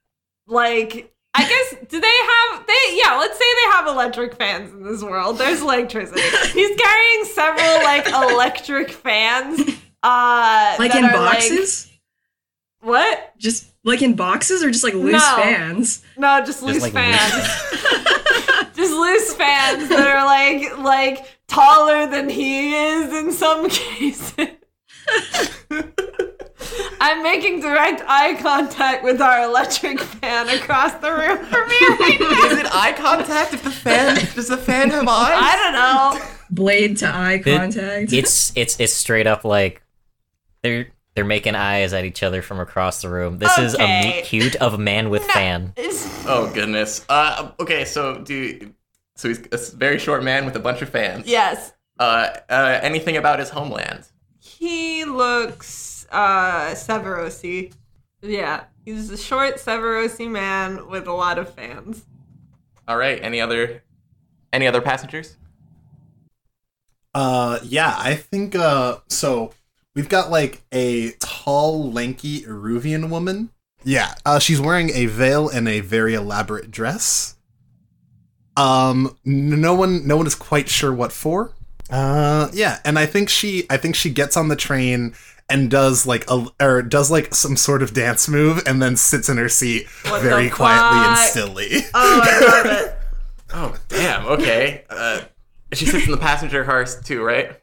Like 0.48 1.13
I 1.36 1.48
guess 1.48 1.74
do 1.88 2.00
they 2.00 2.06
have 2.06 2.66
they 2.66 2.96
yeah, 3.02 3.16
let's 3.18 3.36
say 3.38 3.44
they 3.64 3.70
have 3.72 3.86
electric 3.88 4.36
fans 4.36 4.72
in 4.72 4.82
this 4.84 5.02
world. 5.02 5.38
There's 5.38 5.60
electricity. 5.62 6.20
He's 6.52 6.76
carrying 6.76 7.24
several 7.24 7.82
like 7.82 8.06
electric 8.06 8.90
fans. 8.90 9.60
Uh 10.02 10.76
Like 10.78 10.94
in 10.94 11.04
are, 11.04 11.12
boxes? 11.12 11.90
what? 12.80 13.32
Just 13.38 13.66
like 13.82 14.00
in 14.02 14.14
boxes 14.14 14.62
or 14.62 14.70
just 14.70 14.84
like 14.84 14.94
loose 14.94 15.12
No. 15.14 15.36
fans? 15.42 16.02
No, 16.16 16.42
just 16.44 16.62
loose 16.62 16.82
like 16.82 16.92
fans. 16.92 17.32
just 18.76 18.92
loose 18.92 19.34
fans 19.34 19.88
that 19.88 20.06
are 20.06 20.24
like 20.24 20.78
like 20.78 21.26
taller 21.48 22.06
than 22.06 22.28
he 22.28 22.74
is 22.74 23.12
in 23.12 23.32
some 23.32 23.68
cases. 23.70 24.48
I'm 27.00 27.22
making 27.22 27.60
direct 27.60 28.02
eye 28.06 28.34
contact 28.40 29.04
with 29.04 29.20
our 29.20 29.42
electric 29.44 30.00
fan 30.00 30.48
across 30.48 30.94
the 30.94 31.10
room 31.12 31.38
from 31.46 31.68
me 31.68 31.76
right 32.00 32.16
now. 32.20 32.46
Is 32.46 32.58
it 32.58 32.66
eye 32.74 32.92
contact 32.96 33.54
if 33.54 33.62
the 33.62 33.70
fan 33.70 34.14
does 34.34 34.48
the 34.48 34.56
fan 34.56 34.90
have 34.90 35.06
eyes? 35.08 35.32
I 35.34 35.56
don't 35.56 35.72
know. 36.20 36.26
Blade 36.50 36.96
to 36.98 37.06
eye 37.06 37.34
It- 37.34 37.44
contact. 37.44 38.12
It's 38.12 38.52
it's 38.56 38.78
it's 38.80 38.92
straight 38.92 39.26
up 39.26 39.44
like 39.44 39.82
they're 40.62 40.88
they're 41.14 41.24
making 41.24 41.54
eyes 41.54 41.92
at 41.92 42.04
each 42.04 42.22
other 42.22 42.42
from 42.42 42.58
across 42.58 43.00
the 43.02 43.08
room. 43.08 43.38
This 43.38 43.56
is 43.58 43.74
a 43.74 43.82
Okay. 43.82 44.02
meet 44.16 44.24
cute 44.24 44.56
of 44.56 44.74
a 44.74 44.78
man 44.78 45.10
with 45.10 45.24
fan. 45.30 45.72
Oh 46.26 46.50
goodness. 46.54 47.04
Uh, 47.08 47.50
okay, 47.60 47.84
so 47.84 48.18
do 48.18 48.72
so 49.16 49.28
he's 49.28 49.40
a 49.52 49.76
very 49.76 49.98
short 49.98 50.24
man 50.24 50.44
with 50.44 50.56
a 50.56 50.60
bunch 50.60 50.82
of 50.82 50.88
fans. 50.88 51.26
yes. 51.26 51.72
Uh, 52.00 52.30
uh, 52.50 52.80
anything 52.82 53.16
about 53.16 53.38
his 53.38 53.48
homeland? 53.50 54.04
He 54.40 55.04
looks 55.04 55.68
uh 56.14 56.74
Severosi. 56.74 57.72
Yeah. 58.22 58.64
He's 58.84 59.10
a 59.10 59.18
short 59.18 59.56
Severosi 59.56 60.30
man 60.30 60.88
with 60.88 61.06
a 61.06 61.12
lot 61.12 61.38
of 61.38 61.52
fans. 61.52 62.04
All 62.86 62.96
right. 62.96 63.22
Any 63.22 63.40
other 63.40 63.82
any 64.52 64.66
other 64.66 64.80
passengers? 64.80 65.36
Uh, 67.14 67.58
yeah, 67.62 67.94
I 67.98 68.14
think 68.14 68.54
uh, 68.54 68.98
so. 69.08 69.52
We've 69.94 70.08
got 70.08 70.30
like 70.30 70.62
a 70.72 71.12
tall, 71.20 71.92
lanky 71.92 72.42
Iruvian 72.42 73.10
woman. 73.10 73.50
Yeah, 73.84 74.14
uh, 74.26 74.40
she's 74.40 74.60
wearing 74.60 74.90
a 74.90 75.06
veil 75.06 75.48
and 75.48 75.68
a 75.68 75.80
very 75.80 76.14
elaborate 76.14 76.70
dress. 76.72 77.36
Um, 78.56 79.16
no 79.24 79.74
one, 79.74 80.06
no 80.06 80.16
one 80.16 80.26
is 80.26 80.34
quite 80.34 80.68
sure 80.68 80.92
what 80.92 81.12
for. 81.12 81.52
Uh, 81.90 82.48
yeah, 82.52 82.80
and 82.84 82.98
I 82.98 83.06
think 83.06 83.28
she, 83.28 83.66
I 83.70 83.76
think 83.76 83.94
she 83.94 84.10
gets 84.10 84.36
on 84.36 84.48
the 84.48 84.56
train 84.56 85.14
and 85.48 85.70
does 85.70 86.06
like 86.06 86.24
a, 86.30 86.46
or 86.60 86.82
does 86.82 87.10
like 87.10 87.34
some 87.34 87.56
sort 87.56 87.82
of 87.82 87.92
dance 87.94 88.28
move, 88.28 88.62
and 88.66 88.80
then 88.82 88.96
sits 88.96 89.28
in 89.28 89.36
her 89.36 89.48
seat 89.48 89.86
What 90.08 90.22
very 90.22 90.48
the 90.48 90.54
quietly 90.54 90.98
and 91.08 91.16
fuck? 91.18 91.28
stilly. 91.28 91.68
Oh, 91.94 92.20
I 92.22 92.40
love 92.62 92.66
it. 92.66 92.98
Oh 93.56 93.76
damn. 93.88 94.26
Okay. 94.26 94.84
Uh, 94.90 95.20
she 95.72 95.86
sits 95.86 96.06
in 96.06 96.10
the 96.10 96.16
passenger 96.16 96.64
car 96.64 96.84
too, 96.86 97.22
right? 97.22 97.60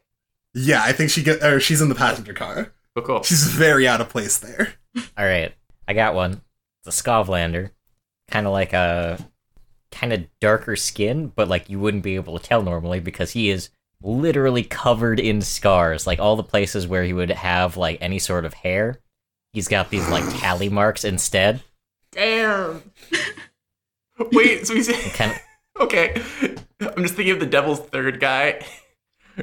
yeah, 0.54 0.82
I 0.86 0.94
think 0.94 1.10
she 1.10 1.22
get, 1.24 1.44
or 1.44 1.60
she's 1.60 1.82
in 1.82 1.90
the 1.90 1.96
passenger 1.96 2.34
car. 2.34 2.72
Cool. 2.96 3.04
Cool. 3.04 3.24
She's 3.24 3.44
very 3.46 3.88
out 3.88 4.00
of 4.00 4.08
place 4.08 4.38
there. 4.38 4.74
All 5.18 5.26
right, 5.26 5.54
I 5.88 5.94
got 5.94 6.14
one. 6.16 6.42
It's 6.86 6.98
a 7.00 7.04
Skovlander, 7.04 7.72
kind 8.30 8.48
of 8.48 8.54
like 8.54 8.72
a 8.74 9.18
kind 9.92 10.14
of 10.14 10.26
darker 10.40 10.76
skin, 10.78 11.32
but 11.36 11.50
like 11.50 11.70
you 11.70 11.80
wouldn't 11.80 12.04
be 12.04 12.16
able 12.16 12.38
to 12.40 12.44
tell 12.46 12.62
normally 12.64 13.02
because 13.02 13.32
he 13.32 13.50
is 13.50 13.70
literally 14.04 14.64
covered 14.64 15.20
in 15.20 15.42
scars. 15.42 16.08
Like 16.08 16.20
all 16.20 16.36
the 16.36 16.44
places 16.44 16.88
where 16.88 17.04
he 17.04 17.14
would 17.14 17.30
have 17.30 17.78
like 17.78 17.98
any 18.02 18.20
sort 18.20 18.46
of 18.46 18.54
hair, 18.54 19.00
he's 19.54 19.68
got 19.68 19.90
these 19.90 20.08
like 20.10 20.24
tally 20.40 20.70
marks 20.70 21.04
instead. 21.04 21.62
Damn. 22.12 22.84
Wait. 24.32 24.68
So 24.68 24.76
he's 24.76 24.88
Kind 25.14 25.32
of, 25.32 25.38
okay. 25.82 26.22
I'm 26.80 27.04
just 27.04 27.16
thinking 27.16 27.34
of 27.34 27.40
the 27.40 27.46
Devil's 27.46 27.80
Third 27.80 28.20
guy. 28.20 28.66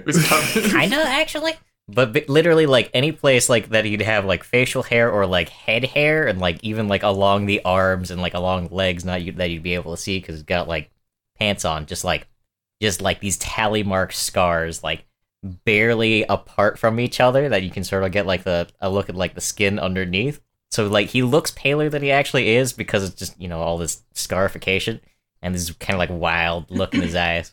Who's 0.05 0.27
kind 0.71 0.93
of 0.93 1.01
actually. 1.01 1.55
But 1.89 2.13
bi- 2.13 2.27
literally, 2.29 2.67
like 2.67 2.91
any 2.93 3.13
place 3.13 3.49
like 3.49 3.71
that, 3.71 3.87
he'd 3.87 4.03
have 4.03 4.27
like 4.27 4.45
facial 4.45 4.83
hair 4.83 5.11
or 5.11 5.25
like 5.27 5.49
head 5.49 5.85
hair, 5.85 6.27
and 6.27 6.39
like 6.39 6.63
even 6.63 6.87
like 6.89 7.03
along 7.03 7.47
the 7.47 7.63
arms 7.65 8.11
and 8.11 8.21
like 8.21 8.35
along 8.35 8.69
legs, 8.71 9.05
not 9.05 9.23
you, 9.23 9.33
that 9.33 9.51
you'd 9.51 9.63
be 9.63 9.75
able 9.75 9.97
to 9.97 10.03
see 10.03 10.21
because 10.21 10.35
he's 10.35 10.43
got 10.43 10.69
like 10.69 10.91
pants 11.39 11.65
on, 11.65 11.87
just 11.87 12.05
like 12.05 12.29
just 12.81 13.01
like 13.01 13.21
these 13.21 13.37
tally 13.39 13.83
mark 13.83 14.13
scars, 14.13 14.83
like 14.83 15.05
barely 15.65 16.25
apart 16.25 16.79
from 16.79 16.99
each 17.01 17.21
other, 17.21 17.49
that 17.49 17.63
you 17.63 17.71
can 17.71 17.85
sort 17.85 18.05
of 18.05 18.13
get 18.13 18.27
like 18.27 18.45
the 18.45 18.69
a 18.81 18.91
look 18.91 19.09
at 19.09 19.15
like 19.15 19.35
the 19.35 19.41
skin 19.41 19.79
underneath. 19.79 20.41
So 20.71 20.87
like 20.87 21.09
he 21.09 21.23
looks 21.23 21.51
paler 21.53 21.89
than 21.89 22.03
he 22.03 22.11
actually 22.11 22.51
is 22.51 22.73
because 22.73 23.05
it's 23.05 23.15
just 23.15 23.41
you 23.41 23.49
know 23.49 23.61
all 23.61 23.79
this 23.79 24.03
scarification 24.13 25.01
and 25.43 25.55
this 25.55 25.71
kind 25.73 25.95
of 25.95 25.99
like 25.99 26.11
wild 26.21 26.71
look 26.71 26.95
in 26.95 27.01
his 27.03 27.15
eyes. 27.17 27.53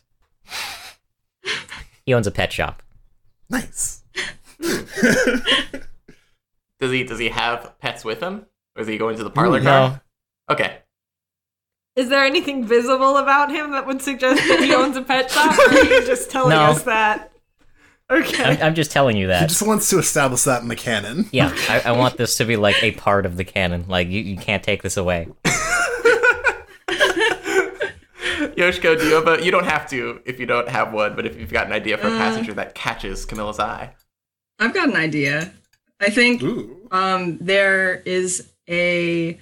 He 2.04 2.12
owns 2.14 2.26
a 2.26 2.30
pet 2.32 2.52
shop. 2.52 2.82
Nice. 3.50 4.02
Does 6.78 6.92
he 6.92 7.04
does 7.04 7.18
he 7.18 7.30
have 7.30 7.78
pets 7.80 8.04
with 8.04 8.20
him, 8.20 8.44
or 8.76 8.82
is 8.82 8.88
he 8.88 8.98
going 8.98 9.16
to 9.16 9.24
the 9.24 9.30
mm, 9.30 9.34
parlor 9.34 9.60
No. 9.60 9.70
car? 9.70 10.02
Okay. 10.50 10.78
Is 11.96 12.10
there 12.10 12.22
anything 12.24 12.64
visible 12.66 13.16
about 13.16 13.50
him 13.50 13.70
that 13.72 13.86
would 13.86 14.02
suggest 14.02 14.42
that 14.48 14.60
he 14.60 14.74
owns 14.80 14.96
a 14.96 15.02
pet 15.02 15.30
shop, 15.30 15.58
or 15.58 15.62
are 15.72 15.84
you 15.84 16.06
just 16.06 16.30
telling 16.30 16.50
No. 16.50 16.60
us 16.64 16.82
that? 16.82 17.32
Okay. 18.10 18.44
I'm, 18.44 18.62
I'm 18.62 18.74
just 18.74 18.90
telling 18.92 19.16
you 19.16 19.26
that. 19.28 19.38
He 19.38 19.42
that. 19.44 19.48
just 19.48 19.66
wants 19.66 19.88
to 19.90 19.98
establish 19.98 20.42
that 20.42 20.62
in 20.62 20.68
the 20.68 20.76
canon. 20.76 21.26
Yeah, 21.32 21.52
I, 21.68 21.80
I 21.86 21.92
want 21.92 22.16
this 22.18 22.36
to 22.36 22.44
be 22.44 22.56
like 22.56 22.80
a 22.82 22.92
part 22.92 23.26
of 23.26 23.36
the 23.36 23.44
canon. 23.44 23.86
Like 23.88 24.08
you, 24.08 24.20
you 24.20 24.36
can't 24.36 24.62
take 24.62 24.82
this 24.82 24.96
away. 24.96 25.26
Yoshiko, 28.56 28.98
do 28.98 29.06
you 29.06 29.14
have 29.14 29.26
a? 29.28 29.44
You 29.44 29.50
don't 29.50 29.64
have 29.66 29.88
to 29.90 30.20
if 30.24 30.38
you 30.38 30.46
don't 30.46 30.68
have 30.68 30.92
one, 30.92 31.16
but 31.16 31.26
if 31.26 31.38
you've 31.38 31.52
got 31.52 31.66
an 31.66 31.72
idea 31.72 31.96
for 31.98 32.08
a 32.08 32.10
Uh. 32.12 32.18
passenger 32.18 32.52
that 32.54 32.74
catches 32.74 33.24
Camilla's 33.24 33.58
eye, 33.58 33.94
I've 34.58 34.74
got 34.74 34.88
an 34.88 34.96
idea. 34.96 35.52
I 36.00 36.10
think 36.10 36.42
Ooh. 36.42 36.86
um, 36.90 37.38
there 37.40 37.94
is 38.04 38.50
a, 38.68 39.38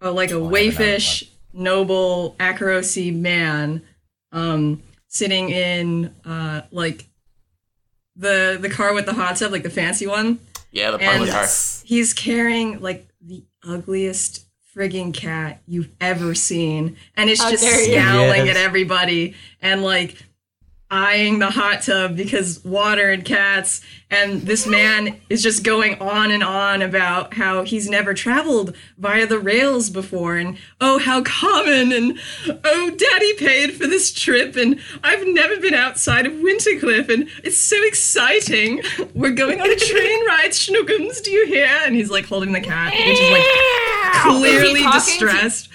a 0.00 0.10
like 0.10 0.30
a 0.30 0.34
Oh, 0.36 0.48
I 0.48 0.52
wayfish 0.52 1.28
noble 1.54 2.34
Akorosi 2.38 3.14
man 3.14 3.82
um, 4.32 4.82
sitting 5.08 5.48
in 5.50 6.12
uh, 6.26 6.62
like 6.70 7.06
the 8.16 8.58
the 8.60 8.68
car 8.70 8.94
with 8.94 9.06
the 9.06 9.14
hot 9.14 9.36
tub, 9.36 9.52
like 9.52 9.62
the 9.62 9.70
fancy 9.70 10.06
one. 10.06 10.38
yeah, 10.70 10.90
the 10.90 10.98
parlor 10.98 11.22
And- 11.22 11.30
car. 11.30 11.46
He's 11.84 12.12
carrying 12.14 12.80
like 12.80 13.08
the 13.20 13.44
ugliest 13.66 14.44
frigging 14.74 15.14
cat 15.14 15.62
you've 15.66 15.88
ever 16.00 16.34
seen, 16.34 16.96
and 17.16 17.30
it's 17.30 17.40
How 17.42 17.50
just 17.50 17.62
dare 17.64 17.84
scowling 17.84 18.46
Yes. 18.46 18.56
at 18.56 18.62
everybody 18.62 19.34
and 19.60 19.82
like 19.82 20.24
eyeing 20.94 21.40
the 21.40 21.50
hot 21.50 21.82
tub 21.82 22.16
because 22.16 22.64
water 22.64 23.10
and 23.10 23.24
cats. 23.24 23.80
And 24.10 24.42
this 24.42 24.64
man 24.64 25.20
is 25.28 25.42
just 25.42 25.64
going 25.64 26.00
on 26.00 26.30
and 26.30 26.44
on 26.44 26.82
about 26.82 27.34
how 27.34 27.64
he's 27.64 27.90
never 27.90 28.14
traveled 28.14 28.76
via 28.96 29.26
the 29.26 29.40
rails 29.40 29.90
before, 29.90 30.36
and 30.36 30.56
oh, 30.80 31.00
how 31.00 31.22
common, 31.24 31.90
and 31.90 32.20
oh, 32.64 32.90
daddy 32.96 33.34
paid 33.34 33.72
for 33.72 33.88
this 33.88 34.12
trip, 34.12 34.54
and 34.54 34.78
I've 35.02 35.26
never 35.26 35.56
been 35.56 35.74
outside 35.74 36.26
of 36.26 36.32
Wintercliff, 36.34 37.08
and 37.08 37.28
it's 37.42 37.56
so 37.56 37.76
exciting. 37.84 38.82
We're 39.14 39.32
going 39.32 39.60
on 39.60 39.68
a 39.68 39.76
train 39.76 40.26
ride, 40.28 40.50
Schnookums, 40.50 41.20
do 41.24 41.32
you 41.32 41.46
hear? 41.46 41.66
And 41.66 41.96
he's 41.96 42.10
like 42.10 42.26
holding 42.26 42.52
the 42.52 42.60
cat, 42.60 42.92
which 42.92 43.20
is 43.20 43.30
like 43.32 44.12
clearly 44.22 44.82
talking 44.82 45.00
to- 45.00 45.10
distressed. 45.10 45.68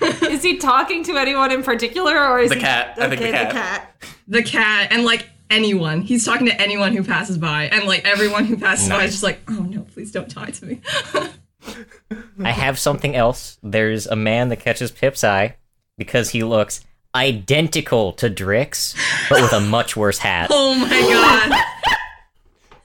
Is 0.00 0.42
he 0.42 0.58
talking 0.58 1.02
to 1.04 1.16
anyone 1.16 1.50
in 1.50 1.62
particular, 1.62 2.16
or 2.16 2.38
is 2.38 2.50
The 2.50 2.56
he 2.56 2.60
cat. 2.60 2.94
I 2.98 3.08
think 3.08 3.20
the 3.20 3.28
okay, 3.28 3.50
cat. 3.50 3.94
The 4.30 4.42
cat 4.42 4.90
and 4.92 5.04
like 5.04 5.28
anyone. 5.50 6.00
He's 6.00 6.24
talking 6.24 6.46
to 6.46 6.58
anyone 6.60 6.96
who 6.96 7.02
passes 7.04 7.36
by, 7.36 7.64
and 7.64 7.84
like 7.84 8.06
everyone 8.06 8.46
who 8.46 8.56
passes 8.56 8.88
by 8.88 9.04
is 9.04 9.10
just 9.10 9.22
like, 9.22 9.40
oh 9.48 9.62
no, 9.62 9.82
please 9.82 10.10
don't 10.12 10.30
talk 10.30 10.52
to 10.52 10.64
me. 10.64 10.80
I 12.42 12.52
have 12.52 12.78
something 12.78 13.14
else. 13.14 13.58
There's 13.62 14.06
a 14.06 14.16
man 14.16 14.48
that 14.48 14.60
catches 14.60 14.90
Pip's 14.90 15.22
eye 15.22 15.56
because 15.98 16.30
he 16.30 16.42
looks 16.42 16.80
identical 17.14 18.12
to 18.14 18.30
Drix, 18.30 18.96
but 19.28 19.42
with 19.42 19.52
a 19.52 19.60
much 19.60 19.96
worse 19.96 20.18
hat. 20.18 20.48
oh 20.52 20.74
my 20.76 20.88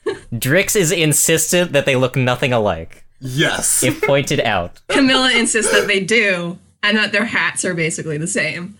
god. 0.05 0.17
Drix 0.33 0.75
is 0.75 0.91
insistent 0.91 1.71
that 1.73 1.85
they 1.85 1.95
look 1.95 2.15
nothing 2.15 2.51
alike, 2.51 3.05
Yes. 3.21 3.83
if 3.83 4.01
pointed 4.01 4.39
out. 4.41 4.81
Camilla 4.87 5.31
insists 5.31 5.71
that 5.71 5.87
they 5.87 6.03
do, 6.03 6.57
and 6.83 6.97
that 6.97 7.11
their 7.11 7.25
hats 7.25 7.63
are 7.63 7.73
basically 7.73 8.17
the 8.17 8.27
same. 8.27 8.77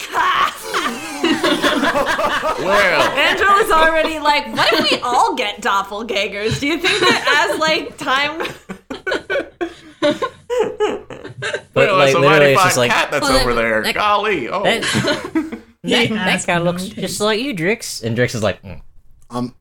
Ah! 0.00 0.47
Well, 2.58 3.02
Angela's 3.16 3.70
already 3.70 4.18
like, 4.18 4.46
what 4.54 4.72
if 4.72 4.90
we 4.90 4.98
all 5.00 5.34
get 5.36 5.60
doppelgangers? 5.62 6.58
Do 6.60 6.66
you 6.66 6.78
think 6.78 6.98
that 7.00 7.48
as 7.50 7.58
like 7.60 7.96
time 7.96 8.38
But 10.00 11.74
well, 11.74 11.96
like 11.98 12.08
it's 12.08 12.16
a 12.16 12.20
literally, 12.20 12.26
mighty 12.28 12.44
it's 12.46 12.60
fine 12.60 12.66
just 12.68 12.76
like 12.78 12.90
cat 12.90 13.10
that's 13.10 13.22
"Well, 13.28 13.40
over 13.40 13.54
that- 13.54 13.60
there. 13.62 13.82
That, 13.82 13.94
Golly, 13.94 14.48
oh, 14.48 14.62
that, 14.64 14.82
that, 15.84 16.08
that 16.10 16.44
guy 16.46 16.58
looks 16.58 16.86
just 16.86 17.20
like 17.20 17.40
you, 17.40 17.54
Drix. 17.54 18.02
And 18.02 18.16
Drix 18.16 18.34
is 18.34 18.42
like, 18.42 18.62
mm. 18.62 18.80
Um, 19.30 19.54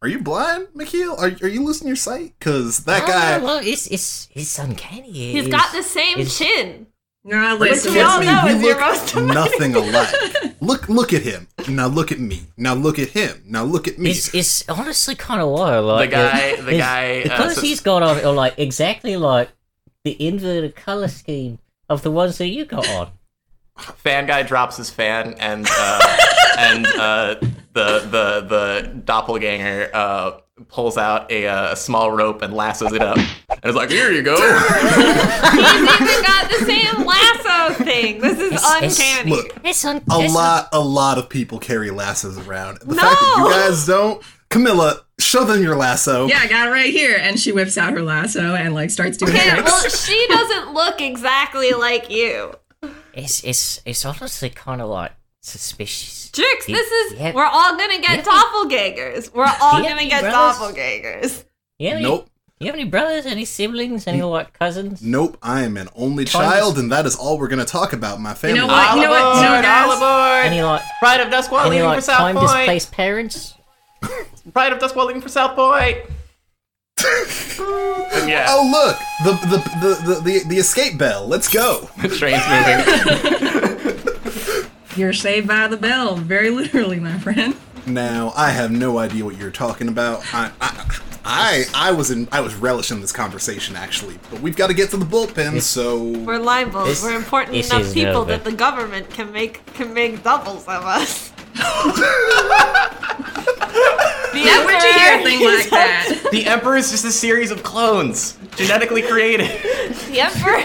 are 0.00 0.08
you 0.08 0.20
blind, 0.20 0.68
Mikhail? 0.74 1.14
Are, 1.18 1.26
are 1.42 1.48
you 1.48 1.64
losing 1.64 1.86
your 1.86 1.96
sight? 1.96 2.34
Because 2.38 2.84
that 2.84 3.02
"Oh, 3.04 3.06
guy. 3.06 3.38
no, 3.38 3.44
well, 3.44 3.60
it's 3.62 3.86
it's 3.88 4.28
it's 4.34 4.58
uncanny. 4.58 5.10
he's 5.12 5.46
It's- 5.46 5.50
got 5.62 5.72
the 5.74 5.82
same 5.82 6.18
it's- 6.18 6.38
chin? 7.30 7.40
No, 7.40 7.56
Which 7.58 7.84
we 7.84 8.00
all 8.00 8.22
know 8.22 8.42
we 8.44 8.50
is 8.52 8.62
your 8.62 8.74
look 8.78 8.80
most 8.80 9.16
nothing 9.34 9.74
alike. 9.74 10.14
Look, 10.60 10.88
look 10.88 11.12
at 11.12 11.20
him. 11.22 11.46
Now 11.68 11.88
look 11.88 12.10
at 12.10 12.18
me. 12.18 12.40
Now 12.56 12.72
look 12.74 12.98
at 12.98 13.08
him. 13.08 13.42
Now 13.46 13.64
look 13.64 13.86
at 13.86 13.98
me. 13.98 14.10
It's 14.12 14.34
it's 14.34 14.66
honestly 14.68 15.14
kind 15.14 15.42
of 15.42 15.48
wild. 15.50 15.84
Like 15.84 16.08
the 16.10 16.16
guy, 16.16 16.38
it- 16.40 16.64
the 16.64 16.78
guy. 16.78 17.22
because 17.24 17.52
Uh, 17.52 17.54
so- 17.56 17.60
he's 17.60 17.80
got 17.80 18.02
on 18.02 18.18
are 18.24 18.32
like 18.32 18.54
exactly 18.58 19.16
like 19.18 19.50
the 20.04 20.16
inverted 20.26 20.74
color 20.74 21.08
scheme 21.08 21.58
of 21.90 22.00
the 22.02 22.10
ones 22.10 22.38
that 22.38 22.48
you 22.48 22.64
got 22.64 22.88
on. 22.88 23.10
fan 23.76 24.26
guy 24.26 24.42
drops 24.42 24.76
his 24.78 24.88
fan 24.88 25.34
and 25.38 25.66
uh, 25.70 26.16
and 26.58 26.86
uh, 26.86 27.34
the 27.74 27.98
the 28.14 28.46
the 28.48 29.00
doppelganger 29.04 29.90
uh, 29.92 30.30
pulls 30.68 30.96
out 30.96 31.30
a, 31.32 31.46
uh, 31.46 31.74
small 31.74 32.12
rope 32.12 32.42
and 32.42 32.54
lassos 32.54 32.92
it 32.92 33.02
up 33.02 33.16
and 33.16 33.64
is 33.64 33.74
like, 33.74 33.90
"Here 33.90 34.12
you 34.12 34.22
go." 34.22 34.34
He's 34.36 36.00
even 36.00 36.22
got 36.22 36.48
the 36.50 36.64
same 36.64 37.04
lasso 37.04 37.84
thing. 37.84 38.20
This 38.20 38.38
is 38.38 38.52
It's- 38.52 38.82
it's- 38.82 38.98
uncanny. 38.98 39.30
Look, 39.32 39.54
It's 39.64 39.84
un- 39.84 40.02
a 40.10 40.20
it's 40.20 40.34
lot, 40.34 40.68
a 40.72 40.80
lot 40.80 41.18
of 41.18 41.28
people 41.28 41.58
carry 41.58 41.90
lassos 41.90 42.38
around. 42.38 42.78
The 42.82 42.94
fact 42.94 43.20
that 43.20 43.34
No! 43.38 43.44
you 43.46 43.50
guys 43.52 43.86
don't, 43.86 44.22
Camilla, 44.50 45.00
show 45.18 45.42
them 45.44 45.62
your 45.62 45.74
lasso. 45.76 46.26
yeah, 46.28 46.38
I 46.40 46.46
got 46.46 46.68
it 46.68 46.70
right 46.70 46.90
here. 46.92 47.16
And 47.20 47.38
she 47.40 47.50
whips 47.52 47.76
out 47.76 47.92
her 47.92 48.02
lasso 48.02 48.54
and 48.54 48.74
like 48.74 48.90
starts 48.90 49.16
doing 49.16 49.34
Yeah, 49.34 49.54
tricks. 49.56 49.70
well, 49.70 49.88
she 49.90 50.26
doesn't 50.28 50.72
look 50.74 51.00
exactly 51.00 51.72
like 51.72 52.10
you. 52.10 52.52
It's 53.12 53.42
it's 53.44 53.80
it's 53.84 54.04
honestly 54.04 54.50
kind 54.50 54.80
of 54.80 54.88
like 54.88 55.12
suspicious. 55.44 56.30
Drix, 56.32 56.66
You- 56.68 56.74
this 56.74 56.90
is. 56.90 57.12
you 57.12 57.18
have- 57.18 57.34
we're 57.34 57.44
all 57.44 57.76
gonna 57.76 58.00
get 58.00 58.24
you 58.24 58.30
doppelgangers. 58.32 59.32
We're 59.34 59.44
all 59.60 59.82
gonna 59.82 60.06
get 60.06 60.22
brothers? 60.22 60.56
doppelgangers. 60.58 61.44
You 61.78 61.88
have 61.88 61.96
any, 61.98 62.04
Nope, 62.04 62.28
You 62.60 62.66
have 62.66 62.74
any 62.76 62.84
brothers? 62.84 63.26
Any 63.26 63.44
siblings? 63.44 64.06
Any 64.06 64.22
like 64.22 64.58
cousins? 64.58 65.02
nope. 65.02 65.36
I 65.42 65.62
am 65.62 65.76
an 65.76 65.88
only 65.96 66.24
Time 66.24 66.42
child, 66.50 66.78
and 66.78 66.90
that 66.92 67.04
is 67.04 67.14
all 67.16 67.38
we're 67.38 67.48
gonna 67.48 67.64
talk 67.64 67.92
about. 67.92 68.20
My 68.20 68.32
family. 68.34 68.56
You 68.60 68.62
know 68.62 68.72
what? 68.72 68.88
all 68.88 68.96
You 68.96 69.02
know 69.02 69.10
what? 69.10 69.20
aboard! 69.20 69.36
You 69.36 69.42
know 69.42 69.56
what, 69.56 69.64
all 69.66 69.92
aboard! 69.96 70.46
Any 70.46 70.62
like 70.62 70.82
Pride 71.00 71.20
of 71.20 71.28
Duskwall 71.28 71.60
any 71.66 71.70
leaving 71.70 71.82
for 71.90 71.94
like 71.96 72.02
South 72.02 72.18
time 72.18 72.36
Point. 72.36 72.48
displaced 72.48 72.92
parents? 72.92 73.54
Pride 74.52 74.72
of 74.72 74.78
Duskwall 74.78 75.06
leaving 75.06 75.22
for 75.22 75.28
South 75.28 75.54
Point. 75.56 75.98
yeah, 78.26 78.46
Oh 78.48 78.70
look, 78.72 78.96
the 79.24 79.46
the, 79.48 79.56
the 79.80 80.14
the 80.14 80.20
the 80.20 80.48
the 80.48 80.56
escape 80.56 80.96
bell. 80.96 81.26
Let's 81.26 81.48
go. 81.48 81.90
the 82.00 82.08
train's 82.08 82.42
moving. 82.48 83.60
You're 84.96 85.12
saved 85.12 85.48
by 85.48 85.66
the 85.66 85.76
bell, 85.76 86.16
very 86.16 86.50
literally, 86.50 87.00
my 87.00 87.18
friend. 87.18 87.54
Now 87.86 88.32
I 88.36 88.50
have 88.50 88.70
no 88.70 88.98
idea 88.98 89.24
what 89.24 89.36
you're 89.36 89.50
talking 89.50 89.88
about. 89.88 90.22
I 90.32 90.50
I 90.60 90.98
I, 91.26 91.64
I 91.74 91.92
was 91.92 92.10
in 92.10 92.28
I 92.32 92.40
was 92.40 92.54
relishing 92.54 93.00
this 93.00 93.12
conversation 93.12 93.76
actually, 93.76 94.18
but 94.30 94.40
we've 94.40 94.56
got 94.56 94.68
to 94.68 94.74
get 94.74 94.90
to 94.90 94.96
the 94.96 95.04
bullpen. 95.04 95.60
So 95.60 96.02
We're 96.02 96.38
libels. 96.38 96.86
This- 96.88 97.02
We're 97.02 97.16
important 97.16 97.56
enough 97.56 97.92
people 97.92 98.04
relevant. 98.12 98.44
that 98.44 98.50
the 98.50 98.56
government 98.56 99.10
can 99.10 99.32
make 99.32 99.64
can 99.74 99.92
make 99.92 100.22
doubles 100.22 100.62
of 100.68 100.84
us. 100.84 101.30
the 101.54 101.60
Yeah, 104.34 104.64
where'd 104.64 104.82
you 104.82 104.92
hear 104.92 105.18
a 105.20 105.22
thing 105.22 105.42
Emperor- 105.42 105.56
like 105.58 105.70
that? 105.70 106.28
the 106.32 106.46
Emperor 106.46 106.76
is 106.76 106.90
just 106.90 107.04
a 107.04 107.12
series 107.12 107.50
of 107.50 107.62
clones, 107.62 108.36
genetically 108.56 109.02
created. 109.02 109.48
The 110.10 110.20
Emperor. 110.20 110.64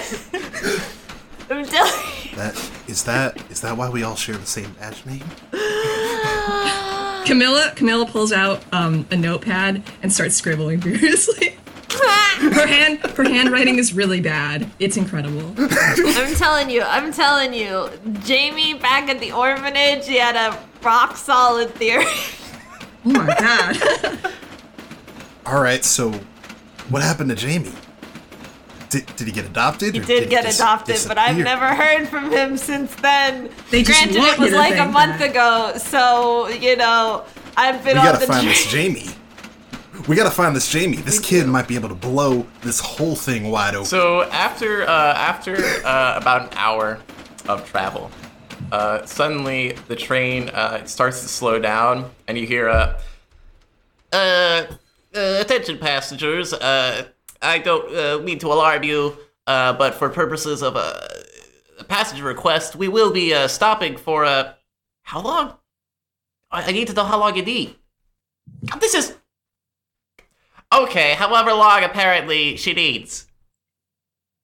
I'm 1.51 1.65
telling 1.65 1.91
you. 1.91 2.18
That 2.35 2.71
is 2.87 3.03
that 3.03 3.37
is 3.51 3.61
that 3.61 3.77
why 3.77 3.89
we 3.89 4.03
all 4.03 4.15
share 4.15 4.37
the 4.37 4.45
same 4.45 4.71
badge 4.73 5.05
name? 5.05 5.23
Camilla 7.25 7.73
Camilla 7.75 8.05
pulls 8.05 8.31
out 8.31 8.63
um, 8.73 9.05
a 9.11 9.17
notepad 9.17 9.83
and 10.01 10.11
starts 10.11 10.35
scribbling 10.35 10.81
furiously. 10.81 11.57
Her 11.89 12.67
hand 12.67 12.99
her 12.99 13.23
handwriting 13.23 13.77
is 13.77 13.93
really 13.93 14.21
bad. 14.21 14.69
It's 14.79 14.97
incredible. 14.97 15.53
I'm 15.57 16.35
telling 16.35 16.69
you, 16.69 16.83
I'm 16.83 17.11
telling 17.11 17.53
you, 17.53 17.89
Jamie 18.23 18.75
back 18.75 19.09
at 19.09 19.19
the 19.19 19.31
orphanage, 19.31 20.07
he 20.07 20.17
had 20.17 20.35
a 20.35 20.57
rock 20.81 21.17
solid 21.17 21.73
theory. 21.75 22.05
Oh 23.05 23.11
my 23.11 23.35
god. 23.39 24.33
All 25.45 25.61
right, 25.61 25.83
so 25.83 26.11
what 26.89 27.01
happened 27.01 27.29
to 27.29 27.35
Jamie? 27.35 27.71
Did, 28.89 29.05
did 29.15 29.27
he 29.27 29.31
get 29.33 29.45
adopted? 29.45 29.93
He 29.93 30.01
or 30.01 30.03
did 30.05 30.29
get 30.29 30.45
dis- 30.45 30.55
adopted, 30.59 30.99
but 31.07 31.17
I've 31.17 31.37
never 31.37 31.67
heard 31.75 32.07
from 32.07 32.31
him 32.31 32.57
since 32.57 32.93
then. 32.95 33.49
They 33.69 33.83
Granted, 33.83 34.15
it 34.17 34.39
was 34.39 34.51
like 34.53 34.77
a 34.79 34.85
month 34.87 35.19
that. 35.19 35.29
ago, 35.31 35.73
so 35.77 36.47
you 36.47 36.75
know 36.75 37.23
I've 37.55 37.83
been 37.83 37.93
We 37.95 37.99
on 37.99 38.05
gotta 38.05 38.19
the 38.19 38.27
find 38.27 38.41
train. 38.43 38.49
this 38.49 38.65
Jamie. 38.71 39.07
We 40.07 40.15
gotta 40.15 40.31
find 40.31 40.55
this 40.55 40.71
Jamie. 40.71 40.97
This 40.97 41.19
kid 41.19 41.45
might 41.47 41.67
be 41.67 41.75
able 41.75 41.89
to 41.89 41.95
blow 41.95 42.47
this 42.61 42.79
whole 42.79 43.15
thing 43.15 43.51
wide 43.51 43.75
open. 43.75 43.85
So 43.85 44.23
after 44.31 44.83
uh, 44.83 45.13
after 45.13 45.55
uh, 45.85 46.17
about 46.17 46.51
an 46.51 46.57
hour 46.57 46.99
of 47.47 47.69
travel, 47.69 48.09
uh, 48.71 49.05
suddenly 49.05 49.73
the 49.87 49.95
train 49.95 50.49
uh, 50.49 50.85
starts 50.85 51.21
to 51.21 51.27
slow 51.27 51.59
down, 51.59 52.09
and 52.27 52.37
you 52.37 52.47
hear 52.47 52.67
a. 52.69 52.99
Uh, 54.11 54.15
uh, 54.17 54.65
attention 55.41 55.77
passengers. 55.77 56.53
Uh, 56.53 57.05
I 57.41 57.59
don't 57.59 57.95
uh, 57.95 58.23
mean 58.23 58.39
to 58.39 58.47
alarm 58.47 58.83
you, 58.83 59.17
uh, 59.47 59.73
but 59.73 59.95
for 59.95 60.09
purposes 60.09 60.61
of 60.61 60.75
a, 60.75 61.09
a 61.79 61.83
passenger 61.83 62.23
request, 62.23 62.75
we 62.75 62.87
will 62.87 63.11
be 63.11 63.33
uh, 63.33 63.47
stopping 63.47 63.97
for 63.97 64.25
uh, 64.25 64.53
how 65.03 65.21
long? 65.21 65.57
I, 66.51 66.63
I 66.63 66.71
need 66.71 66.87
to 66.87 66.93
know 66.93 67.05
how 67.05 67.19
long 67.19 67.35
you 67.35 67.43
need. 67.43 67.75
This 68.79 68.93
is 68.93 69.15
okay. 70.73 71.13
However 71.13 71.53
long 71.53 71.83
apparently 71.83 72.57
she 72.57 72.73
needs. 72.73 73.27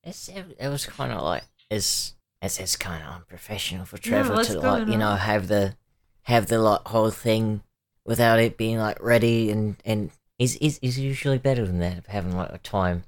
It's, 0.03 0.29
it, 0.29 0.45
it 0.59 0.69
was 0.69 0.85
kind 0.85 1.11
of 1.11 1.21
like 1.23 1.43
it's 1.69 2.13
it's, 2.41 2.59
it's 2.59 2.75
kind 2.75 3.03
of 3.03 3.13
unprofessional 3.13 3.85
for 3.85 3.97
Trevor 3.97 4.35
what's 4.35 4.49
to 4.49 4.59
like 4.59 4.63
going 4.63 4.91
you 4.91 4.97
know 4.97 5.15
have 5.15 5.47
the 5.47 5.75
have 6.23 6.47
the 6.47 6.59
like 6.59 6.87
whole 6.87 7.09
thing 7.09 7.63
without 8.05 8.39
it 8.39 8.57
being 8.57 8.77
like 8.77 9.01
ready 9.01 9.49
and 9.49 9.77
and 9.83 10.11
he's 10.37 10.53
he's, 10.53 10.77
he's 10.79 10.99
usually 10.99 11.37
better 11.37 11.65
than 11.65 11.79
that 11.79 11.97
of 11.97 12.05
having 12.07 12.35
like 12.35 12.51
a 12.51 12.57
time. 12.59 13.03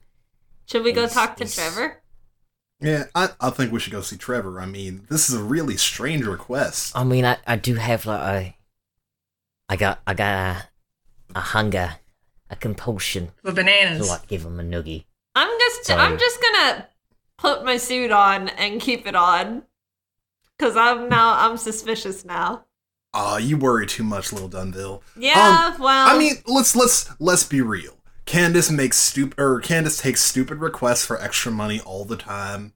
Should 0.65 0.83
we 0.83 0.91
go 0.91 1.03
It's- 1.03 1.13
talk 1.13 1.37
to 1.37 1.43
it's- 1.43 1.55
Trevor? 1.55 2.01
yeah, 2.79 3.05
I, 3.15 3.29
I 3.39 3.49
think 3.49 3.71
we 3.71 3.79
should 3.79 3.93
go 3.93 4.01
see 4.01 4.17
Trevor. 4.17 4.59
I 4.59 4.65
mean, 4.65 5.05
this 5.09 5.29
is 5.29 5.35
a 5.35 5.43
really 5.43 5.77
strange 5.77 6.25
request. 6.25 6.91
I 6.95 7.03
mean, 7.03 7.25
I, 7.25 7.37
I 7.47 7.55
do 7.55 7.75
have 7.75 8.05
like 8.05 8.21
a 8.21 8.57
I 9.69 9.75
got 9.75 9.99
I 10.05 10.13
got 10.13 10.33
a, 10.55 10.69
a 11.35 11.41
hunger, 11.41 11.95
a 12.49 12.55
compulsion 12.55 13.31
For 13.41 13.49
to 13.49 13.53
bananas. 13.55 14.07
like 14.09 14.27
give 14.27 14.43
him 14.45 14.59
a 14.59 14.63
noogie. 14.63 15.05
I'm 15.35 15.49
just 15.59 15.85
Sorry. 15.85 15.99
I'm 16.01 16.17
just 16.17 16.39
gonna 16.41 16.87
put 17.37 17.63
my 17.65 17.77
suit 17.77 18.11
on 18.11 18.49
and 18.49 18.79
keep 18.81 19.05
it 19.07 19.15
on. 19.15 19.63
Cause 20.59 20.75
I'm 20.75 21.07
now 21.09 21.35
I'm 21.37 21.57
suspicious 21.57 22.25
now. 22.25 22.65
Aw, 23.17 23.37
you 23.37 23.57
worry 23.57 23.87
too 23.87 24.03
much, 24.03 24.31
little 24.31 24.47
Dunville. 24.47 25.01
Yeah, 25.15 25.71
um, 25.73 25.81
well 25.81 26.07
I 26.07 26.17
mean, 26.19 26.35
let's 26.45 26.75
let's 26.75 27.09
let's 27.19 27.43
be 27.43 27.61
real. 27.61 27.97
Candace 28.27 28.69
makes 28.69 28.97
stupid 28.97 29.39
or 29.39 29.59
Candace 29.59 29.97
takes 29.97 30.21
stupid 30.21 30.59
requests 30.59 31.03
for 31.03 31.19
extra 31.19 31.51
money 31.51 31.79
all 31.79 32.05
the 32.05 32.15
time. 32.17 32.73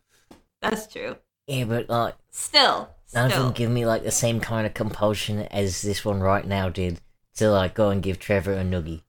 that's 0.62 0.88
true. 0.88 1.18
Yeah, 1.46 1.66
but 1.66 1.90
like 1.90 2.16
Still. 2.32 2.90
none 3.14 3.32
of 3.32 3.38
them 3.38 3.52
give 3.52 3.70
me 3.70 3.86
like 3.86 4.04
the 4.04 4.10
same 4.12 4.40
kind 4.40 4.66
of 4.66 4.74
compulsion 4.74 5.42
as 5.52 5.84
this 5.84 6.04
one 6.04 6.22
right 6.22 6.48
now 6.48 6.70
did 6.70 7.00
to 7.36 7.52
like 7.52 7.76
go 7.76 7.90
and 7.90 8.02
give 8.02 8.18
Trevor 8.18 8.54
a 8.54 8.64
noogie. 8.64 9.02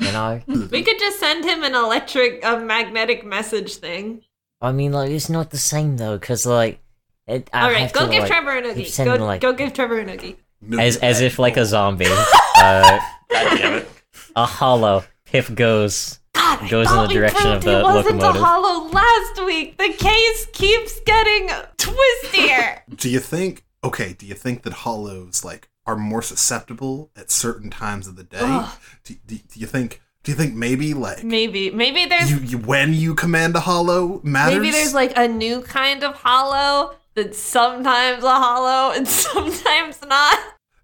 you 0.00 0.12
know? 0.12 0.42
we 0.70 0.82
could 0.82 0.98
just 0.98 1.18
send 1.18 1.46
him 1.46 1.62
an 1.62 1.74
electric 1.74 2.44
a 2.44 2.58
magnetic 2.58 3.24
message 3.24 3.76
thing. 3.76 4.20
I 4.60 4.72
mean, 4.72 4.92
like 4.92 5.10
it's 5.12 5.30
not 5.30 5.48
the 5.48 5.56
same 5.56 5.96
though, 5.96 6.18
because 6.18 6.44
like, 6.44 6.80
it, 7.26 7.48
Alright, 7.54 7.90
go 7.94 8.04
to, 8.04 8.12
give 8.12 8.22
like, 8.24 8.30
Trevor 8.32 8.58
a 8.58 8.62
keep 8.74 8.86
noogie. 8.86 8.90
sending, 8.90 9.16
Go 9.18 9.24
like- 9.24 9.40
go 9.40 9.52
give 9.54 9.72
Trevor 9.72 10.00
a 10.00 10.04
noogie. 10.04 10.36
As 10.78 10.96
as 10.98 11.20
if 11.20 11.38
like 11.38 11.56
a 11.56 11.64
zombie. 11.64 12.06
uh, 12.56 12.98
damn 13.30 13.74
it. 13.74 13.90
a 14.36 14.46
hollow. 14.46 15.04
Pip 15.24 15.54
goes 15.54 16.18
God, 16.32 16.70
goes 16.70 16.90
in 16.90 16.96
the 16.96 17.06
direction 17.08 17.52
of 17.52 17.62
proved 17.62 17.66
the 17.66 17.80
it 17.80 17.82
wasn't 17.82 18.18
locomotive. 18.18 18.42
a 18.42 18.44
hollow 18.44 18.88
last 18.90 19.44
week. 19.44 19.76
The 19.76 19.92
case 19.92 20.46
keeps 20.52 21.00
getting 21.00 21.48
twistier. 21.76 22.80
Do 22.96 23.10
you 23.10 23.20
think? 23.20 23.64
Okay, 23.84 24.14
do 24.14 24.26
you 24.26 24.34
think 24.34 24.62
that 24.62 24.72
hollows 24.72 25.44
like 25.44 25.68
are 25.86 25.96
more 25.96 26.22
susceptible 26.22 27.10
at 27.16 27.30
certain 27.30 27.70
times 27.70 28.06
of 28.06 28.16
the 28.16 28.24
day? 28.24 28.66
Do, 29.04 29.14
do, 29.26 29.36
do 29.36 29.60
you 29.60 29.66
think? 29.66 30.00
Do 30.24 30.32
you 30.32 30.36
think 30.36 30.54
maybe 30.54 30.94
like 30.94 31.24
maybe 31.24 31.70
maybe 31.70 32.04
there's 32.04 32.30
you, 32.30 32.38
you 32.38 32.58
when 32.58 32.92
you 32.92 33.14
command 33.14 33.56
a 33.56 33.60
hollow 33.60 34.20
matters? 34.22 34.58
maybe 34.58 34.70
there's 34.70 34.92
like 34.92 35.16
a 35.16 35.28
new 35.28 35.62
kind 35.62 36.02
of 36.02 36.16
hollow 36.16 36.96
that's 37.18 37.38
sometimes 37.38 38.22
a 38.24 38.30
hollow 38.34 38.94
and 38.94 39.06
sometimes 39.08 40.00
not. 40.06 40.38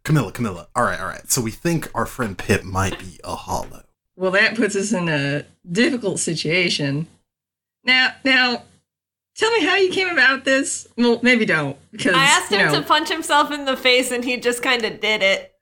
Camilla, 0.04 0.32
Camilla. 0.32 0.68
All 0.74 0.82
right, 0.84 1.00
all 1.00 1.06
right. 1.06 1.30
So 1.30 1.40
we 1.40 1.50
think 1.50 1.90
our 1.94 2.04
friend 2.06 2.36
Pip 2.36 2.62
might 2.64 2.98
be 2.98 3.18
a 3.24 3.34
hollow. 3.36 3.84
Well, 4.16 4.30
that 4.32 4.54
puts 4.56 4.76
us 4.76 4.92
in 4.92 5.08
a 5.08 5.44
difficult 5.70 6.18
situation. 6.20 7.06
Now, 7.84 8.12
now, 8.24 8.62
tell 9.36 9.50
me 9.52 9.64
how 9.64 9.76
you 9.76 9.90
came 9.90 10.08
about 10.08 10.44
this. 10.44 10.86
Well, 10.96 11.20
maybe 11.22 11.44
don't, 11.46 11.76
because 11.90 12.14
I 12.14 12.24
asked 12.24 12.50
you 12.50 12.58
him 12.58 12.72
know- 12.72 12.80
to 12.80 12.86
punch 12.86 13.08
himself 13.08 13.50
in 13.50 13.64
the 13.64 13.76
face 13.76 14.10
and 14.10 14.24
he 14.24 14.36
just 14.36 14.62
kind 14.62 14.84
of 14.84 15.00
did 15.00 15.22
it. 15.22 15.52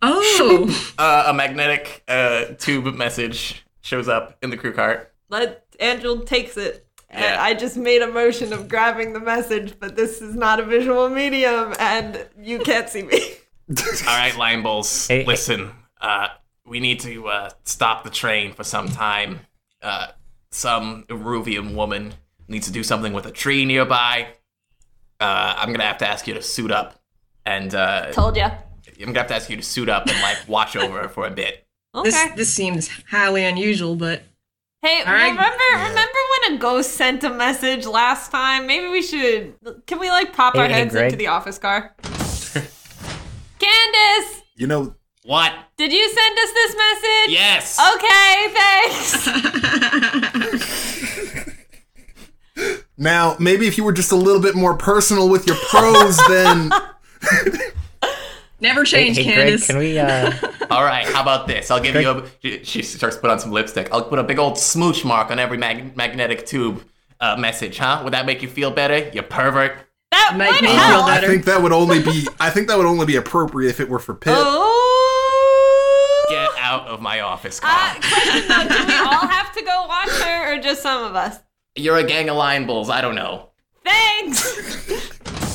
Oh, 0.00 0.68
Uh, 0.98 1.24
a 1.28 1.34
magnetic 1.34 2.02
uh, 2.08 2.44
tube 2.58 2.92
message 2.94 3.64
shows 3.82 4.08
up 4.08 4.36
in 4.42 4.50
the 4.50 4.56
crew 4.56 4.72
cart. 4.72 5.12
Let 5.28 5.64
Angel 5.80 6.20
takes 6.20 6.56
it. 6.56 6.86
And 7.12 7.22
Yeah. 7.22 7.42
I 7.42 7.54
just 7.54 7.76
made 7.76 8.00
a 8.02 8.08
motion 8.10 8.52
of 8.52 8.68
grabbing 8.68 9.12
the 9.12 9.20
message, 9.20 9.74
but 9.78 9.96
this 9.96 10.20
is 10.22 10.34
not 10.34 10.58
a 10.60 10.64
visual 10.64 11.08
medium 11.10 11.74
and 11.78 12.26
you 12.40 12.58
can't 12.58 12.88
see 12.88 13.02
me. 13.02 13.20
All 14.08 14.16
right, 14.16 14.36
Line 14.36 14.62
Bulls, 14.62 15.06
Hey, 15.08 15.20
hey. 15.20 15.26
listen. 15.26 15.70
Uh, 16.00 16.28
we 16.66 16.80
need 16.80 17.00
to 17.00 17.28
uh, 17.28 17.50
stop 17.64 18.02
the 18.04 18.10
train 18.10 18.52
for 18.52 18.64
some 18.64 18.88
time. 18.88 19.40
Uh, 19.82 20.08
some 20.50 21.04
Iruvian 21.08 21.74
woman 21.74 22.14
needs 22.48 22.66
to 22.66 22.72
do 22.72 22.82
something 22.82 23.12
with 23.12 23.26
a 23.26 23.30
tree 23.30 23.64
nearby. 23.64 24.28
Uh, 25.20 25.54
I'm 25.58 25.70
gonna 25.72 25.84
have 25.84 25.98
to 25.98 26.08
ask 26.08 26.26
you 26.26 26.34
to 26.34 26.42
suit 26.42 26.70
up, 26.72 27.00
and 27.46 27.74
uh, 27.74 28.10
Told 28.12 28.36
ya. 28.36 28.50
I'm 28.98 29.06
gonna 29.06 29.18
have 29.20 29.28
to 29.28 29.34
ask 29.34 29.48
you 29.48 29.56
to 29.56 29.62
suit 29.62 29.88
up 29.88 30.06
and 30.08 30.20
like 30.20 30.38
watch 30.48 30.74
over 30.76 31.02
her 31.02 31.08
for 31.08 31.26
a 31.26 31.30
bit. 31.30 31.58
Okay. 31.94 32.08
this 32.10 32.30
this 32.36 32.54
seems 32.54 32.88
highly 33.10 33.44
unusual, 33.44 33.96
but 33.96 34.22
Hey, 34.82 35.02
All 35.06 35.12
right. 35.12 35.30
remember 35.30 35.52
Yeah. 35.70 35.88
remember 35.88 36.18
when 36.42 36.54
a 36.54 36.58
ghost 36.58 36.92
sent 36.92 37.22
a 37.24 37.30
message 37.30 37.86
last 37.86 38.30
time? 38.32 38.66
Maybe 38.66 38.88
we 38.88 39.02
should 39.02 39.54
can 39.86 39.98
we 40.00 40.10
like 40.10 40.32
pop 40.32 40.54
our 40.56 40.66
Hey, 40.66 40.72
hey, 40.72 40.78
heads 40.80 40.92
Greg. 40.92 41.04
into 41.06 41.16
the 41.16 41.28
office 41.28 41.58
car? 41.58 41.94
Candace, 43.60 44.42
You 44.56 44.66
know, 44.66 44.94
What? 45.24 45.52
did 45.76 45.92
you 45.92 46.08
send 46.10 46.38
us 46.38 46.52
this 46.52 46.74
message? 46.76 47.28
Yes. 47.28 47.78
Okay, 47.94 48.48
thanks. 48.58 49.26
now 52.98 53.36
maybe 53.38 53.66
if 53.68 53.78
you 53.78 53.84
were 53.84 53.92
just 53.92 54.10
a 54.12 54.16
little 54.16 54.42
bit 54.42 54.54
more 54.56 54.74
personal 54.76 55.28
with 55.28 55.46
your 55.46 55.56
prose, 55.70 56.18
then 56.26 56.72
never 58.62 58.84
Hey, 58.84 59.12
change, 59.12 59.16
hey 59.18 59.24
Greg, 59.24 59.36
Candace. 59.36 59.66
can 59.66 59.76
we 59.78 59.98
uh 59.98 60.32
All 60.70 60.84
right. 60.84 61.06
How 61.06 61.20
about 61.20 61.46
this? 61.46 61.70
I'll 61.70 61.80
give 61.82 61.94
you 61.96 62.08
a. 62.10 62.24
She, 62.40 62.64
she 62.64 62.82
starts 62.82 63.16
to 63.16 63.20
put 63.20 63.30
on 63.30 63.38
some 63.38 63.50
lipstick. 63.50 63.88
I'll 63.92 64.04
put 64.04 64.18
a 64.18 64.22
big 64.24 64.38
old 64.38 64.56
smooch 64.56 65.04
mark 65.04 65.30
on 65.30 65.38
every 65.38 65.58
mag- 65.58 65.94
magnetic 65.96 66.46
tube 66.46 66.82
uh, 67.20 67.36
message. 67.36 67.76
Huh? 67.76 68.00
Would 68.04 68.14
that 68.14 68.24
make 68.24 68.40
you 68.40 68.48
feel 68.48 68.70
better? 68.70 69.10
You 69.10 69.20
pervert. 69.22 69.76
That 70.12 70.34
Make 70.36 70.50
would 70.50 70.62
me 70.62 70.68
feel 70.68 70.76
help. 70.78 71.06
I 71.06 71.20
think 71.20 71.44
that 71.44 71.60
would 71.62 71.72
only 71.72 72.02
be 72.02 72.26
I 72.40 72.48
think 72.50 72.68
that 72.68 72.76
would 72.78 72.86
only 72.86 73.04
be 73.06 73.16
appropriate 73.16 73.68
if 73.70 73.80
it 73.80 73.88
were 73.88 73.98
for 73.98 74.14
Pip. 74.14 74.32
Oh. 74.36 76.26
Get 76.30 76.48
out 76.58 76.86
of 76.86 77.00
my 77.02 77.20
office, 77.20 77.60
Carl. 77.60 77.74
Uh, 77.74 78.00
question 78.00 78.48
though, 78.48 78.68
do 78.68 78.86
we 78.86 78.94
all 78.98 79.26
have 79.26 79.52
to 79.54 79.62
go 79.62 79.86
watch 79.86 80.08
her 80.22 80.54
or 80.54 80.60
just 80.60 80.82
some 80.82 81.04
of 81.04 81.14
us? 81.16 81.38
You're 81.76 81.98
a 81.98 82.04
gang 82.04 82.28
of 82.30 82.36
line 82.36 82.66
bulls. 82.66 82.88
I 82.90 83.00
don't 83.02 83.14
know. 83.14 83.50
Thanks. 83.84 85.10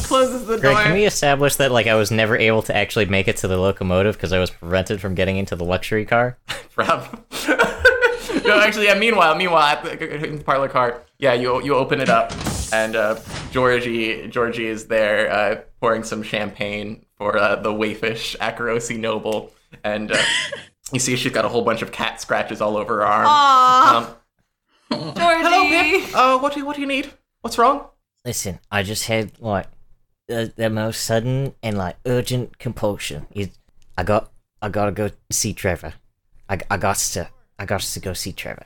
Closes 0.07 0.45
the 0.47 0.57
Greg, 0.57 0.75
door. 0.75 0.83
can 0.83 0.93
we 0.93 1.05
establish 1.05 1.55
that 1.57 1.71
like 1.71 1.87
I 1.87 1.95
was 1.95 2.11
never 2.11 2.37
able 2.37 2.61
to 2.63 2.75
actually 2.75 3.05
make 3.05 3.27
it 3.27 3.37
to 3.37 3.47
the 3.47 3.57
locomotive 3.57 4.15
because 4.15 4.31
I 4.33 4.39
was 4.39 4.49
prevented 4.49 5.01
from 5.01 5.15
getting 5.15 5.37
into 5.37 5.55
the 5.55 5.65
luxury 5.65 6.05
car? 6.05 6.37
Rob. 6.75 7.23
no, 8.45 8.59
actually, 8.61 8.85
yeah. 8.85 8.97
Meanwhile, 8.97 9.35
meanwhile, 9.35 9.63
at 9.63 9.83
the, 9.83 10.25
in 10.25 10.37
the 10.37 10.43
parlor 10.43 10.69
car, 10.69 11.01
yeah, 11.19 11.33
you 11.33 11.61
you 11.63 11.75
open 11.75 11.99
it 11.99 12.09
up, 12.09 12.31
and 12.71 12.95
uh, 12.95 13.19
Georgie 13.51 14.27
Georgie 14.27 14.67
is 14.67 14.87
there 14.87 15.31
uh, 15.31 15.61
pouring 15.81 16.03
some 16.03 16.23
champagne 16.23 17.05
for 17.17 17.37
uh, 17.37 17.55
the 17.57 17.69
wayfish 17.71 18.37
Akorosi 18.37 18.97
noble, 18.99 19.51
and 19.83 20.11
uh, 20.11 20.17
you 20.93 20.99
see 20.99 21.15
she's 21.15 21.31
got 21.31 21.45
a 21.45 21.49
whole 21.49 21.63
bunch 21.63 21.81
of 21.81 21.91
cat 21.91 22.21
scratches 22.21 22.61
all 22.61 22.77
over 22.77 22.97
her 22.97 23.05
arm. 23.05 23.25
Aw, 23.27 23.97
Um, 24.91 24.99
Georgie. 24.99 25.15
hello, 25.19 25.63
Pip. 26.05 26.15
Uh, 26.15 26.37
what 26.39 26.53
do 26.53 26.59
you, 26.59 26.65
what 26.65 26.75
do 26.75 26.81
you 26.81 26.87
need? 26.87 27.11
What's 27.41 27.57
wrong? 27.57 27.87
Listen, 28.23 28.59
I 28.71 28.83
just 28.83 29.07
had 29.07 29.39
like 29.41 29.67
the, 30.27 30.53
the 30.55 30.69
most 30.69 31.01
sudden 31.01 31.53
and 31.63 31.77
like 31.77 31.97
urgent 32.05 32.59
compulsion. 32.59 33.27
Is 33.31 33.49
I 33.97 34.03
got 34.03 34.31
I 34.61 34.69
gotta 34.69 34.91
go 34.91 35.09
see 35.31 35.53
Trevor. 35.53 35.93
I, 36.49 36.59
I 36.69 36.77
got 36.77 36.97
to 36.97 37.29
I 37.59 37.65
got 37.65 37.81
to 37.81 37.99
go 37.99 38.13
see 38.13 38.31
Trevor. 38.31 38.65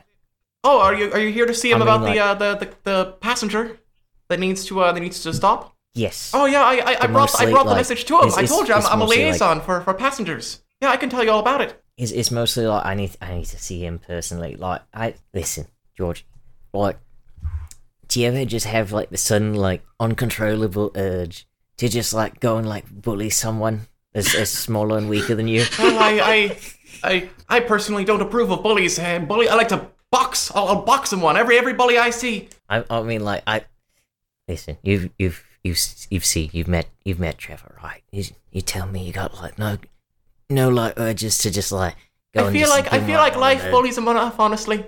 Oh, 0.63 0.79
are 0.81 0.93
you 0.93 1.11
are 1.11 1.19
you 1.19 1.31
here 1.31 1.45
to 1.45 1.53
see 1.53 1.71
him 1.71 1.81
I 1.81 1.85
mean, 1.85 1.87
about 1.87 2.01
like- 2.01 2.15
the, 2.15 2.19
uh, 2.19 2.33
the 2.33 2.65
the 2.65 2.75
the 2.83 3.11
passenger 3.13 3.79
that 4.27 4.39
needs 4.39 4.65
to 4.65 4.79
uh, 4.81 4.91
that 4.91 4.99
needs 4.99 5.21
to 5.23 5.33
stop? 5.33 5.75
Yes. 5.93 6.31
Oh 6.33 6.45
yeah, 6.45 6.63
I 6.63 6.75
I, 6.75 6.97
I 7.01 7.07
brought 7.07 7.07
I 7.07 7.07
mostly, 7.07 7.51
brought 7.51 7.63
the 7.63 7.69
like, 7.71 7.77
message 7.77 8.05
to 8.05 8.19
him. 8.19 8.27
it's- 8.27 8.37
I 8.37 8.45
told 8.45 8.67
you 8.67 8.73
I'm, 8.73 8.85
I'm 8.85 8.93
a 8.93 8.97
mostly, 8.97 9.17
like- 9.17 9.25
liaison 9.25 9.61
for 9.61 9.81
for 9.81 9.93
passengers. 9.93 10.61
Yeah, 10.81 10.89
I 10.89 10.97
can 10.97 11.09
tell 11.09 11.23
you 11.23 11.29
all 11.31 11.39
about 11.39 11.61
it. 11.61 11.79
It's, 11.97 12.11
it's 12.11 12.31
mostly 12.31 12.65
like 12.65 12.85
I 12.85 12.95
need 12.95 13.15
I 13.21 13.35
need 13.35 13.45
to 13.45 13.59
see 13.59 13.85
him 13.85 13.99
personally. 13.99 14.55
Like 14.55 14.81
I 14.93 15.15
listen, 15.33 15.67
George. 15.97 16.25
Like 16.73 16.97
do 18.07 18.19
you 18.19 18.27
ever 18.27 18.43
just 18.43 18.65
have 18.65 18.91
like 18.91 19.09
the 19.09 19.17
sudden 19.17 19.53
like 19.53 19.83
uncontrollable 19.99 20.91
urge 20.95 21.47
to 21.77 21.89
just 21.89 22.13
like 22.13 22.39
go 22.39 22.57
and 22.57 22.67
like 22.67 22.89
bully 22.89 23.29
someone 23.29 23.87
as, 24.13 24.35
as 24.35 24.51
smaller 24.51 24.97
and 24.97 25.09
weaker 25.09 25.35
than 25.35 25.47
you? 25.47 25.65
Well, 25.77 25.97
I, 25.97 26.19
I, 26.23 26.57
I, 27.03 27.29
I 27.49 27.59
personally 27.61 28.05
don't 28.05 28.21
approve 28.21 28.51
of 28.51 28.63
bullies. 28.63 28.99
Uh, 28.99 29.19
bully, 29.19 29.49
I 29.49 29.55
like 29.55 29.69
to 29.69 29.87
box. 30.11 30.51
I'll, 30.53 30.67
I'll 30.67 30.81
box 30.83 31.09
someone. 31.09 31.37
Every 31.37 31.57
every 31.57 31.73
bully 31.73 31.97
I 31.97 32.09
see. 32.09 32.49
I, 32.69 32.83
I 32.89 33.01
mean, 33.01 33.23
like, 33.23 33.43
I 33.47 33.65
listen. 34.47 34.77
You've 34.83 35.09
you've 35.17 35.43
you've 35.63 35.79
you've 36.09 36.25
seen 36.25 36.49
you've 36.53 36.67
met 36.67 36.87
you've 37.03 37.19
met 37.19 37.37
Trevor, 37.37 37.77
right? 37.83 38.01
You 38.11 38.23
you 38.51 38.61
tell 38.61 38.87
me 38.87 39.03
you 39.05 39.13
got 39.13 39.33
like 39.35 39.57
no 39.57 39.77
no 40.49 40.69
like 40.69 40.93
urges 40.97 41.37
to 41.39 41.51
just 41.51 41.71
like 41.71 41.95
go. 42.33 42.47
I 42.47 42.51
feel 42.51 42.67
just 42.67 42.71
like 42.71 42.93
I 42.93 42.99
feel 43.05 43.17
like 43.17 43.35
life 43.35 43.65
uh, 43.65 43.71
bullies 43.71 43.97
him 43.97 44.07
enough. 44.07 44.39
Honestly, 44.39 44.85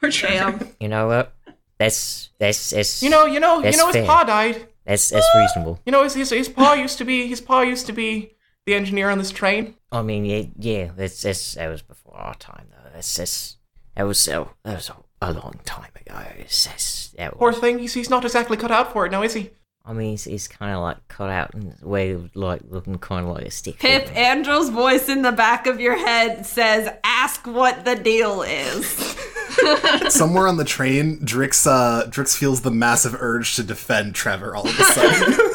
Poor 0.00 0.10
Trevor. 0.10 0.66
You 0.80 0.88
know 0.88 1.08
what? 1.08 1.34
That's 1.78 2.30
that's 2.38 2.70
that's 2.70 3.02
you 3.02 3.08
know, 3.10 3.24
you 3.24 3.40
know, 3.40 3.56
you 3.56 3.62
That's 3.64 3.78
know, 3.78 3.86
his 3.86 3.96
fair. 3.96 4.06
pa 4.06 4.24
died. 4.24 4.68
That's 4.90 5.10
that's 5.10 5.28
reasonable. 5.36 5.78
You 5.86 5.92
know, 5.92 6.02
his, 6.02 6.14
his 6.14 6.30
his 6.30 6.48
pa 6.48 6.72
used 6.72 6.98
to 6.98 7.04
be 7.04 7.28
his 7.28 7.40
pa 7.40 7.60
used 7.60 7.86
to 7.86 7.92
be 7.92 8.32
the 8.66 8.74
engineer 8.74 9.08
on 9.08 9.18
this 9.18 9.30
train. 9.30 9.76
I 9.92 10.02
mean, 10.02 10.24
yeah, 10.24 10.42
yeah. 10.58 10.90
That's 10.96 11.22
that's 11.22 11.54
that 11.54 11.68
was 11.68 11.82
before 11.82 12.16
our 12.16 12.34
time 12.34 12.66
though. 12.70 12.90
That's 12.92 13.16
that's 13.16 13.56
that 13.94 14.02
was 14.02 14.18
so 14.18 14.50
that 14.64 14.74
was 14.74 14.90
a, 14.90 14.96
a 15.22 15.32
long 15.32 15.60
time 15.64 15.92
ago. 15.94 16.20
It's, 16.38 16.66
that's, 16.66 17.08
that 17.10 17.38
Poor 17.38 17.52
thing. 17.52 17.78
He's 17.78 17.94
he's 17.94 18.10
not 18.10 18.24
exactly 18.24 18.56
cut 18.56 18.72
out 18.72 18.92
for 18.92 19.06
it 19.06 19.12
now, 19.12 19.22
is 19.22 19.34
he? 19.34 19.50
I 19.84 19.92
mean, 19.92 20.10
he's, 20.10 20.24
he's 20.24 20.46
kind 20.46 20.74
of 20.74 20.82
like 20.82 21.08
cut 21.08 21.30
out 21.30 21.54
in 21.54 21.74
a 21.82 21.88
way 21.88 22.10
of 22.10 22.34
like 22.36 22.60
looking 22.68 22.98
kind 22.98 23.26
of 23.26 23.34
like 23.34 23.46
a 23.46 23.50
stick. 23.50 23.78
Pip, 23.78 24.06
figure. 24.06 24.22
Andrew's 24.22 24.68
voice 24.68 25.08
in 25.08 25.22
the 25.22 25.32
back 25.32 25.66
of 25.66 25.80
your 25.80 25.96
head 25.96 26.44
says, 26.46 26.88
"Ask 27.02 27.46
what 27.46 27.84
the 27.84 27.96
deal 27.96 28.42
is." 28.42 28.86
Somewhere 30.08 30.46
on 30.46 30.58
the 30.58 30.64
train, 30.64 31.18
Drix 31.20 31.66
uh 31.66 32.08
Drix 32.08 32.36
feels 32.36 32.60
the 32.60 32.70
massive 32.70 33.16
urge 33.18 33.56
to 33.56 33.62
defend 33.62 34.14
Trevor 34.14 34.54
all 34.54 34.68
of 34.68 34.78
a 34.78 34.84
sudden. 34.84 35.38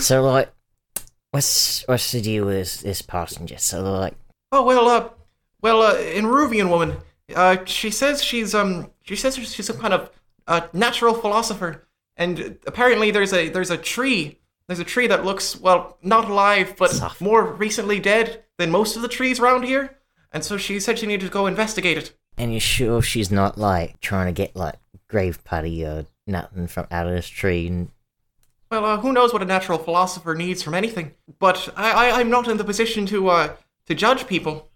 So 0.00 0.22
like, 0.22 0.52
what's 1.32 1.82
what's 1.88 2.12
the 2.12 2.20
deal 2.20 2.46
with 2.46 2.54
this, 2.54 2.80
this 2.82 3.02
passenger? 3.02 3.58
So 3.58 3.82
like, 3.82 4.14
Oh 4.52 4.62
well, 4.64 4.88
uh, 4.88 5.08
well, 5.60 5.82
uh, 5.82 5.96
an 5.96 6.24
Iruvian 6.24 6.70
woman. 6.70 6.96
Uh, 7.34 7.58
she 7.66 7.90
says 7.90 8.22
she's 8.22 8.54
um, 8.54 8.90
she 9.02 9.16
says 9.16 9.36
she's 9.36 9.66
some 9.66 9.78
kind 9.78 9.92
of 9.92 10.10
uh, 10.48 10.62
natural 10.72 11.14
philosopher, 11.14 11.86
and 12.16 12.58
apparently 12.66 13.10
there's 13.12 13.32
a 13.32 13.48
there's 13.48 13.70
a 13.70 13.76
tree. 13.76 14.40
There's 14.66 14.80
a 14.80 14.84
tree 14.84 15.06
that 15.06 15.24
looks 15.24 15.58
well 15.60 15.96
not 16.02 16.28
alive, 16.28 16.74
but 16.76 16.90
Soft. 16.90 17.20
more 17.20 17.44
recently 17.44 18.00
dead 18.00 18.44
than 18.58 18.70
most 18.70 18.96
of 18.96 19.02
the 19.02 19.08
trees 19.08 19.38
around 19.40 19.62
here. 19.64 19.96
And 20.32 20.44
so 20.44 20.56
she 20.58 20.78
said 20.80 20.98
she 20.98 21.06
needed 21.06 21.26
to 21.26 21.32
go 21.32 21.46
investigate 21.46 21.96
it. 21.96 22.12
and 22.36 22.52
you're 22.52 22.60
sure 22.60 23.00
she's 23.02 23.30
not 23.30 23.56
like 23.56 23.98
trying 24.00 24.26
to 24.26 24.32
get 24.32 24.54
like 24.54 24.74
grave 25.08 25.42
putty 25.44 25.84
or 25.84 26.04
nothing 26.26 26.66
from 26.66 26.86
out 26.90 27.06
of 27.06 27.14
this 27.14 27.28
tree? 27.28 27.66
And 27.66 27.88
Well, 28.70 28.84
uh, 28.84 28.98
who 28.98 29.12
knows 29.12 29.32
what 29.32 29.40
a 29.42 29.46
natural 29.46 29.78
philosopher 29.78 30.34
needs 30.34 30.62
from 30.62 30.74
anything? 30.74 31.14
But 31.38 31.68
I, 31.76 32.10
I 32.10 32.20
I'm 32.20 32.28
not 32.30 32.48
in 32.48 32.58
the 32.58 32.64
position 32.64 33.06
to 33.06 33.28
uh 33.28 33.56
to 33.86 33.94
judge 33.94 34.26
people. 34.26 34.67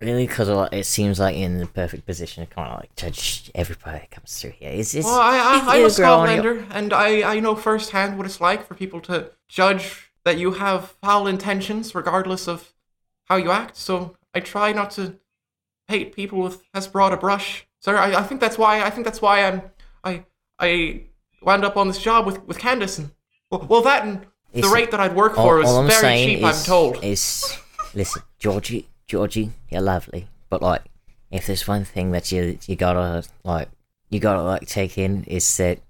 Really, 0.00 0.26
because 0.26 0.48
like, 0.48 0.72
it 0.72 0.86
seems 0.86 1.18
like 1.18 1.36
you're 1.36 1.46
in 1.46 1.58
the 1.58 1.66
perfect 1.66 2.06
position 2.06 2.46
to 2.46 2.54
kind 2.54 2.72
of 2.72 2.80
like 2.80 2.94
judge 2.96 3.50
everybody 3.54 3.98
that 3.98 4.10
comes 4.10 4.40
through 4.40 4.50
here. 4.52 4.70
Is 4.70 4.92
this? 4.92 5.04
Well, 5.04 5.18
I, 5.20 5.36
I, 5.36 5.76
I'm 5.78 5.84
a 5.84 5.94
grow 5.94 6.24
your- 6.34 6.66
and 6.70 6.92
I, 6.92 7.34
I 7.36 7.40
know 7.40 7.54
firsthand 7.54 8.16
what 8.16 8.26
it's 8.26 8.40
like 8.40 8.66
for 8.66 8.74
people 8.74 9.00
to 9.02 9.30
judge 9.48 10.10
that 10.24 10.38
you 10.38 10.52
have 10.52 10.96
foul 11.02 11.26
intentions, 11.26 11.94
regardless 11.94 12.48
of 12.48 12.72
how 13.24 13.36
you 13.36 13.50
act. 13.50 13.76
So 13.76 14.16
I 14.34 14.40
try 14.40 14.72
not 14.72 14.90
to 14.92 15.18
paint 15.88 16.12
people 16.14 16.40
with 16.40 16.62
as 16.74 16.88
broad 16.88 17.12
a 17.12 17.16
brush. 17.16 17.66
Sir, 17.80 17.96
I, 17.96 18.14
I 18.16 18.22
think 18.22 18.40
that's 18.40 18.58
why 18.58 18.82
I 18.82 18.90
think 18.90 19.04
that's 19.04 19.22
why 19.22 19.44
I'm 19.44 19.62
I 20.02 20.24
I 20.58 21.02
wound 21.42 21.64
up 21.64 21.76
on 21.76 21.88
this 21.88 21.98
job 21.98 22.26
with 22.26 22.42
with 22.44 22.58
Candace. 22.58 22.98
And, 22.98 23.10
well, 23.50 23.64
well, 23.68 23.82
that 23.82 24.04
and 24.04 24.26
the 24.52 24.68
rate 24.68 24.90
that 24.90 25.00
I'd 25.00 25.14
work 25.14 25.38
all, 25.38 25.46
for 25.46 25.56
was 25.58 25.68
all 25.68 25.86
very 25.86 26.16
cheap. 26.24 26.38
is, 26.40 26.44
I'm 26.44 26.64
told. 26.64 27.04
is 27.04 27.56
listen, 27.94 28.22
Georgie, 28.38 28.88
Georgie, 29.08 29.52
you're 29.70 29.80
lovely, 29.80 30.26
but 30.50 30.62
like, 30.62 30.82
if 31.30 31.46
there's 31.46 31.68
one 31.68 31.84
thing 31.84 32.12
that 32.12 32.32
you 32.32 32.58
you 32.66 32.76
gotta 32.76 33.24
like, 33.44 33.68
you 34.10 34.20
gotta 34.20 34.42
like 34.42 34.66
take 34.66 34.98
in 34.98 35.24
is 35.24 35.56
that 35.56 35.80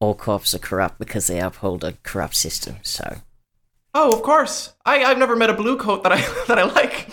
all 0.00 0.14
cops 0.14 0.54
are 0.54 0.58
corrupt 0.58 0.98
because 0.98 1.26
they 1.26 1.40
uphold 1.40 1.84
a 1.84 1.92
corrupt 2.02 2.36
system. 2.36 2.76
So 2.82 3.18
Oh, 3.94 4.12
of 4.12 4.22
course. 4.22 4.74
I 4.84 5.04
I've 5.04 5.18
never 5.18 5.36
met 5.36 5.50
a 5.50 5.54
blue 5.54 5.76
coat 5.76 6.02
that 6.04 6.12
I 6.12 6.20
that 6.48 6.58
I 6.58 6.64
like, 6.64 7.08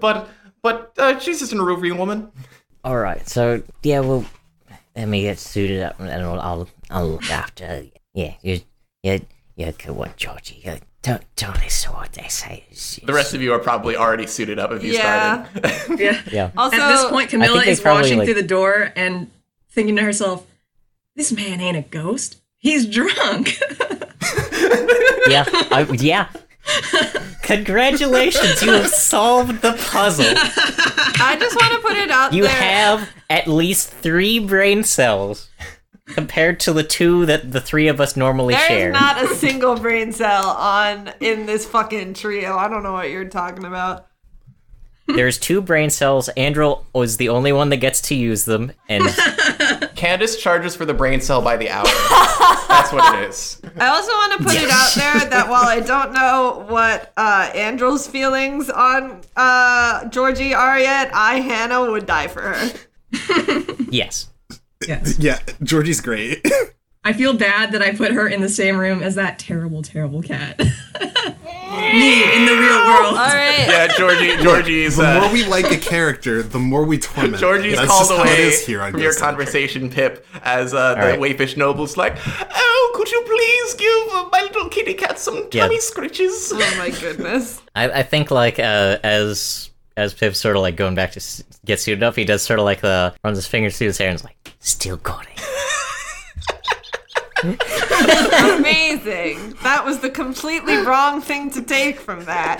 but 0.00 0.28
but 0.62 0.92
uh, 0.98 1.18
she's 1.18 1.40
just 1.40 1.52
an 1.52 1.58
Iruvian 1.58 1.98
woman. 1.98 2.30
All 2.84 2.96
right, 2.96 3.28
so 3.28 3.62
yeah, 3.82 4.00
well, 4.00 4.24
let 4.94 5.08
me 5.08 5.22
get 5.22 5.38
suited 5.38 5.82
up, 5.82 5.98
and 5.98 6.10
I'll 6.10 6.40
I'll, 6.40 6.68
I'll 6.90 7.08
look 7.08 7.30
after. 7.30 7.86
Yeah, 8.14 8.34
you 8.42 8.60
you 9.02 9.20
you're 9.56 9.70
a 9.70 9.72
good 9.72 9.96
one, 9.96 10.12
Georgie. 10.16 10.62
You, 10.64 10.78
don't 11.08 11.24
don't 11.36 11.60
listen 11.62 11.90
to 11.90 11.96
what 11.96 12.12
they 12.12 12.28
say. 12.28 12.64
It's- 12.70 13.00
The 13.02 13.12
rest 13.12 13.34
of 13.34 13.42
you 13.42 13.52
are 13.52 13.58
probably 13.58 13.96
already 13.96 14.26
suited 14.26 14.58
up 14.58 14.72
if 14.72 14.82
you 14.84 14.92
Yeah. 14.92 15.46
started. 15.46 15.98
Yeah. 16.00 16.20
yeah. 16.32 16.50
Also, 16.56 16.76
At 16.76 16.88
this 16.92 17.04
point, 17.10 17.30
Camilla 17.30 17.62
is 17.64 17.80
probably, 17.80 18.02
watching 18.02 18.18
like- 18.18 18.26
through 18.26 18.34
the 18.42 18.42
door 18.48 18.92
and 18.96 19.30
thinking 19.70 19.96
to 19.96 20.02
herself, 20.02 20.46
"This 21.16 21.32
man 21.32 21.60
ain't 21.60 21.76
a 21.76 21.82
ghost. 21.82 22.36
He's 22.58 22.86
drunk." 22.86 23.58
yeah, 25.28 25.44
I, 25.70 25.86
yeah. 25.98 26.28
Congratulations, 27.42 28.60
you 28.62 28.72
have 28.72 28.88
solved 28.88 29.62
the 29.62 29.72
puzzle. 29.72 30.26
I 30.26 31.36
just 31.40 31.56
want 31.56 31.72
to 31.72 31.78
put 31.80 31.96
it 31.96 32.10
out 32.10 32.32
You 32.34 32.42
there. 32.42 32.52
You 32.52 32.58
have 32.58 33.08
at 33.30 33.46
least 33.48 33.88
three 33.90 34.38
brain 34.38 34.84
cells 34.84 35.48
compared 36.14 36.60
to 36.60 36.72
the 36.72 36.82
two 36.82 37.26
that 37.26 37.52
the 37.52 37.60
three 37.60 37.88
of 37.88 38.00
us 38.00 38.16
normally 38.16 38.54
There 38.54 38.66
share. 38.66 38.88
is 38.90 38.92
not 38.94 39.22
a 39.22 39.34
single 39.34 39.76
brain 39.76 40.12
cell 40.12 40.48
on 40.50 41.10
in 41.20 41.46
this 41.46 41.66
fucking 41.66 42.14
trio. 42.14 42.56
I 42.56 42.68
don't 42.68 42.82
know 42.82 42.92
what 42.92 43.10
you're 43.10 43.28
talking 43.28 43.64
about. 43.64 44.06
There's 45.06 45.38
two 45.38 45.62
brain 45.62 45.88
cells. 45.88 46.28
Andrew 46.30 46.76
was 46.92 47.16
the 47.16 47.30
only 47.30 47.50
one 47.50 47.70
that 47.70 47.78
gets 47.78 48.02
to 48.02 48.14
use 48.14 48.44
them, 48.44 48.72
and 48.90 49.04
Candace 49.96 50.36
charges 50.38 50.76
for 50.76 50.84
the 50.84 50.92
brain 50.92 51.22
cell 51.22 51.40
by 51.40 51.56
the 51.56 51.70
hour. 51.70 51.84
That's 52.68 52.92
what 52.92 53.14
it 53.14 53.26
is. 53.30 53.58
I 53.78 53.86
also 53.86 54.12
want 54.12 54.32
to 54.38 54.44
put 54.44 54.54
it 54.56 54.68
out 54.70 54.92
there 54.96 55.30
that 55.30 55.48
while 55.48 55.64
I 55.64 55.80
don't 55.80 56.12
know 56.12 56.66
what 56.68 57.10
uh, 57.16 57.50
Andrew's 57.54 58.06
feelings 58.06 58.68
on 58.68 59.22
uh, 59.34 60.04
Georgie 60.10 60.52
are 60.52 60.78
yet, 60.78 61.10
I 61.14 61.40
Hannah 61.40 61.90
would 61.90 62.04
die 62.04 62.28
for 62.28 62.42
her. 62.42 62.70
yes. 63.90 64.28
Yes. 64.86 65.18
yeah, 65.18 65.38
Georgie's 65.62 66.00
great. 66.00 66.46
I 67.04 67.12
feel 67.14 67.32
bad 67.32 67.72
that 67.72 67.80
I 67.80 67.94
put 67.94 68.12
her 68.12 68.28
in 68.28 68.42
the 68.42 68.48
same 68.48 68.76
room 68.76 69.02
as 69.02 69.14
that 69.14 69.38
terrible, 69.38 69.82
terrible 69.82 70.20
cat. 70.20 70.58
Me 70.58 72.34
in 72.36 72.44
the 72.44 72.52
real 72.52 72.78
world. 72.86 73.16
All 73.16 73.34
right. 73.34 73.66
Yeah, 73.66 73.88
Georgie. 73.96 74.36
Georgie's. 74.42 74.96
the 74.96 75.04
Uh, 75.16 75.20
more 75.20 75.32
we 75.32 75.44
like 75.46 75.70
a 75.70 75.76
character, 75.78 76.42
the 76.42 76.58
more 76.58 76.84
we 76.84 76.98
torment. 76.98 77.32
them. 77.34 77.40
Georgie's 77.40 77.76
That's 77.76 77.88
called 77.88 78.08
just 78.08 78.18
how 78.18 78.24
it 78.24 78.28
away 78.28 78.42
is 78.48 78.66
here 78.66 78.82
on 78.82 78.90
from 78.92 79.00
your 79.00 79.10
Ghost 79.12 79.20
Hunter. 79.20 79.36
conversation, 79.38 79.90
Pip, 79.90 80.26
as 80.42 80.74
uh, 80.74 80.94
the 80.96 81.00
right. 81.00 81.18
Wayfish 81.20 81.56
noble's 81.56 81.96
like, 81.96 82.16
"Oh, 82.26 82.92
could 82.94 83.10
you 83.10 83.22
please 83.22 83.74
give 83.74 84.14
uh, 84.14 84.28
my 84.32 84.42
little 84.42 84.68
kitty 84.68 84.94
cat 84.94 85.18
some 85.18 85.48
Yeah. 85.52 85.62
tummy 85.62 85.78
scritches?" 85.78 86.50
Oh 86.52 86.74
my 86.78 86.90
goodness. 86.90 87.60
I, 87.74 87.90
I 87.90 88.02
think 88.02 88.30
like 88.30 88.58
uh, 88.58 88.98
as 89.02 89.70
as 89.96 90.12
Pip's 90.14 90.38
sort 90.40 90.56
of 90.56 90.62
like 90.62 90.76
going 90.76 90.94
back 90.94 91.12
to 91.12 91.20
s- 91.68 91.76
get 91.76 91.80
suited 91.80 92.02
up, 92.02 92.16
he 92.16 92.24
does 92.24 92.42
sort 92.42 92.58
of 92.58 92.64
like 92.64 92.80
the 92.80 93.14
runs 93.22 93.36
his 93.38 93.46
fingers 93.46 93.78
through 93.78 93.88
his 93.88 93.98
hair 93.98 94.08
and 94.08 94.16
is 94.16 94.24
like, 94.24 94.54
still 94.60 94.96
got 94.96 95.26
it. 95.26 95.34
Amazing. 98.58 99.54
That 99.62 99.82
was 99.84 100.00
the 100.00 100.10
completely 100.10 100.76
wrong 100.78 101.20
thing 101.20 101.50
to 101.52 101.62
take 101.62 102.00
from 102.00 102.24
that. 102.24 102.58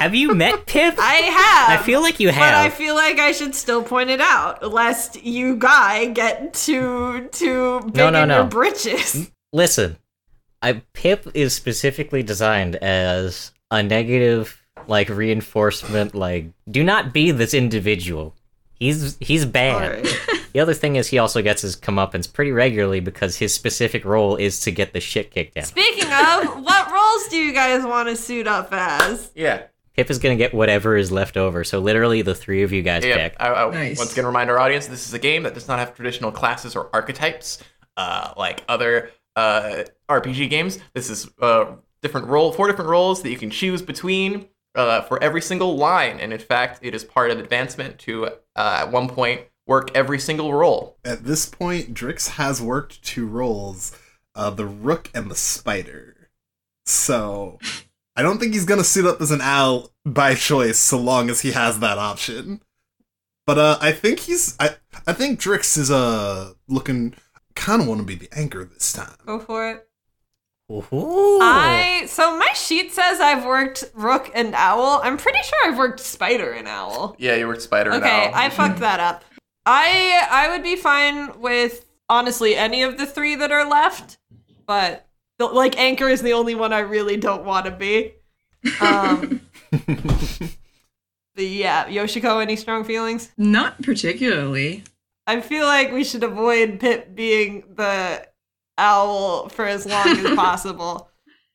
Have 0.00 0.14
you 0.14 0.34
met 0.34 0.66
Pip? 0.66 0.94
I 0.98 1.14
have. 1.14 1.80
I 1.80 1.82
feel 1.82 2.00
like 2.02 2.20
you 2.20 2.28
have. 2.28 2.38
But 2.40 2.54
I 2.54 2.68
feel 2.70 2.94
like 2.94 3.18
I 3.18 3.32
should 3.32 3.54
still 3.54 3.82
point 3.82 4.10
it 4.10 4.20
out, 4.20 4.70
lest 4.72 5.22
you 5.24 5.56
guy 5.56 6.06
get 6.06 6.52
too 6.54 7.28
too 7.32 7.80
big 7.86 7.96
No, 7.96 8.10
no, 8.10 8.22
in 8.22 8.28
no. 8.28 8.36
your 8.38 8.46
britches. 8.46 9.30
Listen, 9.52 9.96
I 10.60 10.82
Pip 10.92 11.28
is 11.34 11.54
specifically 11.54 12.22
designed 12.22 12.76
as 12.76 13.52
a 13.70 13.82
negative 13.82 14.61
like 14.88 15.08
reinforcement. 15.08 16.14
Like, 16.14 16.46
do 16.70 16.82
not 16.84 17.12
be 17.12 17.30
this 17.30 17.54
individual. 17.54 18.34
He's 18.74 19.16
he's 19.20 19.44
bad. 19.46 19.82
Alright. 20.06 20.18
The 20.52 20.60
other 20.60 20.74
thing 20.74 20.96
is 20.96 21.08
he 21.08 21.16
also 21.16 21.40
gets 21.40 21.62
his 21.62 21.76
comeuppance 21.76 22.30
pretty 22.30 22.52
regularly 22.52 23.00
because 23.00 23.38
his 23.38 23.54
specific 23.54 24.04
role 24.04 24.36
is 24.36 24.60
to 24.60 24.70
get 24.70 24.92
the 24.92 25.00
shit 25.00 25.30
kicked 25.30 25.56
out. 25.56 25.64
Speaking 25.64 26.04
of, 26.04 26.62
what 26.62 26.92
roles 26.92 27.28
do 27.28 27.38
you 27.38 27.54
guys 27.54 27.86
want 27.86 28.10
to 28.10 28.16
suit 28.16 28.46
up 28.46 28.68
as? 28.70 29.30
Yeah. 29.34 29.62
Pip 29.96 30.10
is 30.10 30.18
gonna 30.18 30.36
get 30.36 30.52
whatever 30.52 30.94
is 30.94 31.10
left 31.10 31.38
over. 31.38 31.64
So 31.64 31.78
literally, 31.78 32.20
the 32.20 32.34
three 32.34 32.62
of 32.64 32.70
you 32.70 32.82
guys 32.82 33.02
Yeah. 33.02 33.16
pick. 33.16 33.36
I, 33.40 33.48
I, 33.48 33.70
Nice. 33.70 33.96
Once 33.96 34.12
again, 34.12 34.26
remind 34.26 34.50
our 34.50 34.58
audience: 34.58 34.88
this 34.88 35.06
is 35.08 35.14
a 35.14 35.18
game 35.18 35.44
that 35.44 35.54
does 35.54 35.68
not 35.68 35.78
have 35.78 35.94
traditional 35.96 36.30
classes 36.30 36.76
or 36.76 36.90
archetypes, 36.92 37.56
uh, 37.96 38.34
like 38.36 38.62
other 38.68 39.10
uh, 39.36 39.84
RPG 40.10 40.50
games. 40.50 40.78
This 40.92 41.08
is 41.08 41.30
uh, 41.40 41.76
different 42.02 42.26
role, 42.26 42.52
four 42.52 42.66
different 42.68 42.90
roles 42.90 43.22
that 43.22 43.30
you 43.30 43.38
can 43.38 43.48
choose 43.48 43.80
between 43.80 44.48
uh, 44.74 45.02
for 45.02 45.22
every 45.22 45.42
single 45.42 45.76
line. 45.76 46.20
And 46.20 46.32
in 46.32 46.38
fact, 46.38 46.80
it 46.82 46.94
is 46.94 47.04
part 47.04 47.30
of 47.30 47.38
advancement 47.38 47.98
to 48.00 48.26
uh, 48.26 48.30
at 48.56 48.90
one 48.92 49.08
point 49.08 49.42
work 49.66 49.90
every 49.94 50.18
single 50.18 50.52
roll. 50.52 50.96
At 51.04 51.24
this 51.24 51.46
point, 51.46 51.94
Drix 51.94 52.30
has 52.30 52.60
worked 52.60 53.02
two 53.02 53.26
roles 53.26 53.96
uh, 54.34 54.50
the 54.50 54.66
rook 54.66 55.10
and 55.14 55.30
the 55.30 55.36
spider. 55.36 56.30
So 56.86 57.58
I 58.16 58.22
don't 58.22 58.38
think 58.38 58.54
he's 58.54 58.64
gonna 58.64 58.84
suit 58.84 59.06
up 59.06 59.20
as 59.20 59.30
an 59.30 59.40
owl 59.40 59.92
by 60.04 60.34
choice 60.34 60.78
so 60.78 60.98
long 60.98 61.30
as 61.30 61.42
he 61.42 61.52
has 61.52 61.78
that 61.80 61.98
option. 61.98 62.60
But 63.46 63.58
uh, 63.58 63.78
I 63.80 63.92
think 63.92 64.20
he's 64.20 64.56
I 64.58 64.76
I 65.06 65.12
think 65.12 65.40
Drix 65.40 65.76
is 65.76 65.90
uh 65.90 66.52
looking 66.68 67.14
kind 67.54 67.82
of 67.82 67.88
want 67.88 68.00
to 68.00 68.06
be 68.06 68.14
the 68.14 68.28
anchor 68.32 68.64
this 68.64 68.92
time. 68.92 69.16
Go 69.26 69.38
for 69.38 69.68
it. 69.70 69.88
Ooh. 70.92 71.38
I 71.40 72.04
so 72.06 72.36
my 72.36 72.50
sheet 72.54 72.92
says 72.92 73.20
I've 73.20 73.44
worked 73.44 73.84
rook 73.94 74.30
and 74.34 74.54
owl. 74.54 75.00
I'm 75.02 75.16
pretty 75.16 75.42
sure 75.42 75.58
I've 75.66 75.78
worked 75.78 76.00
spider 76.00 76.52
and 76.52 76.66
owl. 76.66 77.14
Yeah, 77.18 77.34
you 77.36 77.46
worked 77.46 77.62
spider 77.62 77.90
and 77.90 78.02
Okay, 78.02 78.26
owl. 78.26 78.32
I 78.34 78.48
fucked 78.48 78.80
that 78.80 79.00
up. 79.00 79.24
I 79.66 80.26
I 80.30 80.48
would 80.50 80.62
be 80.62 80.76
fine 80.76 81.40
with 81.40 81.84
honestly 82.08 82.56
any 82.56 82.82
of 82.82 82.98
the 82.98 83.06
three 83.06 83.34
that 83.36 83.52
are 83.52 83.68
left, 83.68 84.18
but 84.66 85.06
the, 85.38 85.46
like 85.46 85.78
anchor 85.78 86.08
is 86.08 86.22
the 86.22 86.32
only 86.32 86.54
one 86.54 86.72
I 86.72 86.80
really 86.80 87.16
don't 87.16 87.44
want 87.44 87.66
to 87.66 87.70
be. 87.72 88.14
Um, 88.80 89.40
the 89.70 91.44
yeah, 91.44 91.86
Yoshiko, 91.86 92.40
any 92.40 92.56
strong 92.56 92.84
feelings? 92.84 93.30
Not 93.36 93.82
particularly. 93.82 94.84
I 95.26 95.40
feel 95.40 95.64
like 95.64 95.92
we 95.92 96.04
should 96.04 96.24
avoid 96.24 96.80
Pip 96.80 97.14
being 97.14 97.64
the 97.74 98.26
owl 98.78 99.48
for 99.48 99.64
as 99.66 99.86
long 99.86 100.06
as 100.08 100.34
possible. 100.36 101.08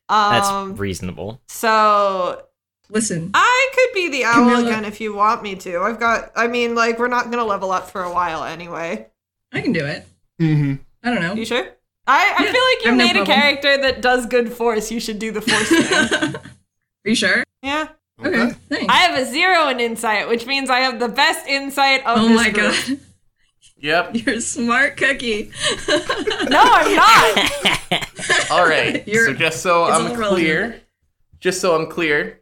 That's 0.09 0.47
Um, 0.47 0.76
reasonable. 0.76 1.41
so 1.47 2.43
Listen, 2.89 3.32
I 3.34 3.70
could 3.76 3.93
be 3.93 4.07
the 4.09 4.24
owl 4.24 4.36
Camilla- 4.49 4.65
again 4.65 4.86
if 4.86 5.01
you 5.01 5.13
want 5.13 5.43
me 5.43 5.55
to. 5.55 5.80
I've 5.80 5.99
got. 5.99 6.32
I 6.38 6.47
mean, 6.47 6.74
like 6.74 6.97
we're 6.99 7.09
not 7.09 7.30
gonna 7.30 7.43
level 7.43 7.72
up 7.72 7.89
for 7.91 8.01
a 8.01 8.11
while 8.13 8.45
anyway. 8.45 9.07
I 9.51 9.59
can 9.61 9.74
do 9.74 9.86
it. 9.86 10.05
Mm-hmm. 10.41 10.76
I 11.03 11.09
don't 11.13 11.22
know. 11.22 11.34
You 11.34 11.43
sure? 11.45 11.68
I, 12.07 12.36
I 12.39 12.43
Yeah, 12.45 12.51
feel 12.53 12.61
like 12.63 12.86
you 12.86 12.86
I 12.86 12.89
have 12.89 12.97
no 12.97 13.03
made 13.05 13.09
a 13.18 13.26
problem. 13.26 13.38
character 13.38 13.78
that 13.82 14.01
does 14.01 14.26
good 14.28 14.53
force. 14.53 14.89
You 14.89 15.01
should 15.01 15.20
do 15.20 15.34
the 15.34 15.41
force 15.41 15.68
thing. 15.68 16.36
Are 17.05 17.09
you 17.09 17.15
sure? 17.15 17.43
Yeah. 17.61 17.89
Okay, 18.24 18.51
thanks. 18.70 18.86
I 18.88 18.97
have 18.99 19.20
a 19.20 19.26
zero 19.26 19.68
in 19.68 19.82
insight, 19.82 20.30
which 20.30 20.45
means 20.45 20.70
I 20.70 20.80
have 20.80 20.97
the 20.99 21.09
best 21.09 21.45
insight 21.45 22.05
of 22.05 22.20
oh 22.20 22.28
this 22.30 22.38
my 22.38 22.49
group. 22.49 22.74
god, 22.88 22.99
Yep. 23.80 24.11
you're 24.15 24.36
a 24.36 24.41
smart 24.41 24.97
cookie. 24.97 25.51
No, 26.49 26.61
I'm 26.63 26.95
not. 26.95 28.51
All 28.51 28.65
right. 28.67 29.05
You're- 29.07 29.25
so 29.25 29.34
just 29.34 29.61
so 29.61 29.84
I'm 29.86 29.91
all 30.11 30.15
relevant. 30.15 30.30
clear, 30.30 30.82
just 31.39 31.59
so 31.61 31.75
I'm 31.75 31.88
clear, 31.89 32.41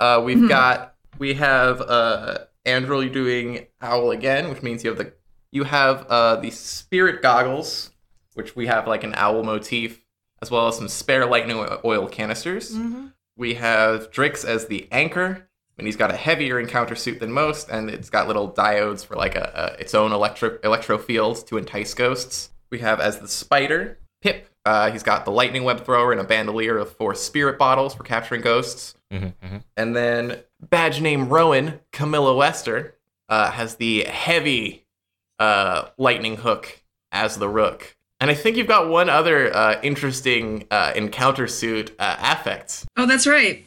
uh, 0.00 0.22
we've 0.24 0.38
Mhm. 0.38 0.48
got 0.48 0.94
we 1.18 1.34
have 1.34 1.80
uh, 1.80 2.38
Andrew 2.64 3.08
doing 3.08 3.66
owl 3.80 4.10
again, 4.12 4.48
which 4.50 4.62
means 4.62 4.84
you 4.84 4.90
have 4.90 4.98
the 4.98 5.12
you 5.50 5.64
have 5.64 6.06
uh, 6.08 6.36
the 6.36 6.50
spirit 6.50 7.22
goggles, 7.22 7.90
which 8.34 8.54
we 8.56 8.66
have 8.66 8.86
like 8.86 9.02
an 9.04 9.14
owl 9.16 9.42
motif, 9.42 10.04
as 10.42 10.50
well 10.50 10.68
as 10.68 10.76
some 10.76 10.88
spare 10.88 11.26
lightning 11.26 11.56
oil 11.84 12.06
canisters. 12.08 12.72
Mhm. 12.76 13.12
We 13.36 13.54
have 13.54 14.10
Drix 14.12 14.44
as 14.44 14.66
the 14.66 14.86
anchor, 14.92 15.48
and 15.78 15.86
he's 15.86 15.96
got 15.96 16.10
a 16.10 16.16
heavier 16.16 16.60
encounter 16.60 16.94
suit 16.94 17.20
than 17.20 17.32
most, 17.32 17.68
and 17.68 17.90
it's 17.90 18.10
got 18.10 18.26
little 18.26 18.52
diodes 18.52 19.04
for 19.04 19.16
like 19.16 19.34
a, 19.34 19.74
a 19.76 19.80
its 19.80 19.94
own 19.94 20.12
electro 20.12 20.58
electro 20.62 20.98
field 20.98 21.46
to 21.48 21.56
entice 21.58 21.94
ghosts. 21.94 22.50
We 22.70 22.78
have 22.80 23.00
as 23.00 23.18
the 23.18 23.28
spider 23.28 23.98
Pip. 24.22 24.48
Uh, 24.64 24.90
he's 24.90 25.02
got 25.02 25.26
the 25.26 25.30
lightning 25.30 25.64
web 25.64 25.84
thrower 25.84 26.10
and 26.10 26.20
a 26.20 26.24
bandolier 26.24 26.78
of 26.78 26.90
four 26.96 27.14
spirit 27.14 27.58
bottles 27.58 27.94
for 27.94 28.02
capturing 28.02 28.40
ghosts. 28.40 28.94
Mhm, 29.12 29.34
mhm. 29.44 29.62
And 29.76 29.94
then 29.94 30.40
badge 30.70 31.02
name 31.02 31.28
Rowan 31.28 31.80
Camilla 31.92 32.34
Wester 32.34 32.94
uh, 33.28 33.50
has 33.50 33.76
the 33.76 34.04
heavy 34.04 34.86
uh, 35.38 35.88
lightning 35.98 36.36
hook 36.36 36.82
as 37.12 37.36
the 37.36 37.48
rook. 37.48 37.96
And 38.20 38.30
I 38.30 38.34
think 38.34 38.56
you've 38.56 38.66
got 38.66 38.88
one 38.88 39.10
other 39.10 39.54
uh, 39.54 39.78
interesting 39.82 40.66
uh, 40.70 40.92
encounter 40.96 41.46
suit 41.46 41.94
uh, 41.98 42.16
affect. 42.18 42.86
Oh, 42.96 43.04
that's 43.04 43.26
right. 43.26 43.66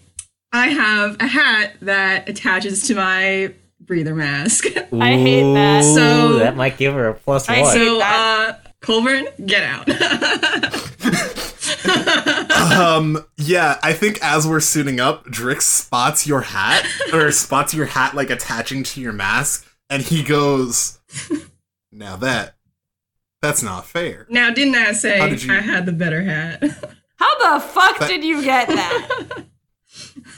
I 0.52 0.68
have 0.70 1.18
a 1.20 1.28
hat 1.28 1.74
that 1.82 2.30
attaches 2.30 2.88
to 2.88 2.96
my 2.96 3.54
breather 3.82 4.16
mask. 4.16 4.66
I 4.94 5.14
hate 5.14 5.54
that. 5.54 5.84
So- 5.84 6.40
that 6.40 6.56
might 6.56 6.78
give 6.78 6.94
her 6.94 7.10
a 7.10 7.14
plus 7.14 7.50
I 7.50 7.62
one. 7.62 7.74
so, 7.74 7.98
that. 8.00 8.62
uh, 8.66 8.70
Colburn, 8.82 9.28
get 9.46 9.64
out. 9.64 9.88
um 12.72 13.24
yeah 13.38 13.78
i 13.84 13.94
think 13.94 14.20
as 14.22 14.48
we're 14.48 14.60
suiting 14.60 15.00
up 15.00 15.26
drix 15.26 15.62
spots 15.64 16.28
your 16.28 16.42
hat 16.42 16.86
or 17.14 17.32
spots 17.32 17.74
your 17.74 17.86
hat 17.86 18.14
like 18.16 18.30
attaching 18.30 18.84
to 18.84 19.02
your 19.02 19.14
mask 19.14 19.68
and 19.90 20.04
he 20.04 20.24
goes 20.24 21.00
now 21.92 22.16
that 22.16 22.56
that's 23.42 23.62
not 23.64 23.86
fair 23.86 24.26
now, 24.30 24.50
didn't 24.52 24.76
I 24.76 24.92
say 24.94 25.30
did 25.30 25.44
you- 25.44 25.54
I 25.54 25.60
had 25.60 25.86
the 25.86 25.92
better 25.92 26.22
hat? 26.24 26.62
How 27.18 27.60
the 27.60 27.66
fuck 27.66 28.00
That- 28.00 28.10
did 28.10 28.24
you 28.24 28.44
get 28.44 28.68
that? 28.68 29.46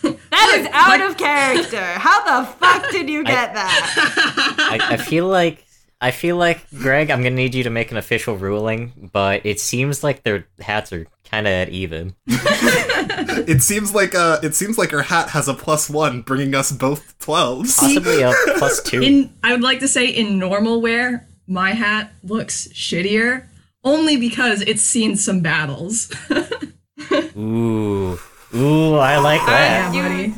That 0.31 0.55
is 0.59 0.63
Look, 0.65 0.73
out 0.73 0.87
like- 0.87 1.01
of 1.01 1.17
character. 1.17 1.83
How 1.83 2.41
the 2.43 2.47
fuck 2.53 2.91
did 2.91 3.09
you 3.09 3.23
get 3.23 3.53
that? 3.53 4.55
I, 4.57 4.93
I 4.93 4.97
feel 4.97 5.27
like 5.27 5.65
I 6.01 6.11
feel 6.11 6.37
like 6.37 6.69
Greg, 6.71 7.11
I'm 7.11 7.21
gonna 7.23 7.35
need 7.35 7.53
you 7.55 7.63
to 7.63 7.69
make 7.69 7.91
an 7.91 7.97
official 7.97 8.37
ruling, 8.37 9.09
but 9.11 9.45
it 9.45 9.59
seems 9.59 10.03
like 10.03 10.23
their 10.23 10.47
hats 10.61 10.93
are 10.93 11.07
kind 11.29 11.45
of 11.45 11.51
at 11.51 11.69
even. 11.69 12.15
it 12.27 13.61
seems 13.61 13.93
like 13.93 14.15
uh 14.15 14.39
it 14.43 14.55
seems 14.55 14.77
like 14.77 14.91
her 14.91 15.01
hat 15.01 15.29
has 15.31 15.47
a 15.47 15.53
plus 15.53 15.89
one 15.89 16.21
bringing 16.21 16.55
us 16.55 16.71
both 16.71 17.17
12s 17.19 17.77
Possibly 17.77 18.21
a 18.21 18.31
plus 18.57 18.81
two. 18.81 19.01
in 19.01 19.33
I 19.43 19.51
would 19.51 19.61
like 19.61 19.79
to 19.79 19.87
say 19.87 20.07
in 20.07 20.39
normal 20.39 20.81
wear, 20.81 21.27
my 21.47 21.71
hat 21.71 22.13
looks 22.23 22.67
shittier 22.69 23.47
only 23.83 24.15
because 24.17 24.61
it's 24.61 24.83
seen 24.83 25.15
some 25.17 25.41
battles. 25.41 26.11
Ooh, 27.37 28.19
ooh, 28.55 28.95
I 28.95 29.17
like 29.17 29.45
that. 29.45 29.93
yeah, 29.93 29.93
you- 29.93 30.03
buddy. 30.27 30.33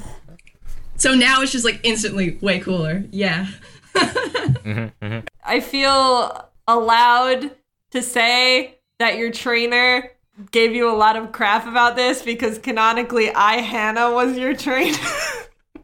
So 0.98 1.16
now 1.16 1.42
it's 1.42 1.52
just 1.52 1.66
like 1.66 1.80
instantly 1.84 2.38
way 2.42 2.60
cooler. 2.60 3.04
Yeah. 3.12 3.48
Mhm, 3.96 4.92
mhm. 5.02 5.28
I 5.44 5.60
feel 5.60 6.50
allowed 6.68 7.52
to 7.92 8.02
say 8.04 8.78
that 9.00 9.18
your 9.18 9.32
trainer 9.32 10.12
gave 10.52 10.74
you 10.76 10.88
a 10.90 10.94
lot 10.96 11.16
of 11.18 11.32
crap 11.32 11.66
about 11.68 11.96
this 11.96 12.22
because 12.22 12.60
canonically 12.60 13.32
I 13.34 13.58
Hannah 13.62 14.12
was 14.12 14.38
your 14.38 14.56
trainer. 14.56 14.98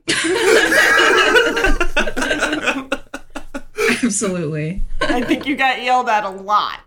Absolutely. 4.03 4.81
I 5.01 5.21
think 5.23 5.45
you 5.45 5.55
got 5.55 5.81
yelled 5.83 6.09
at 6.09 6.23
a 6.23 6.29
lot. 6.29 6.79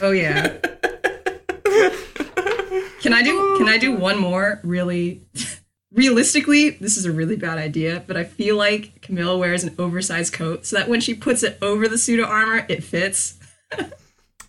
Oh 0.00 0.10
yeah. 0.12 0.56
Can 3.06 3.14
I 3.14 3.22
do 3.22 3.56
can 3.56 3.68
I 3.68 3.78
do 3.78 3.92
one 3.92 4.18
more 4.18 4.58
really 4.64 5.22
realistically, 5.92 6.70
this 6.70 6.96
is 6.96 7.04
a 7.04 7.12
really 7.12 7.36
bad 7.36 7.56
idea, 7.56 8.02
but 8.04 8.16
I 8.16 8.24
feel 8.24 8.56
like 8.56 9.00
Camilla 9.00 9.38
wears 9.38 9.62
an 9.62 9.76
oversized 9.78 10.32
coat 10.32 10.66
so 10.66 10.74
that 10.74 10.88
when 10.88 11.00
she 11.00 11.14
puts 11.14 11.44
it 11.44 11.56
over 11.62 11.86
the 11.86 11.98
pseudo 11.98 12.24
armor, 12.24 12.66
it 12.68 12.82
fits. 12.82 13.38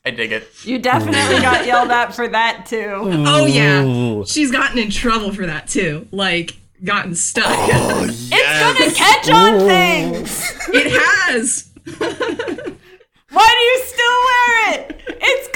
I 0.03 0.09
dig 0.09 0.31
it. 0.31 0.47
You 0.63 0.79
definitely 0.79 1.39
got 1.39 1.67
yelled 1.67 1.91
at 1.91 2.15
for 2.15 2.27
that 2.29 2.65
too. 2.65 2.93
Oh 3.27 3.45
yeah. 3.45 4.23
She's 4.25 4.49
gotten 4.49 4.79
in 4.79 4.89
trouble 4.89 5.31
for 5.31 5.45
that 5.45 5.67
too. 5.67 6.07
Like 6.11 6.57
gotten 6.83 7.13
stuck. 7.13 7.45
oh 7.45 8.05
It's 8.09 8.79
gonna 8.79 8.91
catch 8.91 9.29
on 9.29 9.53
Ooh. 9.53 9.67
things. 9.67 10.69
it 10.69 10.99
has. 10.99 11.69
Why 13.29 13.49
do 13.53 13.63
you 13.63 13.83
still 13.85 14.17
wear 14.25 14.79
it? 14.79 15.01
It's 15.21 15.46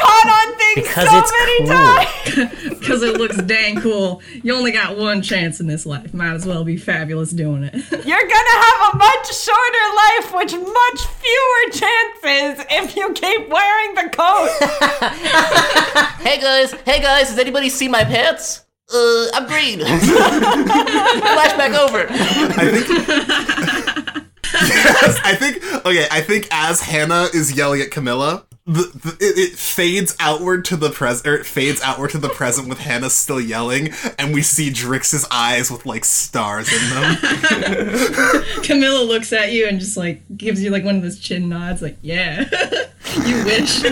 caught 0.76 0.84
Because 0.84 1.10
so 1.10 1.20
it's 1.20 1.32
many 1.40 1.58
cool. 1.60 1.68
times. 1.68 2.70
Because 2.82 3.04
it 3.04 3.18
looks 3.18 3.38
dang 3.44 3.80
cool. 3.80 4.22
You 4.44 4.54
only 4.56 4.72
got 4.72 4.98
one 4.98 5.22
chance 5.22 5.60
in 5.60 5.68
this 5.68 5.86
life. 5.86 6.14
Might 6.14 6.34
as 6.34 6.46
well 6.48 6.64
be 6.64 6.78
fabulous 6.78 7.30
doing 7.32 7.64
it. 7.64 7.74
You're 7.92 8.28
gonna 8.28 8.58
have 8.66 8.94
a 8.94 8.98
much 8.98 9.34
shorter 9.36 9.88
life 9.96 10.34
with 10.34 10.54
much 10.54 11.06
fewer 11.06 11.70
chances 11.72 12.66
if 12.72 12.96
you 12.96 13.14
keep 13.14 13.50
wearing 13.50 13.96
the 13.96 14.10
coat. 14.12 14.50
Hey 16.22 16.40
guys, 16.40 16.72
hey 16.86 17.02
guys, 17.02 17.30
does 17.30 17.40
anybody 17.40 17.68
see 17.70 17.88
my 17.88 18.04
pants? 18.04 18.64
Uh, 18.94 19.26
I'm 19.34 19.48
green. 19.48 19.80
Flashback 19.80 21.76
over. 21.76 22.06
I 22.10 22.72
think. 22.72 22.88
yes, 24.54 25.20
I 25.24 25.36
think 25.36 25.86
okay. 25.86 26.08
I 26.12 26.22
think 26.22 26.48
as 26.52 26.82
Hannah 26.82 27.28
is 27.34 27.56
yelling 27.56 27.82
at 27.82 27.90
Camilla, 27.92 28.46
the, 28.66 28.84
the, 28.94 29.18
it, 29.20 29.38
it 29.38 29.58
fades 29.58 30.16
outward 30.20 30.66
to 30.66 30.76
the 30.76 30.90
present. 30.92 31.28
Or 31.28 31.36
it 31.36 31.46
fades 31.46 31.82
outward 31.82 32.12
to 32.12 32.18
the 32.20 32.30
present 32.30 32.70
with 32.70 32.80
Hannah 32.80 33.10
still 33.10 33.42
yelling, 33.42 33.90
and 34.20 34.34
we 34.34 34.42
see 34.42 34.70
Drix's 34.70 35.26
eyes 35.32 35.72
with 35.72 35.86
like 35.86 36.06
stars 36.06 36.72
in 36.72 36.90
them. 36.90 37.16
Camilla 38.64 39.04
looks 39.04 39.34
at 39.34 39.52
you 39.52 39.68
and 39.68 39.80
just 39.80 39.98
like 39.98 40.22
gives 40.38 40.64
you 40.64 40.70
like 40.70 40.84
one 40.84 40.98
of 40.98 41.02
those 41.02 41.20
chin 41.20 41.50
nods, 41.50 41.82
like, 41.82 41.98
yeah, 42.02 42.42
you 43.26 43.44
wish. 43.46 43.82